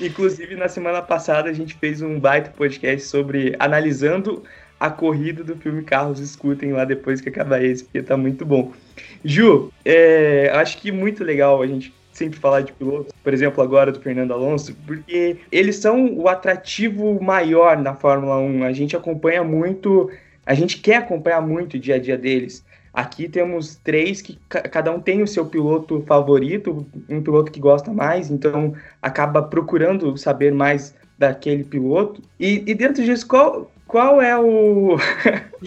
Inclusive, 0.00 0.56
na 0.56 0.68
semana 0.68 1.02
passada, 1.02 1.50
a 1.50 1.52
gente 1.52 1.74
fez 1.74 2.00
um 2.00 2.18
baita 2.18 2.50
podcast 2.50 3.06
sobre 3.06 3.54
analisando 3.58 4.42
a 4.80 4.90
corrida 4.90 5.44
do 5.44 5.56
filme 5.56 5.82
Carros. 5.82 6.20
Escutem 6.20 6.72
lá 6.72 6.84
depois 6.84 7.20
que 7.20 7.28
acabar 7.28 7.62
esse, 7.62 7.84
porque 7.84 8.02
tá 8.02 8.16
muito 8.16 8.46
bom. 8.46 8.72
Ju, 9.24 9.70
é, 9.84 10.50
acho 10.54 10.78
que 10.78 10.90
muito 10.90 11.22
legal 11.22 11.62
a 11.62 11.66
gente 11.66 11.94
sempre 12.12 12.38
falar 12.38 12.62
de 12.62 12.72
pilotos, 12.72 13.12
por 13.22 13.34
exemplo, 13.34 13.62
agora 13.62 13.90
do 13.90 14.00
Fernando 14.00 14.32
Alonso, 14.32 14.74
porque 14.86 15.38
eles 15.50 15.76
são 15.76 16.14
o 16.14 16.28
atrativo 16.28 17.20
maior 17.20 17.76
na 17.76 17.94
Fórmula 17.94 18.38
1. 18.38 18.64
A 18.64 18.72
gente 18.72 18.96
acompanha 18.96 19.42
muito, 19.42 20.10
a 20.46 20.54
gente 20.54 20.78
quer 20.78 20.96
acompanhar 20.96 21.40
muito 21.40 21.74
o 21.74 21.78
dia 21.78 21.96
a 21.96 21.98
dia 21.98 22.16
deles. 22.16 22.64
Aqui 22.94 23.28
temos 23.28 23.74
três 23.74 24.22
que 24.22 24.38
cada 24.48 24.92
um 24.92 25.00
tem 25.00 25.20
o 25.20 25.26
seu 25.26 25.44
piloto 25.44 26.04
favorito, 26.06 26.86
um 27.10 27.20
piloto 27.20 27.50
que 27.50 27.58
gosta 27.58 27.92
mais, 27.92 28.30
então 28.30 28.72
acaba 29.02 29.42
procurando 29.42 30.16
saber 30.16 30.52
mais 30.52 30.94
daquele 31.18 31.64
piloto. 31.64 32.22
E, 32.38 32.62
e 32.64 32.72
dentro 32.72 33.02
disso, 33.02 33.26
qual, 33.26 33.68
qual 33.88 34.22
é 34.22 34.38
o. 34.38 34.96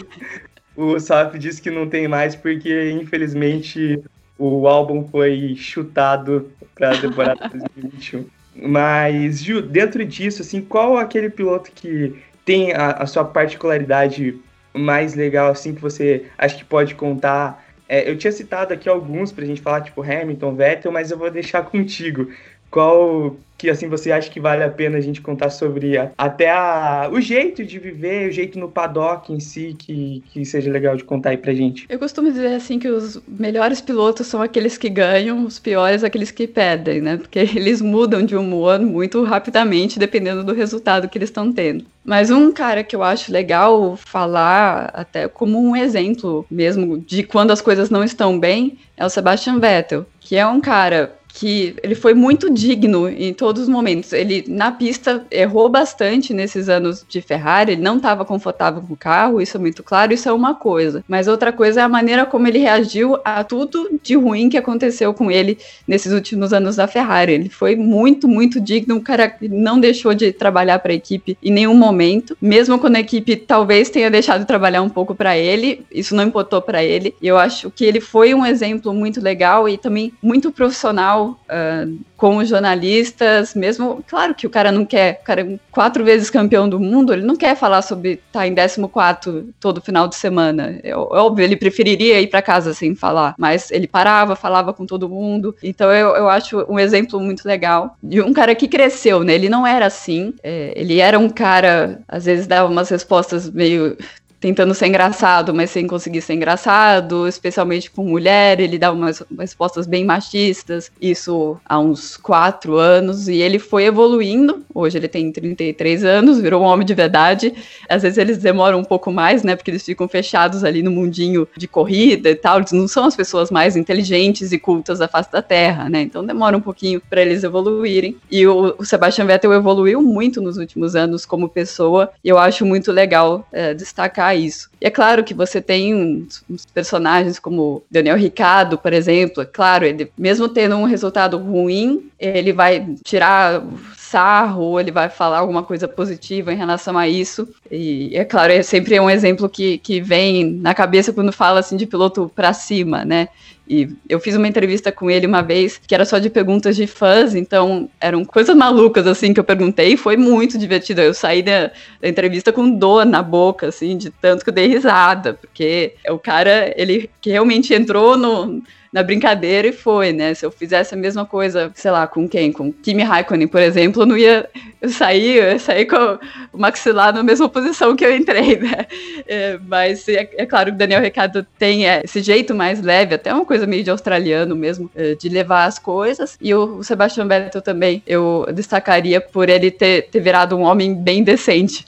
o 0.74 0.98
Saf 0.98 1.38
disse 1.38 1.60
que 1.60 1.70
não 1.70 1.86
tem 1.86 2.08
mais 2.08 2.34
porque, 2.34 2.92
infelizmente, 2.92 4.02
o 4.38 4.66
álbum 4.66 5.06
foi 5.06 5.54
chutado 5.54 6.50
para 6.74 6.92
a 6.92 6.98
temporada 6.98 7.46
2021. 7.52 8.24
Mas, 8.56 9.44
Ju, 9.44 9.60
dentro 9.60 10.02
disso, 10.02 10.40
assim, 10.40 10.62
qual 10.62 10.96
aquele 10.96 11.28
piloto 11.28 11.70
que 11.72 12.14
tem 12.46 12.72
a, 12.72 12.92
a 12.92 13.06
sua 13.06 13.24
particularidade 13.24 14.40
mais 14.74 15.14
legal, 15.14 15.50
assim, 15.50 15.74
que 15.74 15.80
você 15.80 16.26
acha 16.36 16.56
que 16.56 16.64
pode 16.64 16.94
contar? 16.94 17.64
É, 17.88 18.08
eu 18.08 18.18
tinha 18.18 18.32
citado 18.32 18.74
aqui 18.74 18.88
alguns 18.88 19.32
pra 19.32 19.44
gente 19.44 19.60
falar, 19.60 19.80
tipo 19.80 20.02
Hamilton, 20.02 20.54
Vettel, 20.54 20.92
mas 20.92 21.10
eu 21.10 21.18
vou 21.18 21.30
deixar 21.30 21.62
contigo. 21.70 22.30
Qual 22.70 23.36
que 23.58 23.68
assim 23.68 23.88
você 23.88 24.12
acha 24.12 24.30
que 24.30 24.38
vale 24.38 24.62
a 24.62 24.70
pena 24.70 24.96
a 24.96 25.00
gente 25.00 25.20
contar 25.20 25.50
sobre 25.50 25.98
a, 25.98 26.12
até 26.16 26.48
a, 26.48 27.10
o 27.12 27.20
jeito 27.20 27.64
de 27.64 27.78
viver, 27.78 28.28
o 28.28 28.32
jeito 28.32 28.56
no 28.56 28.68
paddock 28.68 29.32
em 29.32 29.40
si 29.40 29.74
que, 29.76 30.22
que 30.30 30.44
seja 30.44 30.70
legal 30.70 30.96
de 30.96 31.02
contar 31.02 31.30
aí 31.30 31.36
pra 31.36 31.52
gente? 31.52 31.84
Eu 31.88 31.98
costumo 31.98 32.30
dizer 32.30 32.54
assim 32.54 32.78
que 32.78 32.88
os 32.88 33.20
melhores 33.26 33.80
pilotos 33.80 34.28
são 34.28 34.40
aqueles 34.40 34.78
que 34.78 34.88
ganham, 34.88 35.44
os 35.44 35.58
piores 35.58 36.04
aqueles 36.04 36.30
que 36.30 36.46
perdem, 36.46 37.00
né? 37.00 37.16
Porque 37.16 37.40
eles 37.56 37.82
mudam 37.82 38.24
de 38.24 38.36
humor 38.36 38.78
muito 38.78 39.24
rapidamente 39.24 39.98
dependendo 39.98 40.44
do 40.44 40.54
resultado 40.54 41.08
que 41.08 41.18
eles 41.18 41.28
estão 41.28 41.52
tendo. 41.52 41.84
Mas 42.04 42.30
um 42.30 42.52
cara 42.52 42.84
que 42.84 42.94
eu 42.94 43.02
acho 43.02 43.32
legal 43.32 43.96
falar 43.96 44.90
até 44.94 45.26
como 45.26 45.60
um 45.60 45.74
exemplo 45.74 46.46
mesmo 46.48 46.98
de 46.98 47.24
quando 47.24 47.50
as 47.50 47.60
coisas 47.60 47.90
não 47.90 48.04
estão 48.04 48.38
bem 48.38 48.78
é 48.96 49.04
o 49.04 49.10
Sebastian 49.10 49.58
Vettel, 49.58 50.06
que 50.20 50.36
é 50.36 50.46
um 50.46 50.60
cara 50.60 51.17
que 51.28 51.76
ele 51.82 51.94
foi 51.94 52.14
muito 52.14 52.50
digno 52.50 53.08
em 53.08 53.32
todos 53.32 53.62
os 53.62 53.68
momentos. 53.68 54.12
Ele, 54.12 54.44
na 54.48 54.72
pista, 54.72 55.24
errou 55.30 55.68
bastante 55.68 56.32
nesses 56.32 56.68
anos 56.68 57.04
de 57.08 57.20
Ferrari, 57.20 57.72
ele 57.72 57.82
não 57.82 57.96
estava 57.96 58.24
confortável 58.24 58.82
com 58.82 58.94
o 58.94 58.96
carro, 58.96 59.40
isso 59.40 59.56
é 59.56 59.60
muito 59.60 59.82
claro, 59.82 60.12
isso 60.12 60.28
é 60.28 60.32
uma 60.32 60.54
coisa. 60.54 61.04
Mas 61.06 61.28
outra 61.28 61.52
coisa 61.52 61.80
é 61.80 61.82
a 61.84 61.88
maneira 61.88 62.26
como 62.26 62.46
ele 62.48 62.58
reagiu 62.58 63.18
a 63.24 63.44
tudo 63.44 64.00
de 64.02 64.16
ruim 64.16 64.48
que 64.48 64.56
aconteceu 64.56 65.12
com 65.14 65.30
ele 65.30 65.58
nesses 65.86 66.12
últimos 66.12 66.52
anos 66.52 66.76
da 66.76 66.88
Ferrari. 66.88 67.32
Ele 67.32 67.48
foi 67.48 67.76
muito, 67.76 68.26
muito 68.26 68.60
digno, 68.60 68.96
o 68.96 69.00
cara 69.00 69.34
não 69.42 69.78
deixou 69.78 70.14
de 70.14 70.32
trabalhar 70.32 70.78
para 70.78 70.92
a 70.92 70.96
equipe 70.96 71.36
em 71.42 71.52
nenhum 71.52 71.74
momento, 71.74 72.36
mesmo 72.40 72.78
quando 72.78 72.96
a 72.96 73.00
equipe 73.00 73.36
talvez 73.36 73.90
tenha 73.90 74.10
deixado 74.10 74.40
de 74.40 74.46
trabalhar 74.46 74.82
um 74.82 74.88
pouco 74.88 75.14
para 75.14 75.36
ele, 75.36 75.84
isso 75.92 76.14
não 76.14 76.24
importou 76.24 76.60
para 76.62 76.82
ele. 76.82 77.14
Eu 77.22 77.36
acho 77.36 77.70
que 77.70 77.84
ele 77.84 78.00
foi 78.00 78.34
um 78.34 78.44
exemplo 78.44 78.92
muito 78.92 79.20
legal 79.20 79.68
e 79.68 79.76
também 79.76 80.12
muito 80.22 80.50
profissional 80.50 81.17
uh, 81.26 81.98
com 82.16 82.38
os 82.38 82.48
jornalistas, 82.48 83.54
mesmo, 83.54 84.02
claro 84.06 84.34
que 84.34 84.46
o 84.46 84.50
cara 84.50 84.72
não 84.72 84.84
quer, 84.84 85.20
o 85.22 85.24
cara 85.24 85.42
é 85.42 85.58
quatro 85.70 86.04
vezes 86.04 86.30
campeão 86.30 86.68
do 86.68 86.80
mundo, 86.80 87.12
ele 87.12 87.22
não 87.22 87.36
quer 87.36 87.56
falar 87.56 87.82
sobre 87.82 88.14
estar 88.14 88.40
tá 88.40 88.46
em 88.46 88.54
14 88.54 89.54
todo 89.60 89.80
final 89.80 90.08
de 90.08 90.16
semana. 90.16 90.78
É, 90.82 90.90
é 90.90 90.96
óbvio, 90.96 91.44
ele 91.44 91.56
preferiria 91.56 92.20
ir 92.20 92.26
para 92.26 92.42
casa 92.42 92.74
sem 92.74 92.94
falar, 92.94 93.34
mas 93.38 93.70
ele 93.70 93.86
parava, 93.86 94.34
falava 94.34 94.72
com 94.72 94.84
todo 94.84 95.08
mundo. 95.08 95.54
Então 95.62 95.92
eu, 95.92 96.16
eu 96.16 96.28
acho 96.28 96.64
um 96.68 96.78
exemplo 96.78 97.20
muito 97.20 97.46
legal 97.46 97.96
de 98.02 98.20
um 98.20 98.32
cara 98.32 98.54
que 98.54 98.68
cresceu, 98.68 99.22
né? 99.22 99.34
Ele 99.34 99.48
não 99.48 99.66
era 99.66 99.86
assim, 99.86 100.34
é, 100.42 100.72
ele 100.74 100.98
era 100.98 101.18
um 101.18 101.28
cara, 101.28 102.00
às 102.08 102.24
vezes 102.24 102.46
dava 102.46 102.68
umas 102.68 102.88
respostas 102.88 103.48
meio 103.50 103.96
tentando 104.40 104.74
ser 104.74 104.86
engraçado, 104.86 105.52
mas 105.52 105.70
sem 105.70 105.86
conseguir 105.86 106.20
ser 106.20 106.34
engraçado, 106.34 107.26
especialmente 107.26 107.90
com 107.90 108.04
mulher, 108.04 108.60
ele 108.60 108.78
dá 108.78 108.92
umas 108.92 109.22
respostas 109.38 109.86
bem 109.86 110.04
machistas, 110.04 110.92
isso 111.00 111.58
há 111.64 111.78
uns 111.78 112.16
quatro 112.16 112.76
anos, 112.76 113.28
e 113.28 113.36
ele 113.36 113.58
foi 113.58 113.84
evoluindo, 113.84 114.62
hoje 114.72 114.96
ele 114.96 115.08
tem 115.08 115.32
33 115.32 116.04
anos, 116.04 116.40
virou 116.40 116.62
um 116.62 116.66
homem 116.66 116.86
de 116.86 116.94
verdade, 116.94 117.52
às 117.88 118.02
vezes 118.02 118.18
eles 118.18 118.38
demoram 118.38 118.78
um 118.78 118.84
pouco 118.84 119.10
mais, 119.10 119.42
né, 119.42 119.56
porque 119.56 119.70
eles 119.70 119.84
ficam 119.84 120.06
fechados 120.08 120.62
ali 120.62 120.82
no 120.82 120.90
mundinho 120.90 121.48
de 121.56 121.66
corrida 121.66 122.30
e 122.30 122.36
tal, 122.36 122.58
eles 122.58 122.72
não 122.72 122.86
são 122.86 123.04
as 123.04 123.16
pessoas 123.16 123.50
mais 123.50 123.76
inteligentes 123.76 124.52
e 124.52 124.58
cultas 124.58 125.00
da 125.00 125.08
face 125.08 125.32
da 125.32 125.42
Terra, 125.42 125.88
né, 125.88 126.02
então 126.02 126.24
demora 126.24 126.56
um 126.56 126.60
pouquinho 126.60 127.02
para 127.10 127.20
eles 127.20 127.42
evoluírem, 127.42 128.16
e 128.30 128.46
o, 128.46 128.76
o 128.78 128.84
Sebastian 128.84 129.26
Vettel 129.26 129.52
evoluiu 129.52 130.00
muito 130.00 130.40
nos 130.40 130.58
últimos 130.58 130.94
anos 130.94 131.26
como 131.26 131.48
pessoa, 131.48 132.10
e 132.22 132.28
eu 132.28 132.38
acho 132.38 132.64
muito 132.64 132.92
legal 132.92 133.44
é, 133.52 133.74
destacar 133.74 134.27
isso. 134.34 134.70
E 134.80 134.86
é 134.86 134.90
claro 134.90 135.24
que 135.24 135.34
você 135.34 135.60
tem 135.60 135.94
uns, 135.94 136.42
uns, 136.48 136.66
personagens 136.66 137.38
como 137.38 137.82
Daniel 137.90 138.16
Ricardo, 138.16 138.78
por 138.78 138.92
exemplo. 138.92 139.42
É 139.42 139.46
claro, 139.46 139.84
ele, 139.84 140.10
mesmo 140.16 140.48
tendo 140.48 140.76
um 140.76 140.84
resultado 140.84 141.38
ruim, 141.38 142.10
ele 142.18 142.52
vai 142.52 142.86
tirar 143.04 143.62
sarro, 144.10 144.80
ele 144.80 144.90
vai 144.90 145.08
falar 145.08 145.38
alguma 145.38 145.62
coisa 145.62 145.86
positiva 145.86 146.52
em 146.52 146.56
relação 146.56 146.96
a 146.96 147.08
isso. 147.08 147.48
E 147.70 148.10
é 148.14 148.24
claro, 148.24 148.52
é 148.52 148.62
sempre 148.62 148.98
um 148.98 149.10
exemplo 149.10 149.48
que, 149.48 149.78
que 149.78 150.00
vem 150.00 150.44
na 150.44 150.74
cabeça 150.74 151.12
quando 151.12 151.32
fala 151.32 151.60
assim 151.60 151.76
de 151.76 151.86
piloto 151.86 152.30
para 152.34 152.52
cima, 152.52 153.04
né? 153.04 153.28
E 153.68 153.90
eu 154.08 154.18
fiz 154.18 154.34
uma 154.34 154.48
entrevista 154.48 154.90
com 154.90 155.10
ele 155.10 155.26
uma 155.26 155.42
vez 155.42 155.76
que 155.76 155.94
era 155.94 156.06
só 156.06 156.18
de 156.18 156.30
perguntas 156.30 156.74
de 156.74 156.86
fãs, 156.86 157.34
então 157.34 157.90
eram 158.00 158.24
coisas 158.24 158.56
malucas 158.56 159.06
assim 159.06 159.34
que 159.34 159.40
eu 159.40 159.44
perguntei, 159.44 159.92
e 159.92 159.96
foi 159.96 160.16
muito 160.16 160.56
divertido. 160.56 161.02
Eu 161.02 161.12
saí 161.12 161.42
da, 161.42 161.70
da, 162.00 162.08
entrevista 162.08 162.50
com 162.50 162.70
dor 162.70 163.04
na 163.04 163.22
boca, 163.22 163.68
assim, 163.68 163.98
de 163.98 164.08
tanto 164.08 164.42
que 164.42 164.48
eu 164.48 164.54
dei 164.54 164.68
risada, 164.68 165.34
porque 165.34 165.94
o 166.08 166.18
cara, 166.18 166.72
ele 166.78 167.10
que 167.20 167.28
realmente 167.28 167.74
entrou 167.74 168.16
no, 168.16 168.62
na 168.92 169.02
brincadeira 169.02 169.68
e 169.68 169.72
foi, 169.72 170.12
né? 170.12 170.34
Se 170.34 170.44
eu 170.44 170.50
fizesse 170.50 170.94
a 170.94 170.96
mesma 170.96 171.26
coisa, 171.26 171.70
sei 171.74 171.90
lá, 171.90 172.06
com 172.06 172.28
quem? 172.28 172.52
Com 172.52 172.72
Kimi 172.72 173.02
Raikkonen, 173.02 173.48
por 173.48 173.60
exemplo, 173.60 174.02
eu 174.02 174.06
não 174.06 174.16
ia 174.16 174.48
eu 174.80 174.88
sair, 174.88 175.36
eu 175.36 175.52
ia 175.52 175.58
sair 175.58 175.86
com 175.86 176.18
o 176.52 176.58
maxilar 176.58 177.12
na 177.12 177.22
mesma 177.22 177.48
posição 177.48 177.94
que 177.94 178.04
eu 178.04 178.14
entrei, 178.14 178.58
né? 178.58 178.86
É, 179.26 179.58
mas 179.66 180.08
é, 180.08 180.28
é, 180.36 180.46
claro 180.46 180.70
que 180.70 180.76
o 180.76 180.78
Daniel 180.78 181.02
Ricardo 181.02 181.46
tem 181.58 181.86
é, 181.88 182.02
esse 182.04 182.22
jeito 182.22 182.54
mais 182.54 182.80
leve, 182.80 183.14
até 183.14 183.32
uma 183.32 183.44
coisa 183.44 183.66
meio 183.66 183.84
de 183.84 183.90
australiano 183.90 184.56
mesmo, 184.56 184.90
é, 184.94 185.14
de 185.14 185.28
levar 185.28 185.64
as 185.64 185.78
coisas. 185.78 186.36
E 186.40 186.54
o, 186.54 186.78
o 186.78 186.84
Sebastian 186.84 187.26
Vettel 187.26 187.60
também, 187.60 188.02
eu 188.06 188.46
destacaria 188.54 189.20
por 189.20 189.48
ele 189.48 189.70
ter, 189.70 190.08
ter 190.10 190.20
virado 190.20 190.56
um 190.56 190.62
homem 190.62 190.94
bem 190.94 191.22
decente 191.22 191.84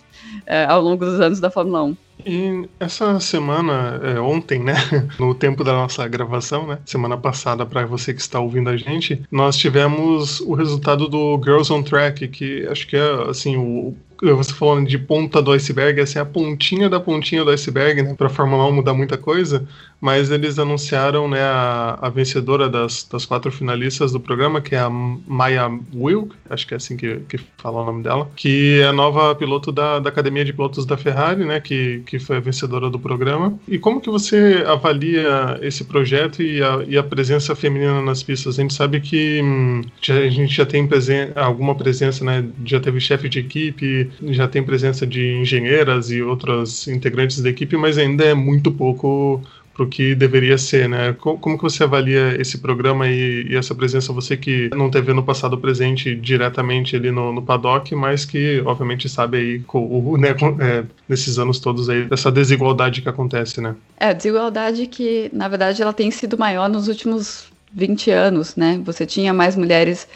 é, 0.46 0.64
ao 0.64 0.82
longo 0.82 1.04
dos 1.04 1.20
anos 1.20 1.40
da 1.40 1.50
Fórmula 1.50 1.84
1. 1.84 1.96
E 2.26 2.68
essa 2.78 3.18
semana, 3.20 4.00
é, 4.02 4.20
ontem, 4.20 4.60
né, 4.60 4.74
no 5.18 5.34
tempo 5.34 5.64
da 5.64 5.72
nossa 5.72 6.06
gravação, 6.06 6.66
né, 6.66 6.78
semana 6.84 7.16
passada, 7.16 7.64
para 7.66 7.86
você 7.86 8.14
que 8.14 8.20
está 8.20 8.40
ouvindo 8.40 8.70
a 8.70 8.76
gente, 8.76 9.22
nós 9.30 9.56
tivemos 9.56 10.40
o 10.40 10.54
resultado 10.54 11.08
do 11.08 11.40
Girls 11.42 11.72
on 11.72 11.82
Track, 11.82 12.28
que 12.28 12.66
acho 12.66 12.86
que 12.86 12.96
é 12.96 13.30
assim 13.30 13.56
o 13.56 13.94
você 14.22 14.52
falando 14.52 14.86
de 14.86 14.98
ponta 14.98 15.40
do 15.40 15.52
iceberg, 15.52 16.00
assim, 16.00 16.18
a 16.18 16.24
pontinha 16.24 16.90
da 16.90 17.00
pontinha 17.00 17.42
do 17.44 17.50
iceberg, 17.50 18.02
né? 18.02 18.14
Pra 18.14 18.28
Fórmula 18.28 18.66
1 18.66 18.72
mudar 18.72 18.92
muita 18.92 19.16
coisa, 19.16 19.66
mas 20.00 20.30
eles 20.30 20.58
anunciaram, 20.58 21.28
né, 21.28 21.42
a, 21.42 21.98
a 22.00 22.08
vencedora 22.08 22.68
das, 22.68 23.04
das 23.04 23.26
quatro 23.26 23.52
finalistas 23.52 24.12
do 24.12 24.20
programa, 24.20 24.60
que 24.60 24.74
é 24.74 24.78
a 24.78 24.88
Maya 24.88 25.70
Wilk, 25.94 26.34
acho 26.48 26.66
que 26.66 26.74
é 26.74 26.76
assim 26.78 26.96
que, 26.96 27.20
que 27.28 27.38
fala 27.58 27.82
o 27.82 27.84
nome 27.84 28.02
dela, 28.02 28.30
que 28.34 28.80
é 28.80 28.86
a 28.86 28.92
nova 28.92 29.34
piloto 29.34 29.70
da, 29.70 29.98
da 29.98 30.08
Academia 30.08 30.44
de 30.44 30.52
Pilotos 30.52 30.86
da 30.86 30.96
Ferrari, 30.96 31.44
né, 31.44 31.60
que, 31.60 32.02
que 32.06 32.18
foi 32.18 32.38
a 32.38 32.40
vencedora 32.40 32.88
do 32.88 32.98
programa. 32.98 33.58
E 33.68 33.78
como 33.78 34.00
que 34.00 34.08
você 34.08 34.64
avalia 34.66 35.58
esse 35.60 35.84
projeto 35.84 36.42
e 36.42 36.62
a, 36.62 36.84
e 36.86 36.96
a 36.96 37.02
presença 37.02 37.54
feminina 37.54 38.00
nas 38.00 38.22
pistas? 38.22 38.58
A 38.58 38.62
gente 38.62 38.74
sabe 38.74 39.00
que 39.00 39.40
hum, 39.42 39.82
a 40.08 40.28
gente 40.28 40.54
já 40.54 40.64
tem 40.64 40.86
presen 40.86 41.30
alguma 41.34 41.74
presença, 41.74 42.24
né, 42.24 42.44
já 42.64 42.80
teve 42.80 43.00
chefe 43.00 43.28
de 43.28 43.40
equipe, 43.40 44.10
já 44.28 44.48
tem 44.48 44.62
presença 44.62 45.06
de 45.06 45.34
engenheiras 45.34 46.10
e 46.10 46.22
outros 46.22 46.88
integrantes 46.88 47.42
da 47.42 47.50
equipe, 47.50 47.76
mas 47.76 47.98
ainda 47.98 48.24
é 48.24 48.34
muito 48.34 48.70
pouco 48.72 49.42
para 49.80 49.86
o 49.86 49.88
que 49.88 50.14
deveria 50.14 50.58
ser, 50.58 50.86
né? 50.88 51.16
Como, 51.18 51.56
que 51.56 51.62
você 51.62 51.84
avalia 51.84 52.38
esse 52.38 52.58
programa 52.58 53.08
e, 53.08 53.46
e, 53.48 53.56
essa 53.56 53.74
presença, 53.74 54.12
você 54.12 54.36
que 54.36 54.68
não 54.76 54.90
teve 54.90 55.14
no 55.14 55.22
passado 55.22 55.56
presente 55.56 56.14
diretamente 56.14 56.94
ali 56.94 57.10
no, 57.10 57.32
no 57.32 57.40
paddock, 57.40 57.94
mas 57.94 58.26
que 58.26 58.60
obviamente 58.66 59.08
sabe 59.08 59.38
aí 59.38 59.64
o, 59.72 60.18
né, 60.18 60.30
é, 60.60 60.84
nesses 61.08 61.38
anos 61.38 61.58
todos 61.58 61.88
aí 61.88 62.04
dessa 62.04 62.30
desigualdade 62.30 63.00
que 63.00 63.08
acontece, 63.08 63.62
né? 63.62 63.74
É, 63.98 64.12
desigualdade 64.12 64.86
que 64.86 65.30
na 65.32 65.48
verdade 65.48 65.80
ela 65.80 65.94
tem 65.94 66.10
sido 66.10 66.36
maior 66.36 66.68
nos 66.68 66.86
últimos 66.86 67.46
20 67.72 68.10
anos, 68.10 68.56
né? 68.56 68.78
Você 68.84 69.06
tinha 69.06 69.32
mais 69.32 69.56
mulheres 69.56 70.06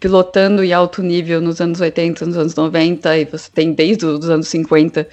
pilotando 0.00 0.64
em 0.64 0.72
alto 0.72 1.02
nível 1.02 1.40
nos 1.40 1.60
anos 1.60 1.80
80, 1.80 2.26
nos 2.26 2.36
anos 2.36 2.54
90, 2.56 3.16
e 3.16 3.24
você 3.26 3.48
tem 3.48 3.72
desde 3.72 4.04
os 4.04 4.28
anos 4.28 4.48
50 4.48 5.06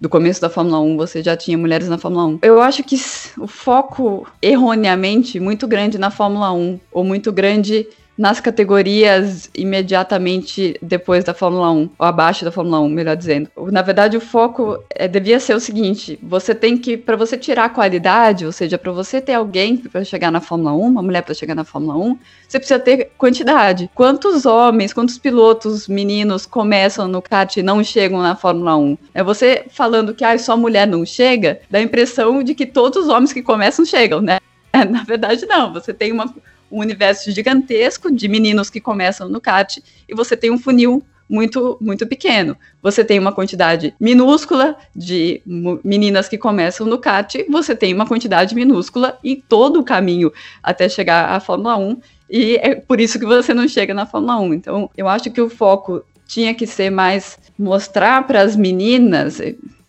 do 0.00 0.08
começo 0.08 0.40
da 0.40 0.48
Fórmula 0.48 0.80
1, 0.80 0.96
você 0.96 1.22
já 1.22 1.36
tinha 1.36 1.58
mulheres 1.58 1.88
na 1.88 1.98
Fórmula 1.98 2.26
1. 2.26 2.38
Eu 2.42 2.60
acho 2.60 2.82
que 2.84 2.96
o 3.38 3.46
foco, 3.46 4.26
erroneamente, 4.40 5.40
muito 5.40 5.66
grande 5.66 5.98
na 5.98 6.10
Fórmula 6.10 6.52
1, 6.52 6.78
ou 6.92 7.04
muito 7.04 7.32
grande 7.32 7.86
nas 8.18 8.40
categorias 8.40 9.48
imediatamente 9.56 10.76
depois 10.82 11.22
da 11.22 11.32
Fórmula 11.32 11.70
1, 11.70 11.90
ou 11.96 12.06
abaixo 12.06 12.44
da 12.44 12.50
Fórmula 12.50 12.80
1, 12.80 12.88
melhor 12.88 13.16
dizendo. 13.16 13.48
Na 13.70 13.80
verdade, 13.80 14.16
o 14.16 14.20
foco 14.20 14.82
é, 14.90 15.06
devia 15.06 15.38
ser 15.38 15.54
o 15.54 15.60
seguinte: 15.60 16.18
você 16.20 16.52
tem 16.52 16.76
que, 16.76 16.96
para 16.96 17.14
você 17.14 17.38
tirar 17.38 17.66
a 17.66 17.68
qualidade, 17.68 18.44
ou 18.44 18.50
seja, 18.50 18.76
para 18.76 18.90
você 18.90 19.20
ter 19.20 19.34
alguém 19.34 19.76
para 19.76 20.02
chegar 20.02 20.32
na 20.32 20.40
Fórmula 20.40 20.72
1, 20.72 20.80
uma 20.80 21.02
mulher 21.02 21.22
para 21.22 21.32
chegar 21.32 21.54
na 21.54 21.64
Fórmula 21.64 21.96
1, 21.96 22.18
você 22.48 22.58
precisa 22.58 22.80
ter 22.80 23.12
quantidade. 23.16 23.88
Quantos 23.94 24.44
homens, 24.44 24.92
quantos 24.92 25.16
pilotos 25.16 25.86
meninos 25.86 26.44
começam 26.44 27.06
no 27.06 27.22
kart 27.22 27.56
e 27.56 27.62
não 27.62 27.84
chegam 27.84 28.20
na 28.20 28.34
Fórmula 28.34 28.76
1? 28.76 28.98
É 29.14 29.22
você 29.22 29.66
falando 29.70 30.12
que 30.12 30.24
ah, 30.24 30.36
só 30.38 30.56
mulher 30.56 30.88
não 30.88 31.06
chega, 31.06 31.60
dá 31.70 31.78
a 31.78 31.82
impressão 31.82 32.42
de 32.42 32.54
que 32.54 32.66
todos 32.66 33.04
os 33.04 33.08
homens 33.08 33.32
que 33.32 33.42
começam 33.42 33.84
chegam, 33.84 34.20
né? 34.20 34.38
Na 34.90 35.04
verdade, 35.04 35.46
não. 35.46 35.72
Você 35.72 35.94
tem 35.94 36.12
uma 36.12 36.32
um 36.70 36.80
universo 36.80 37.30
gigantesco 37.30 38.10
de 38.10 38.28
meninos 38.28 38.70
que 38.70 38.80
começam 38.80 39.28
no 39.28 39.40
kart 39.40 39.78
e 40.08 40.14
você 40.14 40.36
tem 40.36 40.50
um 40.50 40.58
funil 40.58 41.02
muito 41.28 41.76
muito 41.80 42.06
pequeno. 42.06 42.56
Você 42.82 43.04
tem 43.04 43.18
uma 43.18 43.32
quantidade 43.32 43.94
minúscula 44.00 44.76
de 44.96 45.42
meninas 45.84 46.28
que 46.28 46.38
começam 46.38 46.86
no 46.86 46.98
kart, 46.98 47.34
você 47.48 47.76
tem 47.76 47.92
uma 47.92 48.06
quantidade 48.06 48.54
minúscula 48.54 49.18
em 49.22 49.36
todo 49.36 49.80
o 49.80 49.84
caminho 49.84 50.32
até 50.62 50.88
chegar 50.88 51.30
à 51.30 51.40
Fórmula 51.40 51.76
1, 51.76 52.00
e 52.30 52.56
é 52.56 52.74
por 52.74 53.00
isso 53.00 53.18
que 53.18 53.26
você 53.26 53.54
não 53.54 53.68
chega 53.68 53.94
na 53.94 54.06
Fórmula 54.06 54.38
1. 54.38 54.54
Então, 54.54 54.90
eu 54.96 55.08
acho 55.08 55.30
que 55.30 55.40
o 55.40 55.48
foco 55.50 56.02
tinha 56.26 56.54
que 56.54 56.66
ser 56.66 56.90
mais 56.90 57.38
mostrar 57.58 58.26
para 58.26 58.42
as 58.42 58.54
meninas 58.54 59.40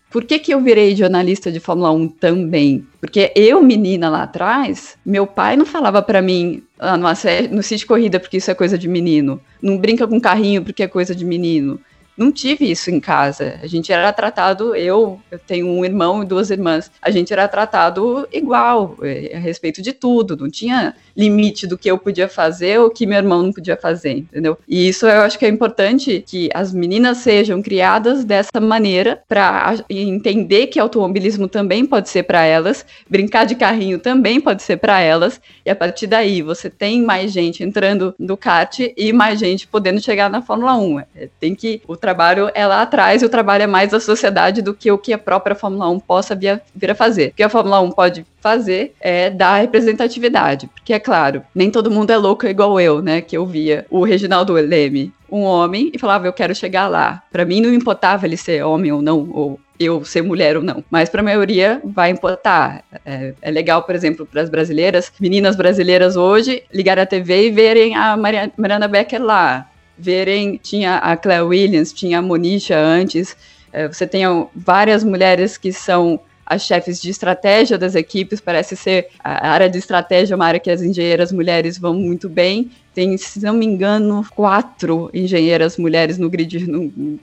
por 0.10 0.26
que, 0.26 0.40
que 0.40 0.54
eu 0.54 0.62
virei 0.62 0.96
jornalista 0.96 1.52
de 1.52 1.60
Fórmula 1.60 1.92
1 1.92 2.08
também? 2.10 2.86
Porque 3.00 3.32
eu, 3.36 3.62
menina 3.62 4.10
lá 4.10 4.24
atrás, 4.24 4.98
meu 5.06 5.28
pai 5.28 5.56
não 5.56 5.66
falava 5.66 6.02
para 6.02 6.22
mim 6.22 6.64
ah, 6.80 6.98
no, 6.98 7.08
no 7.52 7.64
sítio 7.64 7.88
corrida 7.88 8.20
porque 8.20 8.38
isso 8.38 8.50
é 8.50 8.56
coisa 8.56 8.78
de 8.78 8.88
menino. 8.88 9.40
Não 9.62 9.78
brinca 9.78 10.08
com 10.08 10.20
carrinho 10.20 10.64
porque 10.64 10.84
é 10.84 10.88
coisa 10.88 11.14
de 11.14 11.24
menino 11.24 11.80
não 12.20 12.34
tive 12.34 12.70
isso 12.70 12.92
em 12.92 13.00
casa. 13.00 13.58
A 13.64 13.66
gente 13.66 13.94
era 13.94 14.12
tratado, 14.12 14.76
eu, 14.76 15.22
eu 15.32 15.40
tenho 15.40 15.68
um 15.68 15.86
irmão 15.86 16.22
e 16.22 16.26
duas 16.26 16.50
irmãs, 16.50 16.92
a 17.02 17.10
gente 17.10 17.32
era 17.32 17.48
tratado 17.48 18.28
igual, 18.30 18.98
é, 19.02 19.38
a 19.38 19.40
respeito 19.40 19.82
de 19.82 19.94
tudo, 19.94 20.36
não 20.36 20.50
tinha 20.50 20.94
limite 21.20 21.68
do 21.68 21.78
que 21.78 21.92
eu 21.92 21.98
podia 21.98 22.30
fazer 22.30 22.80
ou 22.80 22.90
que 22.90 23.06
meu 23.06 23.18
irmão 23.18 23.44
não 23.44 23.52
podia 23.52 23.76
fazer, 23.76 24.12
entendeu? 24.12 24.58
E 24.68 24.88
isso 24.88 25.06
eu 25.06 25.22
acho 25.22 25.38
que 25.38 25.46
é 25.46 25.50
importante 25.50 26.24
que 26.26 26.50
as 26.54 26.74
meninas 26.74 27.18
sejam 27.18 27.62
criadas 27.62 28.24
dessa 28.24 28.60
maneira 28.62 29.22
para 29.28 29.76
entender 29.90 30.68
que 30.68 30.80
automobilismo 30.80 31.48
também 31.48 31.86
pode 31.86 32.10
ser 32.10 32.24
para 32.24 32.44
elas, 32.44 32.86
brincar 33.10 33.46
de 33.46 33.56
carrinho 33.56 34.00
também 34.00 34.40
pode 34.40 34.64
ser 34.64 34.78
para 34.78 35.02
elas, 35.02 35.42
e 35.66 35.70
a 35.70 35.76
partir 35.76 36.08
daí 36.08 36.42
você 36.42 36.70
tem 36.70 37.02
mais 37.02 37.32
gente 37.32 37.64
entrando 37.64 38.16
no 38.18 38.38
kart 38.38 38.80
e 38.96 39.12
mais 39.12 39.40
gente 39.40 39.68
podendo 39.68 40.02
chegar 40.02 40.30
na 40.30 40.42
Fórmula 40.42 40.78
1. 40.78 41.00
É, 41.00 41.30
tem 41.40 41.54
que 41.54 41.82
o 41.88 41.98
trabalho 41.98 42.50
é 42.54 42.66
lá 42.66 42.82
atrás 42.82 43.22
e 43.22 43.26
o 43.26 43.30
trabalho 43.30 43.64
é 43.64 43.68
mais 43.68 43.92
da 43.92 44.00
sociedade 44.00 44.62
do 44.62 44.74
que 44.74 44.92
o 44.92 44.98
que 44.98 45.12
a 45.12 45.18
própria 45.18 45.56
Fórmula 45.56 45.90
1 45.90 46.00
possa 46.00 46.36
vir, 46.36 46.62
a 46.90 46.96
fazer. 46.96 47.30
O 47.30 47.34
que 47.34 47.44
a 47.44 47.50
Fórmula 47.50 47.82
1 47.82 47.92
pode 47.92 48.26
fazer 48.42 48.94
é 49.00 49.30
dar 49.30 49.58
representatividade, 49.58 50.68
porque 50.68 50.94
é 50.94 51.00
claro, 51.00 51.44
nem 51.54 51.70
todo 51.70 51.92
mundo 51.92 52.12
é 52.12 52.18
louco 52.18 52.48
igual 52.48 52.80
eu, 52.80 53.02
né, 53.02 53.22
que 53.22 53.38
eu 53.38 53.46
via 53.46 53.86
o 53.90 54.04
Reginaldo 54.04 54.54
Leme, 54.54 55.14
um 55.32 55.42
homem, 55.42 55.92
e 55.94 56.00
falava 56.00 56.28
eu 56.28 56.34
quero 56.34 56.56
chegar 56.56 56.88
lá. 56.88 57.22
Para 57.32 57.46
mim 57.46 57.62
não 57.62 57.74
importava 57.74 58.26
ele 58.26 58.38
ser 58.38 58.64
homem 58.64 58.92
ou 58.92 59.02
não, 59.02 59.30
ou 59.32 59.60
eu 59.80 60.04
ser 60.04 60.22
mulher 60.22 60.58
ou 60.58 60.64
não. 60.64 60.84
Mas 60.90 61.08
para 61.08 61.22
a 61.22 61.24
maioria 61.24 61.80
vai 61.84 62.10
importar. 62.10 62.84
É, 63.06 63.34
é 63.42 63.52
legal, 63.52 63.84
por 63.84 63.94
exemplo, 63.94 64.26
para 64.26 64.42
as 64.42 64.50
brasileiras, 64.50 65.12
meninas 65.20 65.56
brasileiras 65.56 66.16
hoje, 66.16 66.64
ligar 66.74 66.98
a 66.98 67.06
TV 67.06 67.48
e 67.48 67.52
verem 67.52 67.96
a 67.96 68.18
Mariana 68.18 68.88
Becker 68.88 69.22
lá 69.22 69.70
verem, 70.00 70.58
tinha 70.58 70.96
a 70.96 71.18
Claire 71.18 71.44
Williams, 71.44 71.92
tinha 71.92 72.20
a 72.20 72.22
Monisha 72.22 72.80
antes, 72.80 73.36
é, 73.72 73.88
você 73.88 74.08
tem 74.08 74.24
várias 74.56 75.04
mulheres 75.04 75.58
que 75.58 75.72
são 75.72 76.20
as 76.50 76.64
chefes 76.64 77.00
de 77.00 77.12
estratégia 77.12 77.78
das 77.78 77.94
equipes, 77.94 78.42
parece 78.42 78.76
ser 78.76 79.10
a 79.24 79.52
área 79.52 79.70
de 79.70 79.78
estratégia, 79.78 80.36
uma 80.36 80.48
área 80.48 80.60
que 80.60 80.72
as 80.72 80.82
engenheiras 80.82 81.32
mulheres 81.32 81.78
vão 81.78 81.94
muito 81.94 82.28
bem. 82.28 82.72
Tem, 82.92 83.16
se 83.18 83.40
não 83.42 83.54
me 83.54 83.68
engano, 83.68 84.26
quatro 84.36 85.12
engenheiras 85.14 85.78
mulheres 85.78 86.18
no 86.18 86.28
grid 86.28 86.66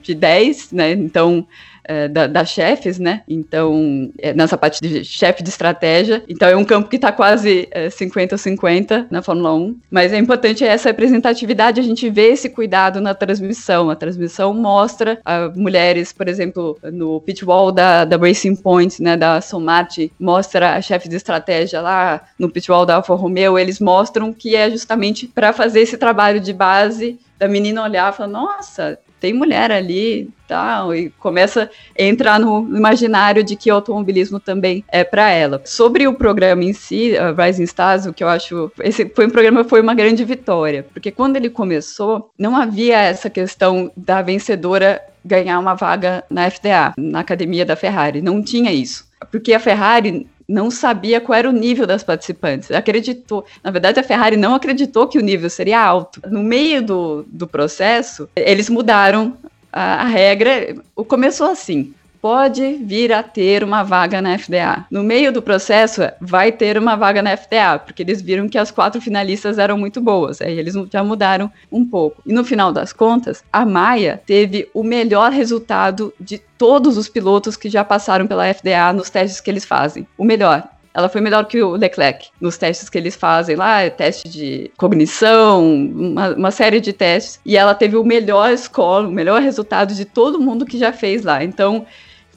de 0.01 0.15
10, 0.15 0.71
né? 0.71 0.93
Então, 0.93 1.45
é, 1.87 2.07
da, 2.07 2.45
chefes, 2.45 2.99
né? 2.99 3.23
Então, 3.27 4.11
é, 4.19 4.33
nessa 4.33 4.57
parte 4.57 4.81
de 4.81 5.03
chefe 5.03 5.41
de 5.41 5.49
estratégia. 5.49 6.23
Então, 6.27 6.47
é 6.47 6.55
um 6.55 6.65
campo 6.65 6.89
que 6.89 6.97
está 6.97 7.11
quase 7.11 7.67
50-50 7.73 8.91
é, 8.91 9.05
na 9.09 9.21
Fórmula 9.21 9.53
1. 9.53 9.77
Mas 9.89 10.13
é 10.13 10.17
importante 10.17 10.63
essa 10.63 10.89
representatividade, 10.89 11.79
a 11.79 11.83
gente 11.83 12.09
vê 12.09 12.29
esse 12.29 12.49
cuidado 12.49 13.01
na 13.01 13.13
transmissão. 13.13 13.89
A 13.89 13.95
transmissão 13.95 14.53
mostra 14.53 15.19
a 15.25 15.49
mulheres, 15.55 16.11
por 16.11 16.27
exemplo, 16.27 16.77
no 16.83 17.21
pitwall 17.21 17.71
da, 17.71 18.05
da 18.05 18.17
Racing 18.17 18.55
Point, 18.55 19.01
né, 19.01 19.15
da 19.15 19.35
Aston 19.35 19.59
Martin, 19.59 20.11
mostra 20.19 20.75
a 20.75 20.81
chefe 20.81 21.07
de 21.07 21.15
estratégia 21.15 21.81
lá 21.81 22.21
no 22.37 22.49
pitwall 22.49 22.85
da 22.85 22.95
Alfa 22.95 23.15
Romeo, 23.15 23.57
eles 23.57 23.79
mostram 23.79 24.33
que 24.33 24.55
é 24.55 24.69
justamente 24.69 25.27
para 25.27 25.53
fazer 25.53 25.81
esse 25.81 25.97
trabalho 25.97 26.39
de 26.39 26.53
base 26.53 27.19
da 27.37 27.47
menina 27.47 27.83
olhar 27.83 28.11
e 28.11 28.15
falar, 28.15 28.29
nossa, 28.29 28.99
tem 29.19 29.33
mulher 29.33 29.71
ali 29.71 30.29
tal, 30.47 30.95
e 30.95 31.09
começa 31.19 31.69
a 31.99 32.03
entrar 32.03 32.39
no 32.39 32.59
imaginário 32.75 33.43
de 33.43 33.55
que 33.55 33.69
o 33.69 33.75
automobilismo 33.75 34.39
também 34.39 34.83
é 34.87 35.03
para 35.03 35.29
ela. 35.29 35.61
Sobre 35.65 36.07
o 36.07 36.13
programa 36.13 36.63
em 36.63 36.73
si, 36.73 37.13
Rising 37.37 37.63
Stars, 37.63 38.05
o 38.05 38.13
que 38.13 38.23
eu 38.23 38.29
acho, 38.29 38.71
esse 38.81 39.05
foi 39.09 39.27
um 39.27 39.29
programa 39.29 39.63
foi 39.65 39.81
uma 39.81 39.93
grande 39.93 40.23
vitória, 40.23 40.85
porque 40.93 41.11
quando 41.11 41.35
ele 41.35 41.49
começou, 41.49 42.31
não 42.39 42.55
havia 42.55 42.97
essa 42.97 43.29
questão 43.29 43.91
da 43.95 44.21
vencedora 44.21 45.01
ganhar 45.23 45.59
uma 45.59 45.73
vaga 45.73 46.23
na 46.29 46.49
FDA, 46.49 46.93
na 46.97 47.19
academia 47.19 47.65
da 47.65 47.75
Ferrari, 47.75 48.21
não 48.21 48.41
tinha 48.41 48.71
isso. 48.71 49.05
Porque 49.29 49.53
a 49.53 49.59
Ferrari 49.59 50.27
não 50.47 50.71
sabia 50.71 51.19
qual 51.19 51.37
era 51.37 51.49
o 51.49 51.53
nível 51.53 51.85
das 51.85 52.03
participantes. 52.03 52.71
Acreditou. 52.71 53.45
Na 53.63 53.71
verdade, 53.71 53.99
a 53.99 54.03
Ferrari 54.03 54.37
não 54.37 54.55
acreditou 54.55 55.07
que 55.07 55.17
o 55.17 55.21
nível 55.21 55.49
seria 55.49 55.81
alto. 55.81 56.21
No 56.29 56.41
meio 56.41 56.81
do, 56.81 57.25
do 57.27 57.45
processo, 57.45 58.29
eles 58.35 58.69
mudaram 58.69 59.37
a, 59.71 60.01
a 60.01 60.05
regra. 60.05 60.75
Começou 61.07 61.47
assim 61.47 61.93
pode 62.27 62.73
vir 62.83 63.13
a 63.13 63.23
ter 63.23 63.63
uma 63.63 63.83
vaga 63.83 64.21
na 64.21 64.37
FDA. 64.37 64.85
No 64.91 65.01
meio 65.01 65.31
do 65.31 65.41
processo, 65.41 66.01
vai 66.19 66.51
ter 66.51 66.77
uma 66.77 66.97
vaga 66.97 67.21
na 67.21 67.37
FDA, 67.37 67.79
porque 67.79 68.03
eles 68.03 68.21
viram 68.21 68.49
que 68.49 68.57
as 68.57 68.69
quatro 68.69 68.99
finalistas 68.99 69.57
eram 69.57 69.77
muito 69.77 70.01
boas. 70.01 70.41
Aí 70.41 70.59
eles 70.59 70.73
já 70.91 71.01
mudaram 71.05 71.49
um 71.71 71.85
pouco. 71.85 72.21
E 72.25 72.33
no 72.33 72.43
final 72.43 72.73
das 72.73 72.91
contas, 72.91 73.45
a 73.49 73.65
Maia 73.65 74.21
teve 74.25 74.69
o 74.73 74.83
melhor 74.83 75.31
resultado 75.31 76.13
de 76.19 76.37
todos 76.57 76.97
os 76.97 77.07
pilotos 77.07 77.55
que 77.55 77.69
já 77.69 77.81
passaram 77.85 78.27
pela 78.27 78.53
FDA 78.53 78.91
nos 78.91 79.09
testes 79.09 79.39
que 79.39 79.49
eles 79.49 79.63
fazem. 79.63 80.05
O 80.17 80.25
melhor 80.25 80.67
ela 80.93 81.07
foi 81.07 81.21
melhor 81.21 81.45
que 81.45 81.61
o 81.61 81.75
Leclerc 81.75 82.29
nos 82.41 82.57
testes 82.57 82.89
que 82.89 82.97
eles 82.97 83.15
fazem 83.15 83.55
lá, 83.55 83.87
teste 83.87 84.27
de 84.27 84.71
cognição, 84.75 85.63
uma, 85.63 86.29
uma 86.29 86.49
série 86.49 86.81
de 86.81 86.91
testes, 86.91 87.39
e 87.45 87.55
ela 87.55 87.75
teve 87.75 87.95
o 87.95 88.03
melhor 88.03 88.57
score, 88.57 89.05
o 89.05 89.11
melhor 89.11 89.39
resultado 89.39 89.93
de 89.93 90.05
todo 90.05 90.41
mundo 90.41 90.65
que 90.65 90.75
já 90.75 90.91
fez 90.91 91.23
lá. 91.23 91.43
Então, 91.43 91.85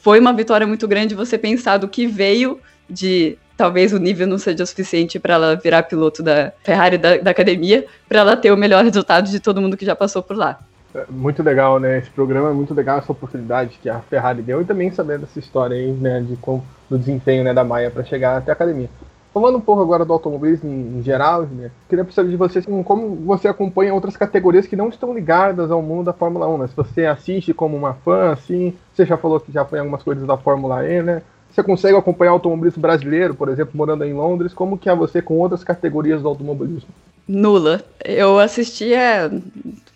foi 0.01 0.19
uma 0.19 0.33
vitória 0.33 0.67
muito 0.67 0.89
grande 0.89 1.15
você 1.15 1.39
pensar 1.39 1.77
do 1.79 1.89
que 1.89 2.07
veio 2.07 2.59
de 2.89 3.39
talvez 3.57 3.93
o 3.93 3.99
nível 3.99 4.27
não 4.27 4.39
seja 4.39 4.65
suficiente 4.65 5.19
para 5.19 5.35
ela 5.35 5.55
virar 5.55 5.83
piloto 5.83 6.23
da 6.23 6.53
Ferrari 6.65 6.97
da, 6.97 7.19
da 7.19 7.31
academia, 7.31 7.85
para 8.09 8.21
ela 8.21 8.37
ter 8.37 8.51
o 8.51 8.57
melhor 8.57 8.83
resultado 8.83 9.31
de 9.31 9.39
todo 9.39 9.61
mundo 9.61 9.77
que 9.77 9.85
já 9.85 9.95
passou 9.95 10.23
por 10.23 10.37
lá. 10.37 10.59
É 10.95 11.05
muito 11.09 11.43
legal, 11.43 11.79
né? 11.79 11.99
Esse 11.99 12.11
programa 12.11 12.49
é 12.49 12.53
muito 12.53 12.75
legal, 12.75 12.99
essa 12.99 13.13
oportunidade 13.13 13.79
que 13.81 13.89
a 13.89 14.01
Ferrari 14.01 14.43
deu 14.43 14.63
e 14.63 14.65
também 14.65 14.91
saber 14.91 15.19
dessa 15.19 15.39
história 15.39 15.77
aí, 15.77 15.93
né, 15.93 16.21
de 16.21 16.37
como, 16.37 16.65
do 16.89 16.99
desempenho 16.99 17.45
né, 17.45 17.55
da 17.55 17.63
Maia 17.63 17.91
para 17.91 18.03
chegar 18.03 18.39
até 18.39 18.51
a 18.51 18.55
academia. 18.55 18.89
Falando 19.33 19.59
um 19.59 19.61
pouco 19.61 19.81
agora 19.81 20.05
do 20.05 20.13
automobilismo 20.13 20.69
em, 20.69 21.03
geral, 21.03 21.43
né, 21.43 21.71
queria 21.89 22.05
saber 22.11 22.31
de 22.31 22.37
você 22.37 22.59
assim, 22.59 22.83
como 22.83 23.15
você 23.17 23.47
acompanha 23.47 23.95
outras 23.95 24.17
categorias 24.17 24.67
que 24.67 24.75
não 24.75 24.89
estão 24.89 25.15
ligadas 25.15 25.71
ao 25.71 25.81
mundo 25.81 26.07
da 26.07 26.13
Fórmula 26.13 26.49
1, 26.49 26.59
né? 26.59 26.67
Se 26.67 26.77
você 26.77 27.07
assiste 27.07 27.55
como 27.55 27.77
uma 27.77 27.95
fã, 27.95 28.33
assim, 28.33 28.75
você 28.93 29.07
já 29.07 29.17
falou 29.17 29.39
que 29.39 29.53
já 29.53 29.65
foi 29.65 29.79
algumas 29.79 30.03
coisas 30.03 30.27
da 30.27 30.37
Fórmula 30.37 30.85
E, 30.85 31.03
né? 31.03 31.23
Você 31.51 31.63
consegue 31.63 31.97
acompanhar 31.97 32.33
o 32.33 32.35
automobilismo 32.35 32.81
brasileiro, 32.81 33.35
por 33.35 33.49
exemplo, 33.49 33.73
morando 33.75 34.05
em 34.05 34.13
Londres? 34.13 34.55
Como 34.55 34.79
que 34.79 34.89
é 34.89 34.95
você 34.95 35.21
com 35.21 35.39
outras 35.39 35.65
categorias 35.65 36.23
do 36.23 36.29
automobilismo? 36.29 36.89
Nula. 37.27 37.83
Eu 38.05 38.39
assistia 38.39 39.31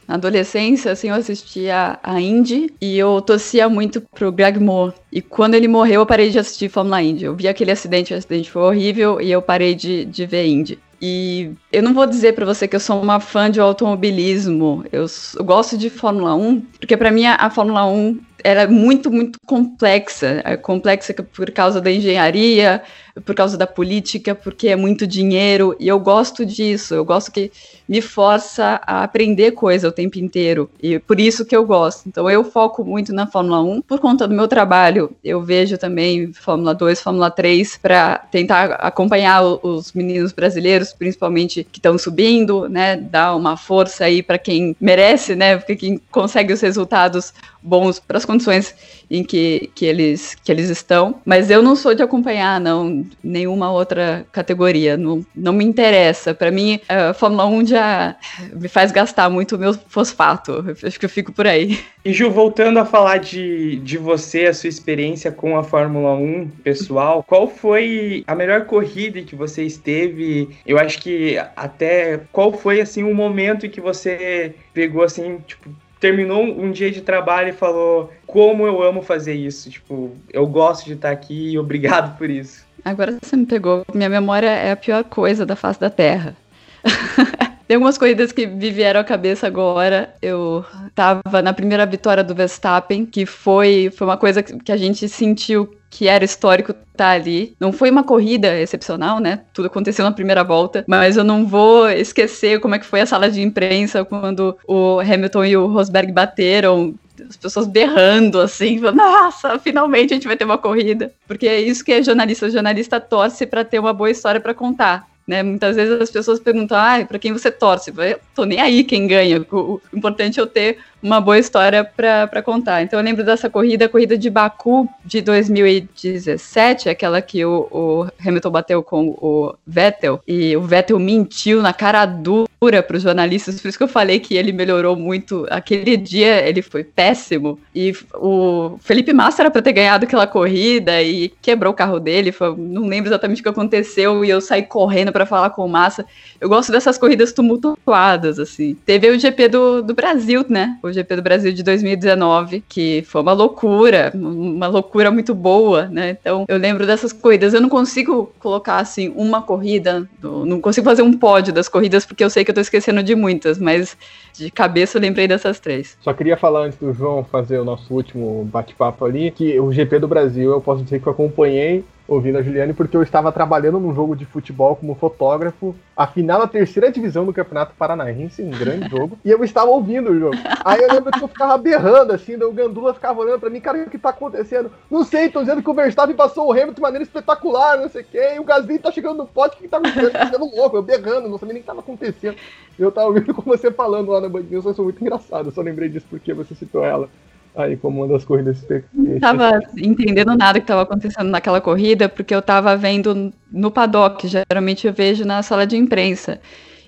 na 0.07 0.15
adolescência, 0.15 0.93
assim, 0.93 1.09
eu 1.09 1.15
assistia 1.15 1.99
a 2.03 2.21
Indy 2.21 2.73
e 2.81 2.99
eu 2.99 3.21
torcia 3.21 3.69
muito 3.69 4.01
pro 4.01 4.33
Greg 4.33 4.59
Moore. 4.59 4.95
E 5.11 5.23
quando 5.23 5.55
ele 5.55 5.69
morreu, 5.69 6.01
eu 6.01 6.07
parei 6.07 6.31
de 6.31 6.39
assistir 6.39 6.69
Fórmula 6.69 7.03
Indy. 7.03 7.25
Eu 7.25 7.35
vi 7.35 7.49
aquele 7.49 7.71
acidente, 7.71 8.13
o 8.13 8.17
acidente 8.17 8.51
foi 8.51 8.63
horrível 8.63 9.21
e 9.21 9.31
eu 9.31 9.41
parei 9.41 9.75
de, 9.75 10.05
de 10.05 10.27
ver 10.27 10.47
Indy. 10.47 10.79
E 11.07 11.53
eu 11.71 11.83
não 11.83 11.93
vou 11.93 12.07
dizer 12.07 12.33
para 12.33 12.47
você 12.47 12.67
que 12.67 12.75
eu 12.75 12.81
sou 12.81 13.03
uma 13.03 13.21
fã 13.21 13.51
de 13.51 13.61
automobilismo. 13.61 14.85
Eu, 14.91 15.05
eu 15.37 15.45
gosto 15.45 15.77
de 15.77 15.91
Fórmula 15.91 16.35
1, 16.35 16.61
porque 16.81 16.97
para 16.97 17.11
mim 17.11 17.27
a, 17.27 17.51
Fórmula 17.51 17.85
1 17.85 18.19
era 18.43 18.67
muito, 18.67 19.11
muito 19.11 19.39
complexa. 19.45 20.41
É 20.45 20.57
complexa 20.57 21.13
por 21.15 21.51
causa 21.51 21.79
da 21.79 21.91
engenharia, 21.91 22.83
por 23.25 23.35
causa 23.35 23.57
da 23.57 23.67
política, 23.67 24.35
porque 24.35 24.69
é 24.69 24.77
muito 24.77 25.07
dinheiro. 25.07 25.77
E 25.79 25.87
eu 25.87 26.01
gosto 26.01 26.45
disso. 26.45 26.95
Eu 26.95 27.05
gosto 27.05 27.31
que 27.31 27.51
me 27.89 28.01
força 28.01 28.81
a 28.87 29.05
aprender 29.05 29.53
coisa 29.53 29.89
o 29.89 29.93
tempo 29.93 30.19
inteiro. 30.19 30.69
E 30.83 30.99
por 30.99 31.21
isso 31.21 31.45
que 31.45 31.55
eu 31.55 31.65
gosto. 31.65 32.09
Então 32.09 32.29
eu 32.29 32.43
foco 32.43 32.85
muito 32.85 33.13
na 33.13 33.27
Fórmula 33.27 33.63
1 33.63 33.83
por 33.83 34.01
conta 34.01 34.27
do 34.27 34.35
meu 34.35 34.49
trabalho. 34.49 35.11
Eu 35.23 35.43
vejo 35.43 35.79
também 35.79 36.33
Fórmula 36.33 36.75
2, 36.75 37.01
Fórmula 37.01 37.31
3 37.31 37.77
para 37.77 38.19
tentar 38.19 38.73
acompanhar 38.75 39.43
os 39.43 39.93
meninos 39.93 40.33
brasileiros, 40.33 40.93
principalmente 40.93 41.65
que 41.71 41.79
estão 41.79 41.97
subindo, 41.99 42.69
né? 42.69 42.97
Dar 42.97 43.37
uma 43.37 43.57
força 43.57 44.05
aí 44.05 44.23
para 44.23 44.39
quem 44.39 44.75
merece, 44.81 45.37
né? 45.37 45.57
Porque 45.57 45.77
quem 45.77 46.01
consegue 46.11 46.53
os 46.53 46.61
resultados 46.61 47.33
bons 47.63 47.99
para 47.99 48.19
as 48.19 48.25
condições 48.25 48.75
em 49.11 49.25
que, 49.25 49.71
que, 49.75 49.87
eles, 49.87 50.35
que 50.35 50.53
eles 50.53 50.69
estão. 50.69 51.21
Mas 51.25 51.51
eu 51.51 51.63
não 51.63 51.75
sou 51.77 51.95
de 51.95 52.03
acompanhar, 52.03 52.61
não, 52.61 53.04
nenhuma 53.23 53.73
outra 53.73 54.27
categoria. 54.33 54.97
Não, 54.97 55.25
não 55.35 55.53
me 55.53 55.65
interessa. 55.65 56.35
Para 56.35 56.51
mim, 56.51 56.81
a 56.89 57.13
Fórmula 57.15 57.47
1 57.47 57.67
já 57.67 58.17
me 58.53 58.69
faz 58.69 58.93
gastar 58.93 59.29
muito 59.31 59.57
o 59.57 59.59
meu 59.59 59.75
fosfato. 59.75 60.65
acho 60.83 60.99
que 60.99 61.05
eu 61.05 61.11
fico 61.11 61.33
por 61.33 61.47
aí. 61.47 61.79
E 62.05 62.13
Ju, 62.13 62.31
voltando 62.31 62.79
a 62.79 62.85
falar 62.85 63.19
de, 63.19 63.77
de 63.77 63.97
você, 63.97 64.47
a 64.47 64.55
sua 64.55 64.69
experiência 64.69 65.33
com 65.33 65.57
a 65.57 65.65
Fórmula 65.65 66.15
1 66.15 66.49
pessoal, 66.63 67.23
qual 67.23 67.49
foi 67.49 68.23
a 68.27 68.35
melhor 68.35 68.67
corrida 68.67 69.23
que 69.23 69.35
você 69.35 69.63
esteve? 69.65 70.51
Eu 70.67 70.79
acho 70.79 71.01
que 71.01 71.39
até 71.57 72.21
qual 72.31 72.53
foi 72.53 72.81
assim 72.81 73.03
o 73.03 73.09
um 73.09 73.15
momento 73.15 73.67
em 73.67 73.71
que 73.71 73.81
você 73.81 74.55
pegou 74.75 75.03
assim, 75.03 75.39
tipo, 75.47 75.71
terminou 76.05 76.43
um 76.43 76.71
dia 76.71 76.91
de 76.91 77.01
trabalho 77.01 77.49
e 77.49 77.53
falou: 77.53 78.13
Como 78.27 78.67
eu 78.67 78.83
amo 78.83 79.01
fazer 79.01 79.33
isso. 79.33 79.71
Tipo, 79.71 80.13
eu 80.31 80.47
gosto 80.47 80.85
de 80.85 80.93
estar 80.93 81.11
aqui 81.11 81.53
e 81.53 81.59
obrigado 81.59 82.19
por 82.19 82.29
isso. 82.29 82.67
Agora 82.85 83.19
você 83.23 83.37
me 83.37 83.47
pegou. 83.47 83.85
Minha 83.95 84.09
memória 84.09 84.51
é 84.51 84.73
a 84.73 84.77
pior 84.77 85.05
coisa 85.05 85.47
da 85.47 85.57
face 85.57 85.81
da 85.81 85.91
Terra. 85.91 86.37
Tem 87.67 87.77
algumas 87.77 87.97
corridas 87.97 88.31
que 88.31 88.47
me 88.47 88.71
vieram 88.71 89.01
à 89.01 89.05
cabeça 89.05 89.47
agora. 89.47 90.15
Eu 90.21 90.65
tava 90.95 91.41
na 91.41 91.53
primeira 91.53 91.87
vitória 91.87 92.23
do 92.23 92.35
Verstappen, 92.35 93.07
que 93.07 93.25
foi, 93.25 93.91
foi 93.97 94.07
uma 94.07 94.19
coisa 94.19 94.43
que 94.43 94.71
a 94.71 94.77
gente 94.77 95.09
sentiu 95.09 95.75
que 95.89 96.09
era 96.09 96.25
histórico 96.25 96.73
estar 96.73 96.85
tá 96.97 97.11
ali. 97.11 97.55
Não 97.59 97.73
foi 97.73 97.91
uma 97.91 98.03
corrida 98.03 98.61
excepcional, 98.61 99.19
né? 99.19 99.41
Tudo 99.55 99.67
aconteceu 99.67 100.05
na 100.05 100.13
primeira 100.13 100.43
volta, 100.43 100.85
mas 100.87 101.17
eu 101.17 101.25
não 101.25 101.47
vou 101.47 101.89
esquecer 101.89 102.61
como 102.61 102.75
é 102.75 102.79
que 102.79 102.85
foi 102.85 103.01
a 103.01 103.07
sala 103.07 103.31
de 103.31 103.41
imprensa 103.41 104.05
quando 104.05 104.59
o 104.67 105.01
Hamilton 105.01 105.45
e 105.45 105.57
o 105.57 105.67
Rosberg 105.67 106.13
bateram 106.13 106.95
as 107.29 107.37
pessoas 107.37 107.67
berrando 107.67 108.41
assim, 108.41 108.81
nossa, 108.81 109.59
finalmente 109.59 110.13
a 110.13 110.17
gente 110.17 110.27
vai 110.27 110.37
ter 110.37 110.45
uma 110.45 110.59
corrida. 110.59 111.13
Porque 111.27 111.47
é 111.47 111.61
isso 111.61 111.85
que 111.85 111.93
é 111.93 112.03
jornalista, 112.03 112.47
o 112.47 112.51
jornalista 112.51 113.01
torce 113.01 113.47
para 113.47 113.65
ter 113.65 113.79
uma 113.79 113.93
boa 113.93 114.11
história 114.11 114.41
para 114.41 114.55
contar. 114.55 115.07
Né? 115.27 115.43
Muitas 115.43 115.75
vezes 115.75 116.01
as 116.01 116.11
pessoas 116.11 116.39
perguntam, 116.39 116.77
ah, 116.77 117.05
para 117.07 117.19
quem 117.19 117.33
você 117.33 117.51
torce? 117.51 117.93
Eu 117.97 118.21
tô 118.35 118.45
nem 118.45 118.61
aí 118.61 118.85
quem 118.85 119.07
ganha. 119.07 119.41
O 119.51 119.81
importante 119.93 120.39
é 120.39 120.43
eu 120.43 120.47
ter 120.47 120.79
uma 121.05 121.21
boa 121.21 121.39
história 121.39 121.85
para 121.85 122.43
contar. 122.43 122.83
Então 122.83 122.99
eu 122.99 123.05
lembro 123.05 123.23
dessa 123.23 123.51
corrida, 123.51 123.85
a 123.85 123.89
corrida 123.91 124.17
de 124.17 124.31
Baku 124.31 124.89
de 125.05 125.21
2017, 125.21 126.89
aquela 126.89 127.21
que 127.21 127.45
o, 127.45 127.69
o 127.71 128.07
Hamilton 128.27 128.51
bateu 128.51 128.83
com 128.83 129.09
o 129.11 129.55
Vettel, 129.67 130.23
e 130.27 130.57
o 130.57 130.63
Vettel 130.63 130.99
mentiu 130.99 131.61
na 131.61 131.75
cara 131.75 132.07
dura 132.07 132.83
para 132.83 132.97
os 132.97 133.03
jornalistas, 133.03 133.61
por 133.61 133.69
isso 133.69 133.77
que 133.77 133.85
eu 133.85 133.89
falei 133.89 134.19
que 134.19 134.35
ele 134.35 134.51
melhorou 134.51 134.97
muito. 134.97 135.47
Aquele 135.51 135.95
dia 135.99 136.49
ele 136.49 136.63
foi 136.63 136.83
péssimo, 136.83 137.61
e 137.75 137.93
o 138.15 138.79
Felipe 138.81 139.13
Massa 139.13 139.43
era 139.43 139.51
para 139.51 139.61
ter 139.61 139.73
ganhado 139.73 140.07
aquela 140.07 140.27
corrida 140.27 141.03
e 141.03 141.29
quebrou 141.43 141.75
o 141.75 141.77
carro 141.77 142.01
dele, 142.01 142.33
foi, 142.33 142.57
não 142.57 142.87
lembro 142.87 143.11
exatamente 143.11 143.41
o 143.41 143.43
que 143.43 143.49
aconteceu, 143.51 144.25
e 144.25 144.31
eu 144.31 144.41
saí 144.41 144.63
correndo 144.63 145.13
para 145.13 145.27
falar 145.27 145.51
com 145.51 145.67
o 145.67 145.69
Massa. 145.69 146.07
Eu 146.41 146.49
gosto 146.49 146.73
dessas 146.73 146.97
corridas 146.97 147.31
tumultuadas, 147.33 148.39
assim. 148.39 148.75
Teve 148.87 149.11
o 149.11 149.19
GP 149.19 149.49
do, 149.49 149.83
do 149.83 149.93
Brasil, 149.93 150.47
né? 150.49 150.79
O 150.83 150.94
GP 150.95 151.17
do 151.17 151.23
Brasil 151.23 151.53
de 151.53 151.63
2019, 151.63 152.65
que 152.69 153.03
foi 153.07 153.21
uma 153.21 153.33
loucura, 153.33 154.13
uma 154.15 154.67
loucura 154.67 155.11
muito 155.11 155.35
boa, 155.35 155.87
né? 155.87 156.17
Então, 156.21 156.45
eu 156.49 156.57
lembro 156.57 156.87
dessas 156.87 157.13
corridas. 157.13 157.53
Eu 157.53 157.61
não 157.61 157.69
consigo 157.69 158.33
colocar, 158.39 158.79
assim, 158.79 159.13
uma 159.17 159.43
corrida, 159.43 160.09
não 160.23 160.61
consigo 160.61 160.85
fazer 160.85 161.03
um 161.03 161.13
pódio 161.13 161.53
das 161.53 161.69
corridas, 161.69 162.07
porque 162.07 162.25
eu 162.25 162.31
sei 162.31 162.45
que 162.45 162.51
eu 162.51 162.55
tô 162.55 162.61
esquecendo 162.61 163.03
de 163.03 163.15
muitas, 163.15 163.59
mas 163.59 163.97
de 164.33 164.51
cabeça 164.51 164.99
eu 164.99 165.03
lembrei 165.03 165.29
dessas 165.29 165.61
três. 165.61 165.97
Só 166.01 166.13
queria 166.13 166.37
falar 166.37 166.67
antes 166.67 166.79
do 166.79 166.93
João 166.93 167.25
fazer 167.25 167.59
o 167.59 167.65
nosso 167.65 167.93
último 167.93 168.45
bate-papo 168.51 169.05
ali, 169.05 169.31
que 169.31 169.59
o 169.61 169.73
GP 169.73 169.99
do 169.99 170.09
Brasil 170.09 170.51
eu 170.53 170.61
posso 170.61 170.83
dizer 170.83 171.01
que 171.01 171.07
eu 171.07 171.13
acompanhei 171.13 171.85
ouvindo 172.07 172.39
a 172.39 172.43
Juliane, 172.43 172.75
porque 172.75 172.97
eu 172.97 173.03
estava 173.03 173.33
trabalhando 173.33 173.81
num 173.81 173.95
jogo 173.95 174.15
de 174.15 174.25
futebol 174.27 174.77
como 174.77 174.95
fotógrafo, 174.95 175.75
a 175.97 176.07
final 176.07 176.41
da 176.41 176.47
terceira 176.47 176.93
divisão 176.93 177.25
do 177.25 177.33
Campeonato 177.33 177.75
Paranaense, 177.75 178.43
um 178.43 178.51
grande 178.51 178.89
jogo, 178.95 179.19
e 179.25 179.31
eu 179.31 179.43
estava 179.43 179.71
ouvindo 179.71 180.11
o 180.11 180.19
jogo. 180.19 180.37
Aí 180.65 180.83
eu 180.83 180.93
lembro 180.93 181.11
que 181.11 181.23
eu 181.23 181.29
ficava 181.29 181.57
berrando, 181.57 182.13
assim, 182.13 182.37
o 182.37 182.53
Gandula 182.53 182.93
ficava 182.93 183.21
olhando 183.21 183.41
pra 183.41 183.51
mim, 183.51 183.61
cara, 183.61 183.83
o 183.83 183.91
que 183.91 183.99
tá 183.99 184.11
acontecendo? 184.11 184.71
Não 184.91 185.03
sei, 185.05 185.31
tô 185.31 185.41
dizendo 185.41 185.63
que 185.63 185.71
o 185.71 185.75
Verstappen 185.75 186.15
passou 186.15 186.47
o 186.47 186.53
Hamilton 186.53 186.75
de 186.75 186.81
maneira 186.81 187.05
espetacular, 187.05 187.79
não 187.79 187.89
sei 187.89 188.03
o 188.03 188.05
quê, 188.05 188.35
e 188.37 188.39
o 188.39 188.45
Gasly 188.45 188.79
tá 188.79 188.91
chegando 188.91 189.17
no 189.17 189.27
pote, 189.27 189.57
o 189.57 189.61
que 189.61 189.69
tá 189.69 189.79
acontecendo? 189.79 190.13
Tá 190.13 190.27
ficando 190.27 190.55
louco, 190.55 190.77
eu 190.77 190.83
berrando, 190.83 191.29
não 191.29 191.39
sabia 191.39 191.55
nem 191.55 191.61
o 191.61 191.63
que 191.63 191.67
tava 191.67 191.81
acontecendo. 191.81 192.37
Eu 192.79 192.93
tava 192.93 193.09
ouvindo 193.09 193.33
com 193.35 193.43
você 193.43 193.71
falando 193.71 194.11
lá 194.11 194.21
na 194.21 194.29
Band 194.29 194.43
News, 194.43 194.65
sou 194.77 194.85
muito 194.85 195.01
engraçado, 195.01 195.49
eu 195.49 195.53
só 195.53 195.63
lembrei 195.63 195.89
disso 195.89 196.07
porque 196.11 196.35
você 196.35 196.55
citou 196.55 196.85
ela 196.85 197.09
aí 197.57 197.77
como 197.77 198.03
uma 198.03 198.13
das 198.13 198.25
corridas 198.25 198.65
Não 198.93 199.19
tava 199.21 199.61
entendendo 199.77 200.37
nada 200.37 200.59
que 200.59 200.65
estava 200.65 200.83
acontecendo 200.83 201.29
naquela 201.29 201.61
corrida, 201.61 202.09
porque 202.09 202.35
eu 202.35 202.41
estava 202.41 202.77
vendo 202.77 203.33
no 203.51 203.71
paddock, 203.71 204.27
geralmente 204.27 204.87
eu 204.87 204.93
vejo 204.93 205.25
na 205.25 205.43
sala 205.43 205.67
de 205.67 205.77
imprensa. 205.77 206.41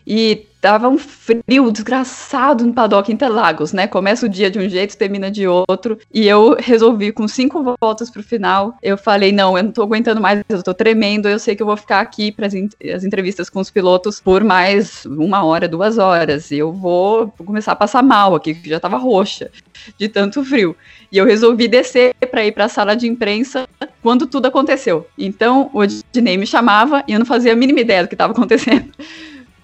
E 0.07 0.47
tava 0.67 0.89
um 0.89 0.99
frio 0.99 1.71
desgraçado 1.71 2.67
no 2.67 2.73
paddock 2.73 3.13
Interlagos, 3.13 3.73
né? 3.73 3.87
Começa 3.87 4.27
o 4.27 4.29
dia 4.29 4.51
de 4.51 4.59
um 4.59 4.69
jeito, 4.69 4.97
termina 4.97 5.31
de 5.31 5.47
outro. 5.47 5.97
E 6.13 6.27
eu 6.27 6.57
resolvi, 6.59 7.13
com 7.13 7.29
cinco 7.29 7.77
voltas 7.81 8.11
pro 8.11 8.21
final, 8.21 8.77
eu 8.83 8.99
falei: 8.99 9.31
não, 9.31 9.57
eu 9.57 9.63
não 9.63 9.71
tô 9.71 9.85
aguentando 9.85 10.21
mais, 10.21 10.43
eu 10.49 10.65
tô 10.65 10.75
tremendo, 10.75 11.29
eu 11.29 11.39
sei 11.39 11.55
que 11.55 11.63
eu 11.63 11.67
vou 11.69 11.77
ficar 11.77 12.01
aqui 12.01 12.33
para 12.33 12.49
as 12.49 13.05
entrevistas 13.05 13.49
com 13.49 13.61
os 13.61 13.71
pilotos 13.71 14.19
por 14.19 14.43
mais 14.43 15.07
uma 15.07 15.45
hora, 15.45 15.69
duas 15.69 15.99
horas. 15.99 16.51
E 16.51 16.59
eu 16.59 16.73
vou, 16.73 17.29
começar 17.29 17.71
a 17.71 17.77
passar 17.77 18.03
mal 18.03 18.35
aqui, 18.35 18.53
que 18.53 18.69
já 18.69 18.81
tava 18.81 18.97
roxa 18.97 19.53
de 19.97 20.09
tanto 20.09 20.45
frio. 20.45 20.75
E 21.13 21.19
eu 21.19 21.25
resolvi 21.25 21.69
descer 21.69 22.13
para 22.29 22.45
ir 22.45 22.51
para 22.51 22.65
a 22.65 22.69
sala 22.69 22.97
de 22.97 23.07
imprensa 23.07 23.69
quando 24.03 24.27
tudo 24.27 24.47
aconteceu. 24.47 25.07
Então 25.17 25.71
o 25.73 25.87
Dinei 26.11 26.37
me 26.37 26.47
chamava 26.47 27.05
e 27.07 27.13
eu 27.13 27.21
não 27.21 27.27
fazia 27.27 27.53
a 27.53 27.57
mínima 27.57 27.79
ideia 27.79 28.03
do 28.03 28.09
que 28.09 28.17
estava 28.17 28.33
acontecendo. 28.33 28.91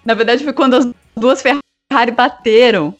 Na 0.04 0.14
verdade, 0.14 0.44
foi 0.44 0.52
quando 0.52 0.74
as 0.74 0.88
duas 1.16 1.42
Ferrari 1.42 2.12
bateram. 2.12 2.94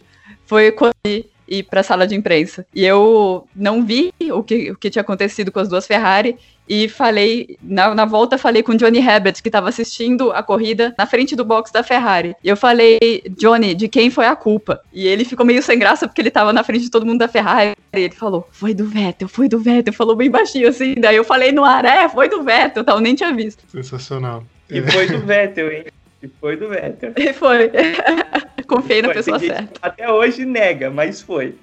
Foi 0.46 0.72
quando. 0.72 0.92
E 1.07 1.32
ir 1.53 1.64
para 1.64 1.80
a 1.80 1.84
sala 1.84 2.07
de 2.07 2.14
imprensa. 2.14 2.66
E 2.74 2.84
eu 2.84 3.46
não 3.55 3.84
vi 3.84 4.12
o 4.30 4.42
que, 4.42 4.70
o 4.70 4.76
que 4.76 4.90
tinha 4.90 5.03
acontecido 5.03 5.53
com 5.53 5.61
as 5.61 5.68
duas 5.68 5.86
Ferrari 5.86 6.36
e 6.68 6.88
falei, 6.88 7.59
na, 7.62 7.94
na 7.94 8.05
volta 8.05 8.38
falei 8.38 8.62
com 8.62 8.72
o 8.72 8.76
Johnny 8.76 8.98
Herbert, 8.98 9.42
que 9.42 9.48
estava 9.48 9.68
assistindo 9.68 10.32
a 10.32 10.42
corrida 10.42 10.94
na 10.96 11.07
frente 11.07 11.36
do 11.36 11.44
box 11.44 11.70
da 11.70 11.82
Ferrari. 11.82 12.34
E 12.42 12.48
eu 12.48 12.57
falei, 12.57 12.98
Johnny, 13.36 13.74
de 13.74 13.88
quem 13.88 14.11
foi 14.11 14.26
a 14.26 14.34
culpa? 14.34 14.80
E 14.92 15.07
ele 15.07 15.24
ficou 15.24 15.44
meio 15.44 15.62
sem 15.62 15.78
graça 15.78 16.07
porque 16.07 16.20
ele 16.20 16.28
estava 16.28 16.53
na 16.53 16.64
frente 16.64 16.84
de 16.84 16.90
todo 16.90 17.05
mundo 17.05 17.18
da 17.18 17.28
Ferrari. 17.28 17.76
E 17.92 18.00
ele 18.00 18.14
falou, 18.14 18.48
foi 18.50 18.72
do 18.72 18.86
Vettel, 18.86 19.28
foi 19.28 19.48
do 19.48 19.59
Vettel. 19.59 19.92
Falou 19.92 20.16
bem 20.16 20.30
baixinho 20.30 20.68
assim. 20.68 20.94
Daí 20.94 21.16
eu 21.16 21.24
falei 21.24 21.53
no 21.53 21.64
ar, 21.64 21.84
é, 21.84 22.09
foi 22.09 22.28
do 22.28 22.42
Vettel, 22.42 22.84
tal, 22.84 23.00
nem 23.00 23.14
tinha 23.14 23.34
visto. 23.34 23.64
Sensacional. 23.68 24.44
E 24.70 24.80
foi 24.80 25.09
do 25.09 25.18
Vettel, 25.18 25.70
hein? 25.70 25.84
E 26.22 26.28
foi 26.40 26.56
do 26.56 26.68
Vettel. 26.68 27.12
E 27.16 27.32
foi. 27.32 27.70
Confiei 28.68 29.02
na 29.02 29.08
Foi, 29.08 29.14
pessoa 29.14 29.38
certa. 29.38 29.72
Até 29.82 30.10
hoje 30.10 30.44
nega, 30.44 30.88
mas 30.88 31.20
foi. 31.20 31.56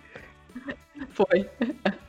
Foi. 1.13 1.45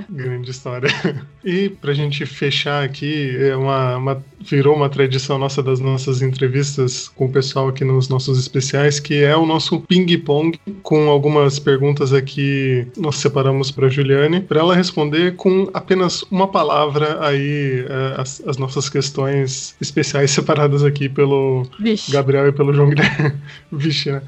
Grande 0.09 0.51
história. 0.51 0.89
E 1.43 1.71
pra 1.71 1.95
gente 1.95 2.27
fechar 2.27 2.85
aqui, 2.85 3.35
é 3.41 3.57
uma, 3.57 3.97
uma- 3.97 4.25
virou 4.43 4.77
uma 4.77 4.91
tradição 4.91 5.39
nossa 5.39 5.63
das 5.63 5.81
nossas 5.81 6.21
entrevistas 6.21 7.09
com 7.09 7.25
o 7.25 7.33
pessoal 7.33 7.69
aqui 7.69 7.83
nos 7.83 8.11
nossos 8.11 8.39
especiais, 8.39 9.01
que 9.01 9.23
é 9.25 9.35
o 9.35 9.47
nosso 9.47 9.81
ping-pong, 9.81 10.61
com 10.83 11.09
algumas 11.09 11.59
perguntas 11.59 12.13
aqui 12.13 12.87
nós 12.95 13.17
separamos 13.17 13.71
para 13.71 13.89
Juliane, 13.89 14.43
para 14.43 14.61
ela 14.61 14.75
responder 14.77 15.35
com 15.37 15.71
apenas 15.73 16.23
uma 16.31 16.47
palavra 16.47 17.25
aí 17.27 17.87
é, 17.89 18.21
as, 18.21 18.43
as 18.47 18.59
nossas 18.59 18.91
questões 18.91 19.75
especiais 19.81 20.31
separadas 20.31 20.85
aqui 20.85 21.09
pelo 21.09 21.67
Vixe. 21.81 22.13
Gabriel 22.13 22.49
e 22.49 22.53
pelo 22.53 22.75
João 22.75 22.91
Guilherme. 22.91 23.33
Vixe, 23.73 24.13
né? 24.13 24.21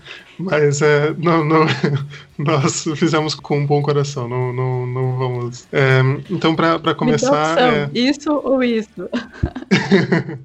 Mas 0.43 0.83
é, 0.83 1.15
não, 1.19 1.45
não, 1.45 1.67
nós 2.39 2.85
fizemos 2.97 3.35
com 3.35 3.59
um 3.59 3.67
bom 3.67 3.83
coração, 3.83 4.29
não, 4.29 4.53
não, 4.53 4.87
não 4.87 5.17
vamos. 5.17 5.67
É, 5.73 6.01
então, 6.31 6.55
para 6.55 6.95
começar. 6.95 7.59
é- 7.59 7.91
Isso 7.95 8.31
ou 8.33 8.63
isso? 8.63 9.09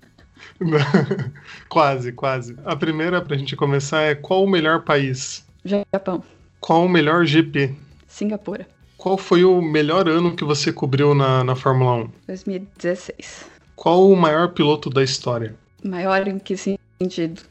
quase, 1.69 2.11
quase. 2.11 2.55
A 2.65 2.75
primeira, 2.75 3.21
pra 3.21 3.37
gente 3.37 3.55
começar, 3.55 4.01
é 4.01 4.15
qual 4.15 4.43
o 4.43 4.49
melhor 4.49 4.83
país? 4.83 5.45
Japão. 5.65 6.23
Qual 6.59 6.85
o 6.85 6.89
melhor 6.89 7.25
GP? 7.25 7.75
Singapura. 8.07 8.67
Qual 8.97 9.17
foi 9.17 9.43
o 9.43 9.61
melhor 9.61 10.07
ano 10.09 10.35
que 10.35 10.43
você 10.43 10.73
cobriu 10.73 11.13
na, 11.13 11.43
na 11.43 11.55
Fórmula 11.55 12.05
1? 12.05 12.09
2016. 12.27 13.45
Qual 13.75 14.09
o 14.09 14.15
maior 14.15 14.49
piloto 14.49 14.89
da 14.89 15.03
história? 15.03 15.55
Maior 15.83 16.27
em 16.27 16.39
que 16.39 16.55
sentido? 16.57 17.43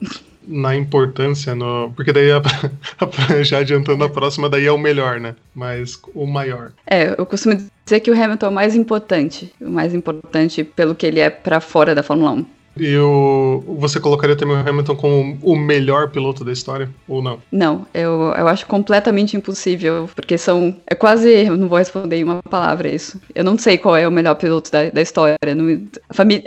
Na 0.46 0.76
importância, 0.76 1.54
no... 1.54 1.92
porque 1.96 2.12
daí, 2.12 2.30
a- 2.32 2.42
já 3.42 3.58
adiantando 3.58 4.04
a 4.04 4.08
próxima, 4.08 4.48
daí 4.48 4.66
é 4.66 4.72
o 4.72 4.78
melhor, 4.78 5.18
né? 5.20 5.34
Mas 5.54 5.98
o 6.14 6.26
maior. 6.26 6.72
É, 6.86 7.14
eu 7.18 7.24
costumo 7.26 7.56
dizer 7.84 8.00
que 8.00 8.10
o 8.10 8.14
Hamilton 8.14 8.46
é 8.46 8.48
o 8.48 8.52
mais 8.52 8.74
importante. 8.76 9.52
O 9.60 9.70
mais 9.70 9.94
importante 9.94 10.62
pelo 10.64 10.94
que 10.94 11.06
ele 11.06 11.20
é 11.20 11.30
pra 11.30 11.60
fora 11.60 11.94
da 11.94 12.02
Fórmula 12.02 12.32
1. 12.32 12.46
E 12.76 12.96
o... 12.98 13.62
você 13.78 14.00
colocaria 14.00 14.34
também 14.34 14.56
o 14.56 14.68
Hamilton 14.68 14.96
como 14.96 15.38
o 15.42 15.54
melhor 15.56 16.10
piloto 16.10 16.44
da 16.44 16.50
história? 16.50 16.90
Ou 17.06 17.22
não? 17.22 17.38
Não, 17.52 17.86
eu, 17.94 18.34
eu 18.36 18.48
acho 18.48 18.66
completamente 18.66 19.36
impossível, 19.36 20.10
porque 20.14 20.36
são. 20.36 20.74
É 20.84 20.94
quase. 20.94 21.30
Eu 21.46 21.56
não 21.56 21.68
vou 21.68 21.78
responder 21.78 22.16
em 22.16 22.24
uma 22.24 22.42
palavra 22.42 22.88
isso. 22.88 23.20
Eu 23.32 23.44
não 23.44 23.56
sei 23.56 23.78
qual 23.78 23.96
é 23.96 24.08
o 24.08 24.10
melhor 24.10 24.34
piloto 24.34 24.72
da, 24.72 24.90
da 24.90 25.00
história. 25.00 25.36
Não- 25.54 25.86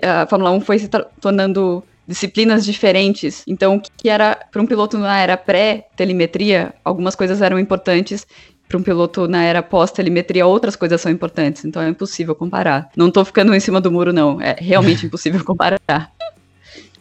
a, 0.04 0.22
a 0.24 0.28
Fórmula 0.28 0.52
1 0.52 0.62
foi 0.62 0.80
se 0.80 0.90
tornando 1.22 1.82
disciplinas 2.08 2.66
diferentes. 2.66 3.44
Então, 3.46 3.76
o 3.76 3.82
que 3.82 4.10
era 4.10 4.36
para 4.52 4.62
um 4.62 4.66
piloto 4.66 4.98
na 4.98 5.20
era 5.20 5.36
pré-telemetria, 5.36 6.74
algumas 6.84 7.16
coisas 7.16 7.42
eram 7.42 7.60
importantes. 7.60 8.26
Para 8.68 8.78
um 8.78 8.84
piloto 8.84 9.28
na 9.30 9.44
era 9.44 9.64
pós-telemetria, 9.64 10.46
outras 10.46 10.76
coisas 10.76 11.00
são 11.00 11.10
importantes. 11.12 11.64
Então 11.64 11.82
é 11.82 11.88
impossível 11.88 12.36
comparar. 12.36 12.90
Não 12.98 13.10
tô 13.10 13.24
ficando 13.24 13.54
em 13.56 13.60
cima 13.62 13.80
do 13.80 13.90
muro, 13.90 14.12
não. 14.12 14.42
É 14.42 14.58
realmente 14.60 15.06
impossível 15.08 15.44
comparar. 15.44 15.80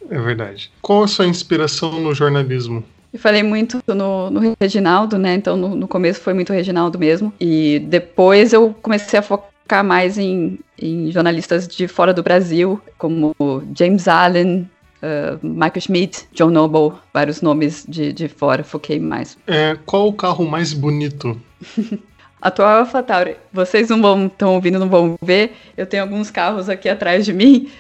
É 0.09 0.19
verdade. 0.21 0.71
Qual 0.81 1.03
a 1.03 1.09
sua 1.09 1.27
inspiração 1.27 2.01
no 2.01 2.15
jornalismo? 2.15 2.85
Eu 3.13 3.19
falei 3.19 3.43
muito 3.43 3.83
no, 3.89 4.31
no 4.31 4.55
Reginaldo, 4.61 5.19
né? 5.19 5.35
Então 5.35 5.57
no, 5.57 5.75
no 5.75 5.89
começo 5.89 6.21
foi 6.21 6.35
muito 6.35 6.53
Reginaldo 6.53 6.99
mesmo. 6.99 7.33
E 7.41 7.81
depois 7.89 8.53
eu 8.53 8.73
comecei 8.81 9.19
a 9.19 9.23
focar 9.23 9.83
mais 9.83 10.19
em, 10.19 10.61
em 10.81 11.11
jornalistas 11.11 11.67
de 11.67 11.89
fora 11.89 12.15
do 12.15 12.23
Brasil, 12.23 12.81
como 12.97 13.35
James 13.77 14.07
Allen, 14.07 14.69
uh, 15.07 15.39
Michael 15.43 15.81
Schmidt, 15.81 16.29
John 16.33 16.51
Noble, 16.51 16.99
vários 17.15 17.41
nomes 17.41 17.85
de, 17.89 18.13
de 18.13 18.29
fora, 18.29 18.65
foquei 18.65 18.99
mais. 18.99 19.39
É, 19.47 19.77
qual 19.87 20.09
o 20.09 20.13
carro 20.13 20.45
mais 20.45 20.73
bonito? 20.73 21.41
Atual 22.41 22.81
AlphaTauri, 22.81 23.37
vocês 23.53 23.89
não 23.89 24.01
vão 24.01 24.27
estão 24.27 24.55
ouvindo, 24.55 24.79
não 24.79 24.89
vão 24.89 25.17
ver. 25.23 25.57
Eu 25.77 25.87
tenho 25.87 26.03
alguns 26.03 26.31
carros 26.31 26.69
aqui 26.69 26.89
atrás 26.89 27.25
de 27.25 27.33
mim. 27.33 27.71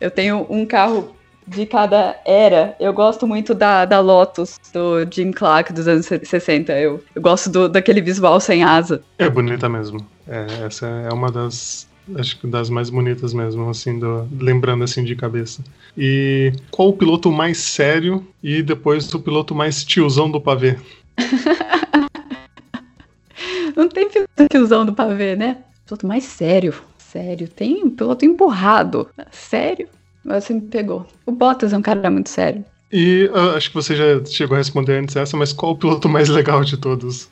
Eu 0.00 0.10
tenho 0.10 0.46
um 0.48 0.64
carro 0.64 1.14
de 1.46 1.66
cada 1.66 2.16
era. 2.24 2.74
Eu 2.80 2.92
gosto 2.92 3.26
muito 3.26 3.54
da, 3.54 3.84
da 3.84 4.00
Lotus, 4.00 4.58
do 4.72 5.04
Jim 5.10 5.32
Clark 5.32 5.72
dos 5.72 5.86
anos 5.86 6.06
60. 6.06 6.72
Eu, 6.72 7.02
eu 7.14 7.20
gosto 7.20 7.50
do, 7.50 7.68
daquele 7.68 8.00
visual 8.00 8.40
sem 8.40 8.62
asa. 8.62 9.02
É 9.18 9.28
bonita 9.28 9.68
mesmo. 9.68 10.06
É, 10.26 10.64
essa 10.66 10.86
é 10.86 11.12
uma 11.12 11.30
das. 11.30 11.88
Acho 12.16 12.38
que 12.38 12.46
das 12.46 12.68
mais 12.68 12.90
bonitas 12.90 13.32
mesmo, 13.32 13.68
assim, 13.70 13.98
do- 13.98 14.28
lembrando 14.38 14.84
assim 14.84 15.02
de 15.04 15.16
cabeça. 15.16 15.62
E 15.96 16.52
qual 16.70 16.88
o 16.90 16.96
piloto 16.96 17.32
mais 17.32 17.58
sério 17.58 18.26
e 18.42 18.62
depois 18.62 19.12
o 19.14 19.20
piloto 19.20 19.54
mais 19.54 19.84
tiozão 19.84 20.30
do 20.30 20.40
pavê? 20.40 20.76
Não 23.76 23.88
tem 23.88 24.08
piloto 24.08 24.84
do 24.86 24.92
pavê, 24.94 25.36
né? 25.36 25.58
Piloto 25.86 26.06
mais 26.06 26.24
sério. 26.24 26.74
Sério. 26.98 27.48
Tem 27.48 27.84
um 27.84 27.90
piloto 27.90 28.24
emburrado. 28.24 29.08
Sério? 29.30 29.88
Mas 30.24 30.44
você 30.44 30.54
me 30.54 30.60
pegou. 30.62 31.06
O 31.26 31.32
Bottas 31.32 31.72
é 31.72 31.78
um 31.78 31.82
cara 31.82 32.10
muito 32.10 32.28
sério. 32.28 32.64
E 32.92 33.28
ah, 33.34 33.54
acho 33.56 33.68
que 33.70 33.74
você 33.74 33.96
já 33.96 34.24
chegou 34.24 34.54
a 34.54 34.58
responder 34.58 34.98
antes 34.98 35.16
essa, 35.16 35.36
mas 35.36 35.52
qual 35.52 35.72
o 35.72 35.76
piloto 35.76 36.08
mais 36.08 36.28
legal 36.28 36.62
de 36.64 36.76
todos? 36.76 37.28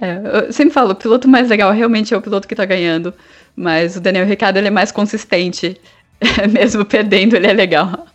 É, 0.00 0.46
eu 0.46 0.52
sempre 0.52 0.72
falo, 0.72 0.92
o 0.92 0.94
piloto 0.94 1.26
mais 1.28 1.48
legal 1.48 1.72
realmente 1.72 2.12
é 2.12 2.16
o 2.16 2.22
piloto 2.22 2.46
que 2.46 2.54
tá 2.54 2.64
ganhando. 2.64 3.14
Mas 3.56 3.96
o 3.96 4.00
Daniel 4.00 4.26
Ricciardo 4.26 4.58
ele 4.58 4.68
é 4.68 4.70
mais 4.70 4.92
consistente. 4.92 5.80
Mesmo 6.50 6.84
perdendo, 6.84 7.34
ele 7.36 7.46
é 7.46 7.52
legal. 7.52 8.06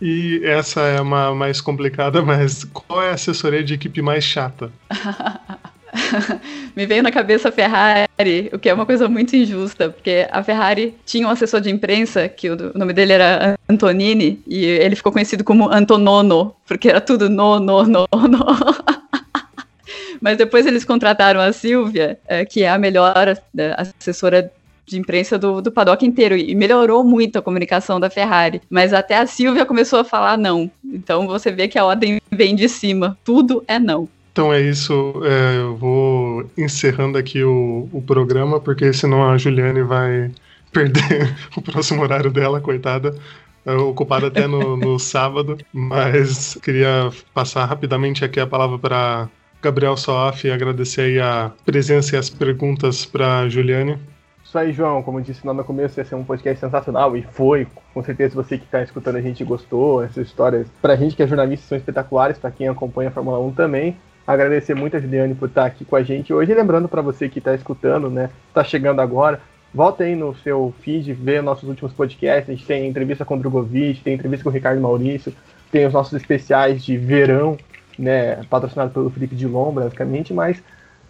E 0.00 0.40
essa 0.44 0.80
é 0.82 1.00
uma 1.00 1.34
mais 1.34 1.60
complicada, 1.60 2.20
mas 2.20 2.64
qual 2.64 3.02
é 3.02 3.10
a 3.10 3.14
assessoria 3.14 3.62
de 3.64 3.74
equipe 3.74 4.02
mais 4.02 4.24
chata? 4.24 4.70
Me 6.74 6.86
veio 6.86 7.02
na 7.02 7.12
cabeça 7.12 7.48
a 7.48 7.52
Ferrari, 7.52 8.50
o 8.52 8.58
que 8.58 8.68
é 8.68 8.74
uma 8.74 8.84
coisa 8.84 9.08
muito 9.08 9.34
injusta, 9.36 9.90
porque 9.90 10.26
a 10.30 10.42
Ferrari 10.42 10.94
tinha 11.06 11.26
um 11.26 11.30
assessor 11.30 11.60
de 11.60 11.70
imprensa, 11.70 12.28
que 12.28 12.50
o 12.50 12.76
nome 12.76 12.92
dele 12.92 13.12
era 13.12 13.56
Antonini, 13.68 14.42
e 14.46 14.64
ele 14.64 14.96
ficou 14.96 15.12
conhecido 15.12 15.44
como 15.44 15.70
Antonono, 15.70 16.54
porque 16.66 16.88
era 16.88 17.00
tudo 17.00 17.30
no, 17.30 17.60
no, 17.60 17.84
no, 17.84 18.06
no. 18.12 18.46
Mas 20.24 20.38
depois 20.38 20.64
eles 20.64 20.86
contrataram 20.86 21.38
a 21.38 21.52
Silvia, 21.52 22.18
eh, 22.26 22.46
que 22.46 22.62
é 22.62 22.70
a 22.70 22.78
melhor 22.78 23.38
eh, 23.58 23.76
assessora 23.76 24.50
de 24.86 24.98
imprensa 24.98 25.38
do, 25.38 25.60
do 25.60 25.70
paddock 25.70 26.02
inteiro, 26.06 26.34
e 26.34 26.54
melhorou 26.54 27.04
muito 27.04 27.38
a 27.38 27.42
comunicação 27.42 28.00
da 28.00 28.08
Ferrari. 28.08 28.62
Mas 28.70 28.94
até 28.94 29.18
a 29.18 29.26
Silvia 29.26 29.66
começou 29.66 29.98
a 29.98 30.04
falar 30.04 30.38
não. 30.38 30.70
Então 30.82 31.26
você 31.26 31.52
vê 31.52 31.68
que 31.68 31.78
a 31.78 31.84
ordem 31.84 32.22
vem 32.32 32.56
de 32.56 32.70
cima. 32.70 33.18
Tudo 33.22 33.62
é 33.68 33.78
não. 33.78 34.08
Então 34.32 34.50
é 34.50 34.62
isso, 34.62 35.20
é, 35.26 35.58
eu 35.58 35.76
vou 35.76 36.50
encerrando 36.56 37.18
aqui 37.18 37.44
o, 37.44 37.86
o 37.92 38.00
programa, 38.00 38.58
porque 38.58 38.94
senão 38.94 39.28
a 39.28 39.36
Juliane 39.36 39.82
vai 39.82 40.30
perder 40.72 41.36
o 41.54 41.60
próximo 41.60 42.00
horário 42.00 42.30
dela, 42.30 42.62
coitada. 42.62 43.14
É, 43.66 43.74
ocupada 43.74 44.28
até 44.28 44.46
no, 44.46 44.74
no 44.74 44.96
sábado, 44.98 45.58
mas 45.70 46.58
queria 46.62 47.10
passar 47.34 47.66
rapidamente 47.66 48.24
aqui 48.24 48.40
a 48.40 48.46
palavra 48.46 48.78
para 48.78 49.28
Gabriel 49.64 49.96
Soaf 49.96 50.46
e 50.46 50.50
agradecer 50.50 51.00
aí 51.00 51.18
a 51.18 51.50
presença 51.64 52.14
e 52.14 52.18
as 52.18 52.28
perguntas 52.28 53.06
para 53.06 53.48
Juliane. 53.48 53.98
Isso 54.44 54.58
aí, 54.58 54.72
João. 54.72 55.02
Como 55.02 55.18
eu 55.18 55.22
disse 55.22 55.46
lá 55.46 55.54
no 55.54 55.64
começo, 55.64 55.98
ia 55.98 56.04
ser 56.04 56.14
um 56.16 56.22
podcast 56.22 56.60
sensacional. 56.60 57.16
E 57.16 57.22
foi. 57.22 57.66
Com 57.94 58.02
certeza 58.02 58.34
você 58.34 58.58
que 58.58 58.64
está 58.64 58.82
escutando 58.82 59.16
a 59.16 59.22
gente 59.22 59.42
gostou. 59.42 60.04
Essas 60.04 60.26
histórias, 60.26 60.68
pra 60.82 60.96
gente 60.96 61.16
que 61.16 61.22
é 61.22 61.26
jornalista, 61.26 61.66
são 61.66 61.78
espetaculares. 61.78 62.36
Pra 62.36 62.50
quem 62.50 62.68
acompanha 62.68 63.08
a 63.08 63.12
Fórmula 63.12 63.38
1 63.38 63.52
também. 63.52 63.96
Agradecer 64.26 64.74
muito 64.74 64.98
a 64.98 65.00
Juliane 65.00 65.34
por 65.34 65.48
estar 65.48 65.64
aqui 65.64 65.82
com 65.82 65.96
a 65.96 66.02
gente 66.02 66.30
hoje. 66.30 66.52
E 66.52 66.54
lembrando 66.54 66.86
para 66.86 67.00
você 67.00 67.26
que 67.26 67.38
está 67.38 67.54
escutando, 67.54 68.10
né? 68.10 68.28
Tá 68.52 68.62
chegando 68.62 69.00
agora. 69.00 69.40
Volta 69.72 70.04
aí 70.04 70.14
no 70.14 70.36
seu 70.36 70.74
feed, 70.82 71.14
vê 71.14 71.40
nossos 71.40 71.66
últimos 71.66 71.94
podcasts. 71.94 72.50
A 72.50 72.52
gente 72.52 72.66
tem 72.66 72.86
entrevista 72.86 73.24
com 73.24 73.34
o 73.34 73.38
Drogovic, 73.38 74.02
tem 74.02 74.12
entrevista 74.12 74.44
com 74.44 74.50
o 74.50 74.52
Ricardo 74.52 74.80
Maurício, 74.80 75.32
tem 75.72 75.86
os 75.86 75.92
nossos 75.92 76.12
especiais 76.12 76.84
de 76.84 76.98
verão, 76.98 77.56
né? 77.98 78.42
Patrocinado 78.50 78.92
pelo 78.92 79.10
Felipe 79.10 79.34
Dilon, 79.34 79.72
basicamente, 79.72 80.32
mas 80.32 80.62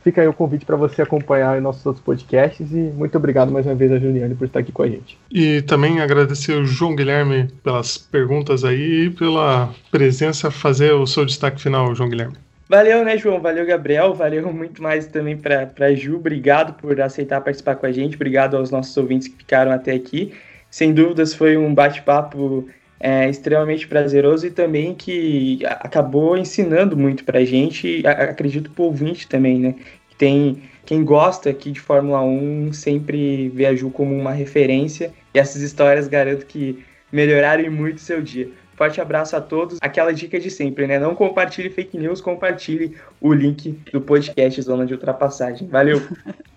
Fica 0.05 0.21
aí 0.21 0.29
o 0.29 0.35
convite 0.35 0.67
para 0.67 0.77
você 0.77 1.01
acompanhar 1.01 1.59
nossos 1.63 1.85
outros 1.87 2.05
podcasts 2.05 2.71
e 2.73 2.93
muito 2.95 3.17
obrigado 3.17 3.51
mais 3.51 3.65
uma 3.65 3.75
vez 3.75 3.91
a 3.91 3.99
Juliane 3.99 4.35
por 4.35 4.45
estar 4.45 4.61
aqui 4.61 4.71
com 4.71 4.83
a 4.83 4.87
gente. 4.87 5.19
E 5.31 5.63
também 5.63 5.99
agradecer 5.99 6.53
o 6.53 6.67
João 6.67 6.95
Guilherme 6.95 7.49
pelas 7.63 7.97
perguntas 7.97 8.65
aí 8.65 9.07
e 9.07 9.11
pela 9.11 9.73
presença, 9.91 10.51
fazer 10.51 10.93
o 10.93 11.07
seu 11.07 11.25
destaque 11.25 11.59
final, 11.59 11.95
João 11.95 12.11
Guilherme. 12.11 12.35
Valeu, 12.69 13.03
né, 13.03 13.17
João? 13.17 13.41
Valeu, 13.41 13.65
Gabriel. 13.65 14.13
Valeu 14.13 14.53
muito 14.53 14.83
mais 14.83 15.07
também 15.07 15.39
para 15.39 15.95
Ju. 15.95 16.17
Obrigado 16.17 16.75
por 16.75 17.01
aceitar 17.01 17.41
participar 17.41 17.77
com 17.77 17.87
a 17.87 17.93
gente. 17.93 18.15
Obrigado 18.15 18.59
aos 18.59 18.71
nossos 18.71 18.95
ouvintes 18.99 19.29
que 19.29 19.39
ficaram 19.39 19.73
até 19.73 19.93
aqui. 19.93 20.35
Sem 20.71 20.93
dúvidas, 20.93 21.33
foi 21.33 21.57
um 21.57 21.75
bate-papo 21.75 22.69
é, 23.05 23.29
extremamente 23.29 23.87
prazeroso 23.87 24.47
e 24.47 24.51
também 24.51 24.95
que 24.95 25.61
acabou 25.67 26.39
ensinando 26.39 26.97
muito 26.97 27.23
para 27.23 27.41
a 27.41 27.45
gente. 27.45 28.03
Acredito 28.07 28.71
para 28.71 28.81
o 28.81 28.87
ouvinte 28.87 29.29
também, 29.29 29.59
né? 29.59 29.75
Tem 30.17 30.63
quem 30.87 31.05
gosta 31.05 31.51
aqui 31.51 31.71
de 31.71 31.81
Fórmula 31.81 32.23
1 32.23 32.73
sempre 32.73 33.51
vê 33.51 33.67
a 33.67 33.75
Ju 33.75 33.91
como 33.91 34.17
uma 34.17 34.33
referência 34.33 35.13
e 35.35 35.39
essas 35.39 35.61
histórias 35.61 36.09
garanto 36.09 36.47
que 36.47 36.83
melhoraram 37.13 37.71
muito 37.71 38.01
seu 38.01 38.23
dia. 38.23 38.49
Forte 38.75 39.03
abraço 39.03 39.37
a 39.37 39.41
todos. 39.41 39.77
Aquela 39.83 40.13
dica 40.15 40.41
de 40.41 40.51
sempre, 40.51 40.87
né? 40.87 40.99
Não 40.99 41.15
compartilhe 41.15 41.69
fake 41.69 41.99
news, 41.99 42.23
compartilhe 42.23 42.97
o 43.21 43.35
link 43.35 43.79
do 43.93 44.01
podcast 44.01 44.63
Zona 44.63 44.87
de 44.87 44.95
Ultrapassagem. 44.95 45.69
Valeu! 45.69 46.01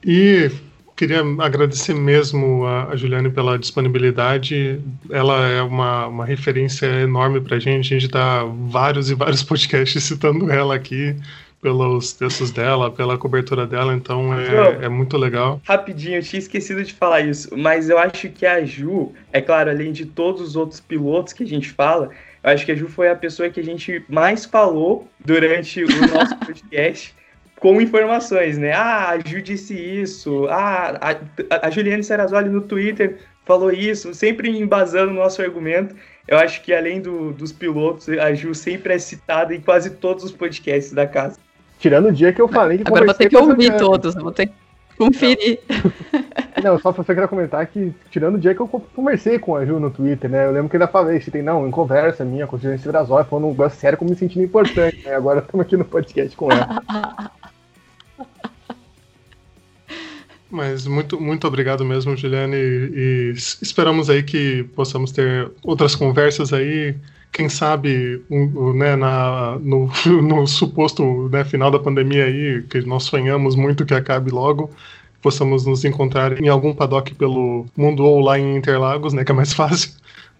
E 0.10 0.50
queria 0.98 1.22
agradecer 1.40 1.94
mesmo 1.94 2.66
a, 2.66 2.90
a 2.90 2.96
Juliane 2.96 3.30
pela 3.30 3.58
disponibilidade. 3.58 4.82
Ela 5.10 5.48
é 5.48 5.62
uma, 5.62 6.08
uma 6.08 6.26
referência 6.26 6.88
enorme 6.88 7.40
para 7.40 7.56
a 7.56 7.60
gente. 7.60 7.94
A 7.94 8.00
gente 8.00 8.12
dá 8.12 8.44
vários 8.44 9.10
e 9.10 9.16
vários 9.16 9.44
podcasts 9.46 10.04
citando 10.04 10.52
ela 10.52 10.76
aqui 10.76 11.16
pelos 11.62 12.14
textos 12.14 12.52
dela, 12.52 12.92
pela 12.92 13.18
cobertura 13.18 13.66
dela, 13.66 13.94
então 13.94 14.32
é, 14.34 14.86
é, 14.86 14.90
muito 14.90 15.18
legal. 15.18 15.60
Rapidinho, 15.66 16.18
eu 16.18 16.24
tinha 16.24 16.40
esquecido 16.40 16.84
de 16.84 16.94
falar 16.94 17.22
isso, 17.22 17.50
mas 17.58 17.90
eu 17.90 17.98
acho 17.98 18.30
que 18.30 18.46
a 18.46 18.64
Ju, 18.64 19.12
é 19.34 19.42
claro, 19.42 19.70
além 19.72 19.92
de 19.92 20.06
todos 20.06 20.42
os 20.42 20.56
outros 20.56 20.80
pilotos 20.80 21.34
que 21.34 21.44
a 21.44 21.48
gente 21.48 21.70
fala, 21.72 22.12
eu 22.44 22.52
acho 22.52 22.64
que 22.64 22.72
a 22.72 22.76
Ju 22.76 22.88
foi 22.88 23.10
a 23.10 23.16
pessoa 23.16 23.50
que 23.50 23.60
a 23.60 23.64
gente 23.64 24.04
mais 24.08 24.46
falou 24.46 25.10
durante 25.26 25.84
o 25.84 25.88
nosso 26.14 26.38
podcast. 26.46 27.16
Com 27.60 27.82
informações, 27.82 28.58
né? 28.58 28.72
Ah, 28.74 29.10
a 29.10 29.20
Ju 29.20 29.42
disse 29.42 29.74
isso. 29.74 30.48
Ah, 30.50 31.16
a, 31.50 31.68
a 31.68 31.70
Juliane 31.70 32.04
Serrazoli 32.04 32.50
no 32.50 32.62
Twitter 32.62 33.18
falou 33.46 33.72
isso, 33.72 34.14
sempre 34.14 34.50
embasando 34.50 35.12
o 35.12 35.16
nosso 35.16 35.42
argumento. 35.42 35.96
Eu 36.28 36.38
acho 36.38 36.62
que 36.62 36.74
além 36.74 37.02
do, 37.02 37.32
dos 37.32 37.52
pilotos, 37.52 38.10
a 38.10 38.34
Ju 38.34 38.54
sempre 38.54 38.94
é 38.94 39.00
citada 39.00 39.56
em 39.56 39.62
quase 39.62 39.92
todos 39.92 40.24
os 40.24 40.32
podcasts 40.32 40.94
da 40.94 41.08
casa. 41.08 41.40
Tirando 41.80 42.10
o 42.10 42.12
dia 42.12 42.34
que 42.34 42.42
eu 42.42 42.48
falei 42.48 42.80
que 42.80 42.84
Agora 42.88 43.06
vou 43.06 43.14
ter 43.14 43.30
que 43.30 43.38
ouvir 43.38 43.78
todos, 43.78 44.14
vou 44.16 44.32
ter 44.32 44.48
que 44.48 44.54
conferir. 44.98 45.60
Não, 46.62 46.78
só 46.80 46.92
pra 46.92 47.04
você 47.04 47.14
queria 47.14 47.28
comentar 47.28 47.66
que, 47.68 47.94
tirando 48.10 48.36
o 48.36 48.40
dia 48.40 48.56
que 48.56 48.60
eu 48.60 48.68
conversei 48.68 49.38
com 49.38 49.56
a 49.56 49.64
Ju 49.64 49.80
no 49.80 49.92
Twitter, 49.92 50.28
né? 50.28 50.48
Eu 50.48 50.52
lembro 50.52 50.70
que 50.70 50.76
ainda 50.76 50.88
falei, 50.88 51.20
tem 51.20 51.44
não, 51.44 51.68
em 51.68 51.72
conversa 51.72 52.26
minha 52.26 52.48
com 52.48 52.56
o 52.56 52.60
Juliano 52.60 52.82
Cirazói, 52.82 53.24
falando 53.26 53.46
um 53.46 53.52
negócio 53.52 53.80
sério, 53.80 53.96
como 53.96 54.10
me 54.10 54.18
sentindo 54.18 54.44
importante, 54.44 55.06
né? 55.06 55.14
Agora 55.14 55.40
estamos 55.40 55.64
aqui 55.64 55.78
no 55.78 55.86
podcast 55.86 56.36
com 56.36 56.52
ela. 56.52 56.82
Mas 60.58 60.88
muito, 60.88 61.22
muito 61.22 61.46
obrigado 61.46 61.86
mesmo, 61.86 62.18
Juliane, 62.18 62.58
e, 62.58 63.34
esperamos 63.62 64.10
aí 64.10 64.24
que 64.24 64.64
possamos 64.76 65.12
ter 65.12 65.52
outras 65.62 65.96
conversas 65.96 66.52
aí 66.52 66.96
quem 67.32 67.48
sabe, 67.48 68.20
um, 68.32 68.74
né, 68.74 68.96
na, 68.96 69.60
no, 69.62 69.88
no 70.24 70.48
suposto 70.48 71.30
né, 71.30 71.46
final 71.46 71.70
da 71.70 71.78
pandemia 71.78 72.26
aí, 72.26 72.64
que 72.64 72.82
nós 72.82 73.04
sonhamos 73.04 73.56
muito 73.56 73.86
que 73.86 73.94
acabe 73.94 74.32
logo, 74.32 74.72
possamos 75.22 75.64
nos 75.64 75.86
encontrar 75.86 76.42
em 76.42 76.48
algum 76.48 76.74
paddock 76.74 77.14
pelo 77.14 77.68
mundo 77.78 78.04
ou 78.04 78.20
lá 78.20 78.40
em 78.40 78.58
Interlagos, 78.58 79.14
né, 79.14 79.24
que 79.24 79.32
é 79.32 79.36
mais 79.36 79.54
fácil. 79.54 79.92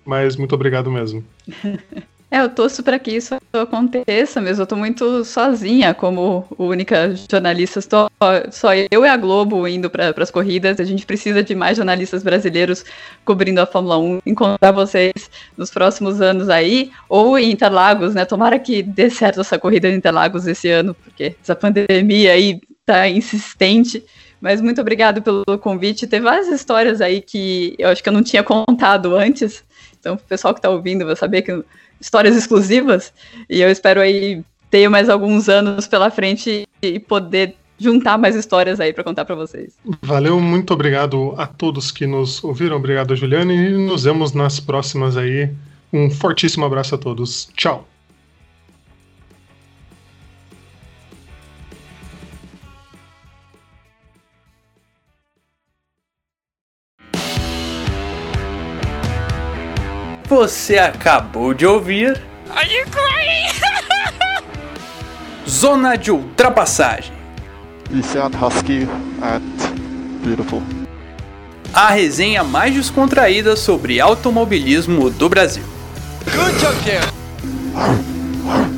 Mas 0.04 0.36
muito 0.36 0.56
obrigado 0.56 0.90
mesmo. 0.90 1.24
É, 2.30 2.42
eu 2.42 2.50
torço 2.50 2.84
para 2.84 3.00
que 3.00 3.12
isso 3.12 3.36
aconteça 3.54 4.42
mesmo. 4.42 4.64
Eu 4.64 4.68
tô 4.68 4.76
muito 4.76 5.24
sozinha 5.24 5.94
como 5.94 6.46
única 6.58 7.16
jornalista. 7.32 7.80
Estou, 7.80 8.12
só 8.52 8.76
eu 8.76 9.06
e 9.06 9.08
a 9.08 9.16
Globo 9.16 9.66
indo 9.66 9.90
para 9.90 10.14
as 10.18 10.30
corridas. 10.30 10.78
A 10.80 10.84
gente 10.84 11.06
precisa 11.06 11.42
de 11.42 11.56
mais 11.56 11.78
jornalistas 11.78 12.24
brasileiros 12.24 12.84
cobrindo 13.24 13.62
a 13.62 13.66
Fórmula 13.66 13.98
1. 13.98 14.20
Encontrar 14.26 14.74
vocês 14.74 15.14
nos 15.56 15.72
próximos 15.72 16.20
anos 16.20 16.50
aí, 16.50 16.92
ou 17.08 17.40
em 17.40 17.52
Interlagos, 17.52 18.14
né? 18.14 18.26
Tomara 18.26 18.60
que 18.60 18.84
dê 18.84 19.10
certo 19.10 19.40
essa 19.40 19.58
corrida 19.58 19.88
em 19.88 19.96
Interlagos 19.96 20.48
esse 20.48 20.70
ano, 20.70 20.94
porque 20.94 21.34
essa 21.42 21.56
pandemia 21.56 22.34
aí 22.34 22.60
tá 22.86 23.08
insistente. 23.08 24.04
Mas 24.42 24.60
muito 24.60 24.82
obrigado 24.82 25.22
pelo 25.22 25.46
convite. 25.60 26.06
Tem 26.06 26.20
várias 26.20 26.48
histórias 26.50 27.00
aí 27.00 27.22
que 27.22 27.74
eu 27.80 27.88
acho 27.90 28.04
que 28.04 28.10
eu 28.10 28.14
não 28.14 28.22
tinha 28.22 28.44
contado 28.44 29.16
antes. 29.16 29.64
Então, 30.00 30.16
o 30.16 30.18
pessoal 30.18 30.54
que 30.54 30.60
está 30.60 30.70
ouvindo 30.70 31.06
vai 31.06 31.16
saber 31.16 31.42
que 31.42 31.64
histórias 32.00 32.36
exclusivas. 32.36 33.14
E 33.50 33.62
eu 33.62 33.70
espero 33.70 34.02
aí 34.02 34.44
ter 34.70 34.90
mais 34.90 35.10
alguns 35.10 35.50
anos 35.50 35.88
pela 35.88 36.10
frente 36.10 36.68
e 36.82 37.00
poder 37.00 37.56
juntar 37.80 38.18
mais 38.18 38.36
histórias 38.36 38.80
aí 38.80 38.92
para 38.92 39.04
contar 39.04 39.26
para 39.26 39.36
vocês. 39.36 39.78
Valeu, 40.02 40.40
muito 40.40 40.74
obrigado 40.74 41.34
a 41.38 41.46
todos 41.46 41.92
que 41.92 42.08
nos 42.08 42.44
ouviram. 42.44 42.78
Obrigado, 42.78 43.16
Juliane, 43.16 43.54
e 43.54 43.70
nos 43.72 44.04
vemos 44.04 44.34
nas 44.34 44.60
próximas 44.60 45.16
aí. 45.16 45.50
Um 45.94 46.10
fortíssimo 46.10 46.66
abraço 46.66 46.96
a 46.96 46.98
todos. 46.98 47.50
Tchau. 47.56 47.88
Você 60.28 60.78
acabou 60.78 61.54
de 61.54 61.66
ouvir. 61.66 62.22
Are 62.50 62.70
you 62.70 62.86
crying? 62.92 63.48
Zona 65.50 65.96
de 65.98 66.12
ultrapassagem. 66.12 67.14
You 67.90 68.04
husky 68.38 68.84
and 69.22 69.42
beautiful. 70.22 70.62
A 71.74 71.92
resenha 71.92 72.44
mais 72.44 72.74
descontraída 72.74 73.56
sobre 73.56 74.02
automobilismo 74.02 75.10
do 75.10 75.30
Brasil. 75.30 75.64
Good 76.26 76.60
job, 76.60 76.76